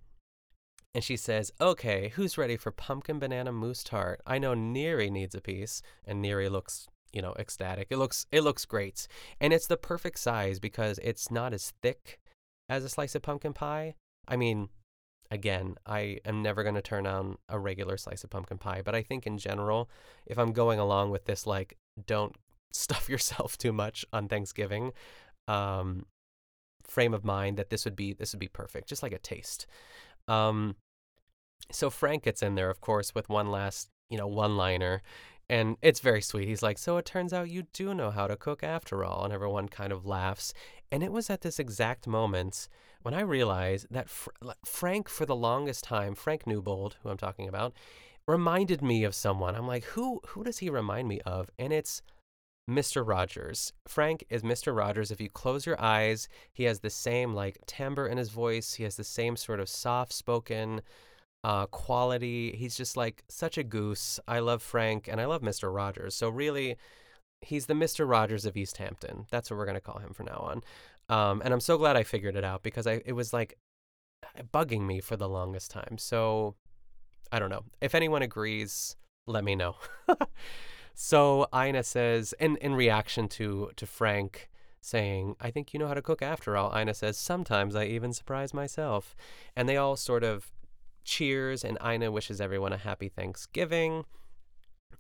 and 0.94 1.02
she 1.02 1.16
says, 1.16 1.52
"Okay, 1.58 2.10
who's 2.10 2.36
ready 2.36 2.58
for 2.58 2.70
pumpkin 2.70 3.18
banana 3.18 3.50
mousse 3.50 3.82
tart? 3.82 4.20
I 4.26 4.38
know 4.38 4.52
Neri 4.52 5.10
needs 5.10 5.34
a 5.34 5.40
piece." 5.40 5.80
And 6.04 6.20
Neri 6.20 6.50
looks 6.50 6.86
you 7.12 7.22
know 7.22 7.34
ecstatic. 7.38 7.88
It 7.90 7.98
looks 7.98 8.26
it 8.32 8.42
looks 8.42 8.64
great. 8.64 9.06
And 9.40 9.52
it's 9.52 9.66
the 9.66 9.76
perfect 9.76 10.18
size 10.18 10.58
because 10.58 10.98
it's 11.02 11.30
not 11.30 11.52
as 11.52 11.72
thick 11.82 12.20
as 12.68 12.84
a 12.84 12.88
slice 12.88 13.14
of 13.14 13.22
pumpkin 13.22 13.52
pie. 13.52 13.94
I 14.28 14.36
mean 14.36 14.68
again 15.30 15.76
i 15.86 16.18
am 16.26 16.42
never 16.42 16.62
going 16.62 16.74
to 16.74 16.82
turn 16.82 17.06
on 17.06 17.38
a 17.48 17.58
regular 17.58 17.96
slice 17.96 18.22
of 18.22 18.28
pumpkin 18.28 18.58
pie 18.58 18.82
but 18.84 18.94
i 18.94 19.02
think 19.02 19.26
in 19.26 19.38
general 19.38 19.88
if 20.26 20.38
i'm 20.38 20.52
going 20.52 20.78
along 20.78 21.10
with 21.10 21.24
this 21.24 21.46
like 21.46 21.78
don't 22.06 22.36
stuff 22.74 23.08
yourself 23.08 23.56
too 23.56 23.72
much 23.72 24.04
on 24.12 24.28
thanksgiving 24.28 24.92
um 25.48 26.04
frame 26.86 27.14
of 27.14 27.24
mind 27.24 27.56
that 27.56 27.70
this 27.70 27.84
would 27.84 27.96
be 27.96 28.12
this 28.12 28.32
would 28.32 28.40
be 28.40 28.48
perfect 28.48 28.88
just 28.88 29.02
like 29.02 29.12
a 29.12 29.18
taste. 29.18 29.66
Um 30.28 30.76
so 31.70 31.90
frank 31.90 32.24
gets 32.24 32.42
in 32.42 32.54
there 32.54 32.70
of 32.70 32.80
course 32.80 33.14
with 33.14 33.28
one 33.28 33.50
last 33.50 33.88
you 34.10 34.18
know 34.18 34.26
one 34.26 34.56
liner 34.56 35.00
and 35.48 35.76
it's 35.82 36.00
very 36.00 36.22
sweet. 36.22 36.48
He's 36.48 36.62
like, 36.62 36.78
So 36.78 36.96
it 36.96 37.04
turns 37.04 37.32
out 37.32 37.50
you 37.50 37.64
do 37.72 37.94
know 37.94 38.10
how 38.10 38.26
to 38.26 38.36
cook 38.36 38.62
after 38.62 39.04
all. 39.04 39.24
And 39.24 39.32
everyone 39.32 39.68
kind 39.68 39.92
of 39.92 40.06
laughs. 40.06 40.54
And 40.90 41.02
it 41.02 41.12
was 41.12 41.30
at 41.30 41.40
this 41.40 41.58
exact 41.58 42.06
moment 42.06 42.68
when 43.02 43.14
I 43.14 43.20
realized 43.20 43.86
that 43.90 44.08
Fr- 44.08 44.30
Frank, 44.64 45.08
for 45.08 45.26
the 45.26 45.36
longest 45.36 45.84
time, 45.84 46.14
Frank 46.14 46.46
Newbold, 46.46 46.96
who 47.02 47.08
I'm 47.08 47.16
talking 47.16 47.48
about, 47.48 47.74
reminded 48.26 48.82
me 48.82 49.04
of 49.04 49.14
someone. 49.14 49.54
I'm 49.54 49.66
like, 49.66 49.84
who 49.84 50.20
who 50.28 50.44
does 50.44 50.58
he 50.58 50.70
remind 50.70 51.08
me 51.08 51.20
of? 51.20 51.50
And 51.58 51.72
it's 51.72 52.02
Mr. 52.70 53.06
Rogers. 53.06 53.72
Frank 53.88 54.24
is 54.30 54.42
Mr. 54.42 54.74
Rogers. 54.76 55.10
If 55.10 55.20
you 55.20 55.28
close 55.28 55.66
your 55.66 55.80
eyes, 55.80 56.28
he 56.52 56.64
has 56.64 56.80
the 56.80 56.90
same 56.90 57.34
like 57.34 57.58
timbre 57.66 58.06
in 58.06 58.18
his 58.18 58.30
voice. 58.30 58.74
He 58.74 58.84
has 58.84 58.96
the 58.96 59.04
same 59.04 59.36
sort 59.36 59.60
of 59.60 59.68
soft 59.68 60.12
spoken 60.12 60.82
uh, 61.44 61.66
quality. 61.66 62.54
He's 62.56 62.76
just 62.76 62.96
like 62.96 63.24
such 63.28 63.58
a 63.58 63.62
goose. 63.62 64.20
I 64.28 64.38
love 64.38 64.62
Frank 64.62 65.08
and 65.08 65.20
I 65.20 65.26
love 65.26 65.42
Mr. 65.42 65.74
Rogers. 65.74 66.14
So 66.14 66.28
really, 66.28 66.76
he's 67.40 67.66
the 67.66 67.74
Mr. 67.74 68.08
Rogers 68.08 68.44
of 68.44 68.56
East 68.56 68.76
Hampton. 68.76 69.26
That's 69.30 69.50
what 69.50 69.56
we're 69.56 69.66
gonna 69.66 69.80
call 69.80 69.98
him 69.98 70.12
from 70.12 70.26
now 70.26 70.38
on. 70.38 70.62
Um, 71.08 71.42
and 71.44 71.52
I'm 71.52 71.60
so 71.60 71.76
glad 71.76 71.96
I 71.96 72.04
figured 72.04 72.36
it 72.36 72.44
out 72.44 72.62
because 72.62 72.86
I 72.86 73.02
it 73.04 73.12
was 73.12 73.32
like 73.32 73.58
bugging 74.52 74.82
me 74.82 75.00
for 75.00 75.16
the 75.16 75.28
longest 75.28 75.70
time. 75.70 75.98
So 75.98 76.54
I 77.30 77.38
don't 77.38 77.50
know 77.50 77.64
if 77.80 77.94
anyone 77.94 78.22
agrees. 78.22 78.96
Let 79.26 79.44
me 79.44 79.54
know. 79.54 79.76
so 80.94 81.48
Ina 81.54 81.82
says, 81.82 82.34
in 82.38 82.56
in 82.58 82.74
reaction 82.74 83.28
to 83.28 83.70
to 83.76 83.86
Frank 83.86 84.48
saying, 84.80 85.36
I 85.40 85.50
think 85.50 85.72
you 85.72 85.78
know 85.78 85.86
how 85.86 85.94
to 85.94 86.02
cook 86.02 86.22
after 86.22 86.56
all. 86.56 86.76
Ina 86.76 86.94
says, 86.94 87.16
sometimes 87.16 87.76
I 87.76 87.84
even 87.84 88.12
surprise 88.12 88.52
myself. 88.52 89.14
And 89.54 89.68
they 89.68 89.76
all 89.76 89.96
sort 89.96 90.24
of 90.24 90.50
cheers, 91.04 91.64
and 91.64 91.78
Ina 91.84 92.10
wishes 92.10 92.40
everyone 92.40 92.72
a 92.72 92.78
happy 92.78 93.08
Thanksgiving. 93.08 94.04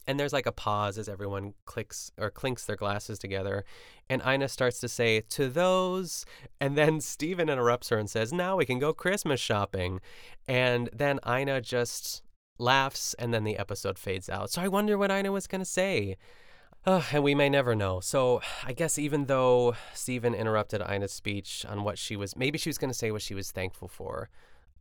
And 0.06 0.18
there's 0.18 0.32
like 0.32 0.46
a 0.46 0.52
pause 0.52 0.98
as 0.98 1.08
everyone 1.08 1.54
clicks 1.64 2.10
or 2.18 2.30
clinks 2.30 2.64
their 2.64 2.76
glasses 2.76 3.18
together. 3.18 3.64
And 4.08 4.20
Ina 4.26 4.48
starts 4.48 4.80
to 4.80 4.88
say, 4.88 5.20
To 5.20 5.48
those. 5.48 6.24
And 6.60 6.76
then 6.76 7.00
Steven 7.00 7.48
interrupts 7.48 7.90
her 7.90 7.98
and 7.98 8.10
says, 8.10 8.32
Now 8.32 8.56
we 8.56 8.66
can 8.66 8.78
go 8.78 8.92
Christmas 8.92 9.40
shopping. 9.40 10.00
And 10.48 10.90
then 10.92 11.20
Ina 11.26 11.60
just 11.60 12.22
laughs, 12.58 13.14
and 13.14 13.32
then 13.32 13.44
the 13.44 13.58
episode 13.58 13.98
fades 13.98 14.28
out. 14.28 14.50
So 14.50 14.62
I 14.62 14.68
wonder 14.68 14.98
what 14.98 15.10
Ina 15.10 15.32
was 15.32 15.46
going 15.46 15.60
to 15.60 15.66
say. 15.66 16.16
Uh, 16.84 17.02
and 17.12 17.22
we 17.22 17.34
may 17.34 17.48
never 17.48 17.76
know. 17.76 18.00
So 18.00 18.40
I 18.64 18.72
guess 18.72 18.98
even 18.98 19.26
though 19.26 19.76
Steven 19.94 20.34
interrupted 20.34 20.82
Ina's 20.82 21.12
speech 21.12 21.64
on 21.68 21.84
what 21.84 21.96
she 21.96 22.16
was, 22.16 22.34
maybe 22.34 22.58
she 22.58 22.68
was 22.68 22.78
going 22.78 22.90
to 22.90 22.98
say 22.98 23.12
what 23.12 23.22
she 23.22 23.34
was 23.34 23.52
thankful 23.52 23.88
for. 23.88 24.30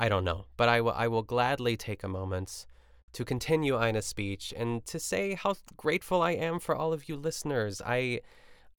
I 0.01 0.09
don't 0.09 0.23
know, 0.23 0.45
but 0.57 0.67
I 0.67 0.81
will 0.81 0.93
I 0.93 1.07
will 1.07 1.21
gladly 1.21 1.77
take 1.77 2.03
a 2.03 2.07
moment 2.07 2.65
to 3.13 3.23
continue 3.23 3.79
Ina's 3.79 4.07
speech 4.07 4.51
and 4.57 4.83
to 4.87 4.99
say 4.99 5.35
how 5.35 5.53
grateful 5.77 6.23
I 6.23 6.31
am 6.31 6.57
for 6.59 6.75
all 6.75 6.91
of 6.91 7.07
you 7.07 7.15
listeners. 7.15 7.83
I 7.85 8.21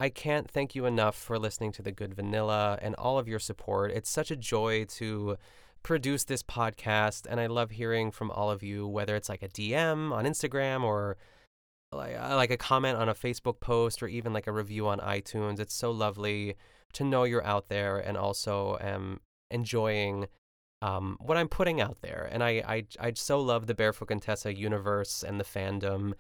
I 0.00 0.08
can't 0.08 0.50
thank 0.50 0.74
you 0.74 0.84
enough 0.84 1.14
for 1.14 1.38
listening 1.38 1.70
to 1.72 1.82
the 1.82 1.92
Good 1.92 2.12
Vanilla 2.12 2.76
and 2.82 2.96
all 2.96 3.20
of 3.20 3.28
your 3.28 3.38
support. 3.38 3.92
It's 3.92 4.10
such 4.10 4.32
a 4.32 4.36
joy 4.36 4.84
to 4.96 5.36
produce 5.84 6.24
this 6.24 6.42
podcast 6.42 7.28
and 7.30 7.38
I 7.38 7.46
love 7.46 7.70
hearing 7.70 8.10
from 8.10 8.32
all 8.32 8.50
of 8.50 8.64
you 8.64 8.88
whether 8.88 9.14
it's 9.14 9.28
like 9.28 9.44
a 9.44 9.48
DM 9.48 10.10
on 10.10 10.24
Instagram 10.24 10.82
or 10.82 11.18
like, 11.92 12.16
uh, 12.18 12.34
like 12.34 12.50
a 12.50 12.56
comment 12.56 12.98
on 12.98 13.08
a 13.08 13.14
Facebook 13.14 13.60
post 13.60 14.02
or 14.02 14.08
even 14.08 14.32
like 14.32 14.48
a 14.48 14.52
review 14.52 14.88
on 14.88 14.98
iTunes. 14.98 15.60
It's 15.60 15.74
so 15.74 15.92
lovely 15.92 16.56
to 16.94 17.04
know 17.04 17.22
you're 17.22 17.46
out 17.46 17.68
there 17.68 17.96
and 17.96 18.16
also 18.16 18.76
am 18.80 19.20
enjoying 19.52 20.26
um, 20.82 21.16
what 21.20 21.36
I'm 21.36 21.48
putting 21.48 21.80
out 21.80 21.98
there. 22.02 22.28
And 22.30 22.42
I, 22.42 22.62
I, 22.66 22.84
I 23.00 23.12
so 23.14 23.40
love 23.40 23.66
the 23.66 23.74
Barefoot 23.74 24.08
Contessa 24.08 24.54
universe 24.54 25.24
and 25.26 25.40
the 25.40 25.44
fandom. 25.44 26.14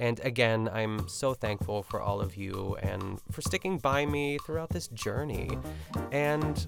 And 0.00 0.20
again, 0.20 0.68
I'm 0.72 1.08
so 1.08 1.34
thankful 1.34 1.82
for 1.82 2.00
all 2.00 2.20
of 2.20 2.36
you 2.36 2.76
and 2.82 3.20
for 3.30 3.40
sticking 3.42 3.78
by 3.78 4.06
me 4.06 4.38
throughout 4.44 4.70
this 4.70 4.88
journey. 4.88 5.50
And 6.12 6.66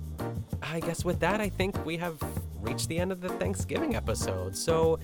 I 0.63 0.81
guess 0.81 1.05
with 1.05 1.21
that, 1.21 1.41
I 1.41 1.49
think 1.49 1.85
we 1.85 1.97
have 1.99 2.19
reached 2.61 2.89
the 2.89 2.99
end 2.99 3.13
of 3.13 3.21
the 3.21 3.29
Thanksgiving 3.29 3.95
episode. 3.95 4.57
So 4.57 4.99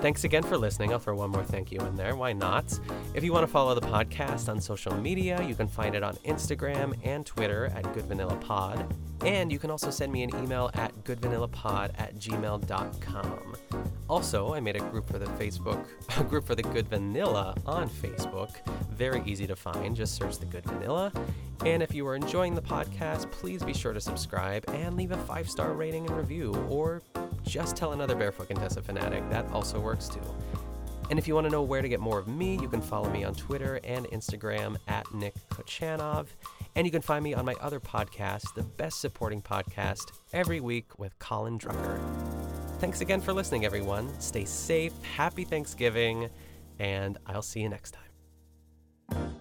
Thanks 0.00 0.22
again 0.22 0.44
for 0.44 0.56
listening. 0.56 0.92
I'll 0.92 1.00
throw 1.00 1.16
one 1.16 1.30
more 1.30 1.42
thank 1.42 1.72
you 1.72 1.80
in 1.80 1.96
there. 1.96 2.14
Why 2.14 2.32
not? 2.32 2.78
If 3.14 3.24
you 3.24 3.32
want 3.32 3.44
to 3.44 3.50
follow 3.50 3.74
the 3.74 3.80
podcast 3.80 4.48
on 4.48 4.60
social 4.60 4.94
media, 4.94 5.42
you 5.42 5.56
can 5.56 5.66
find 5.66 5.96
it 5.96 6.04
on 6.04 6.14
Instagram 6.18 6.94
and 7.02 7.26
Twitter 7.26 7.66
at 7.74 7.82
Good 7.94 8.04
Vanilla 8.04 8.36
Pod. 8.36 8.94
And 9.22 9.50
you 9.50 9.58
can 9.58 9.70
also 9.70 9.90
send 9.90 10.12
me 10.12 10.22
an 10.22 10.30
email 10.36 10.70
at 10.74 10.92
goodvanillapod 11.04 11.90
at 11.98 12.16
gmail.com. 12.18 13.56
Also, 14.08 14.54
I 14.54 14.60
made 14.60 14.76
a 14.76 14.80
group 14.80 15.06
for 15.06 15.18
the 15.18 15.26
Facebook, 15.26 15.84
a 16.18 16.24
group 16.24 16.46
for 16.46 16.54
the 16.54 16.62
Good 16.62 16.88
Vanilla 16.88 17.54
on 17.66 17.88
Facebook. 17.88 18.56
Very 18.90 19.22
easy 19.26 19.46
to 19.46 19.56
find. 19.56 19.94
Just 19.96 20.14
search 20.14 20.38
the 20.38 20.46
Good 20.46 20.64
Vanilla. 20.64 21.12
And 21.64 21.82
if 21.82 21.92
you 21.92 22.06
are 22.06 22.14
enjoying 22.14 22.54
the 22.54 22.62
podcast, 22.62 23.30
please 23.30 23.62
be 23.62 23.74
sure 23.74 23.92
to 23.92 24.00
subscribe 24.00 24.64
and 24.68 24.96
leave 24.96 25.10
a 25.10 25.18
five 25.18 25.50
star 25.50 25.72
rating 25.72 26.06
and 26.06 26.16
review, 26.16 26.54
or 26.68 27.02
just 27.42 27.76
tell 27.76 27.92
another 27.92 28.14
Barefoot 28.14 28.48
Contessa 28.48 28.80
fanatic. 28.80 29.28
That 29.30 29.50
also 29.50 29.80
works 29.80 30.08
too. 30.08 30.20
And 31.10 31.18
if 31.18 31.26
you 31.26 31.34
want 31.34 31.46
to 31.46 31.50
know 31.50 31.62
where 31.62 31.80
to 31.80 31.88
get 31.88 32.00
more 32.00 32.18
of 32.18 32.28
me, 32.28 32.58
you 32.58 32.68
can 32.68 32.82
follow 32.82 33.08
me 33.10 33.24
on 33.24 33.34
Twitter 33.34 33.80
and 33.84 34.06
Instagram 34.06 34.76
at 34.88 35.12
Nick 35.14 35.34
Kochanov. 35.48 36.26
And 36.76 36.86
you 36.86 36.90
can 36.90 37.02
find 37.02 37.24
me 37.24 37.34
on 37.34 37.44
my 37.44 37.54
other 37.60 37.80
podcast, 37.80 38.54
the 38.54 38.62
Best 38.62 39.00
Supporting 39.00 39.40
Podcast, 39.40 40.12
every 40.32 40.60
week 40.60 40.98
with 40.98 41.18
Colin 41.18 41.58
Drucker. 41.58 41.98
Thanks 42.78 43.00
again 43.00 43.20
for 43.20 43.32
listening, 43.32 43.64
everyone. 43.64 44.08
Stay 44.20 44.44
safe, 44.44 44.92
happy 45.16 45.44
Thanksgiving, 45.44 46.28
and 46.78 47.18
I'll 47.26 47.42
see 47.42 47.60
you 47.60 47.68
next 47.68 47.94
time. 49.10 49.37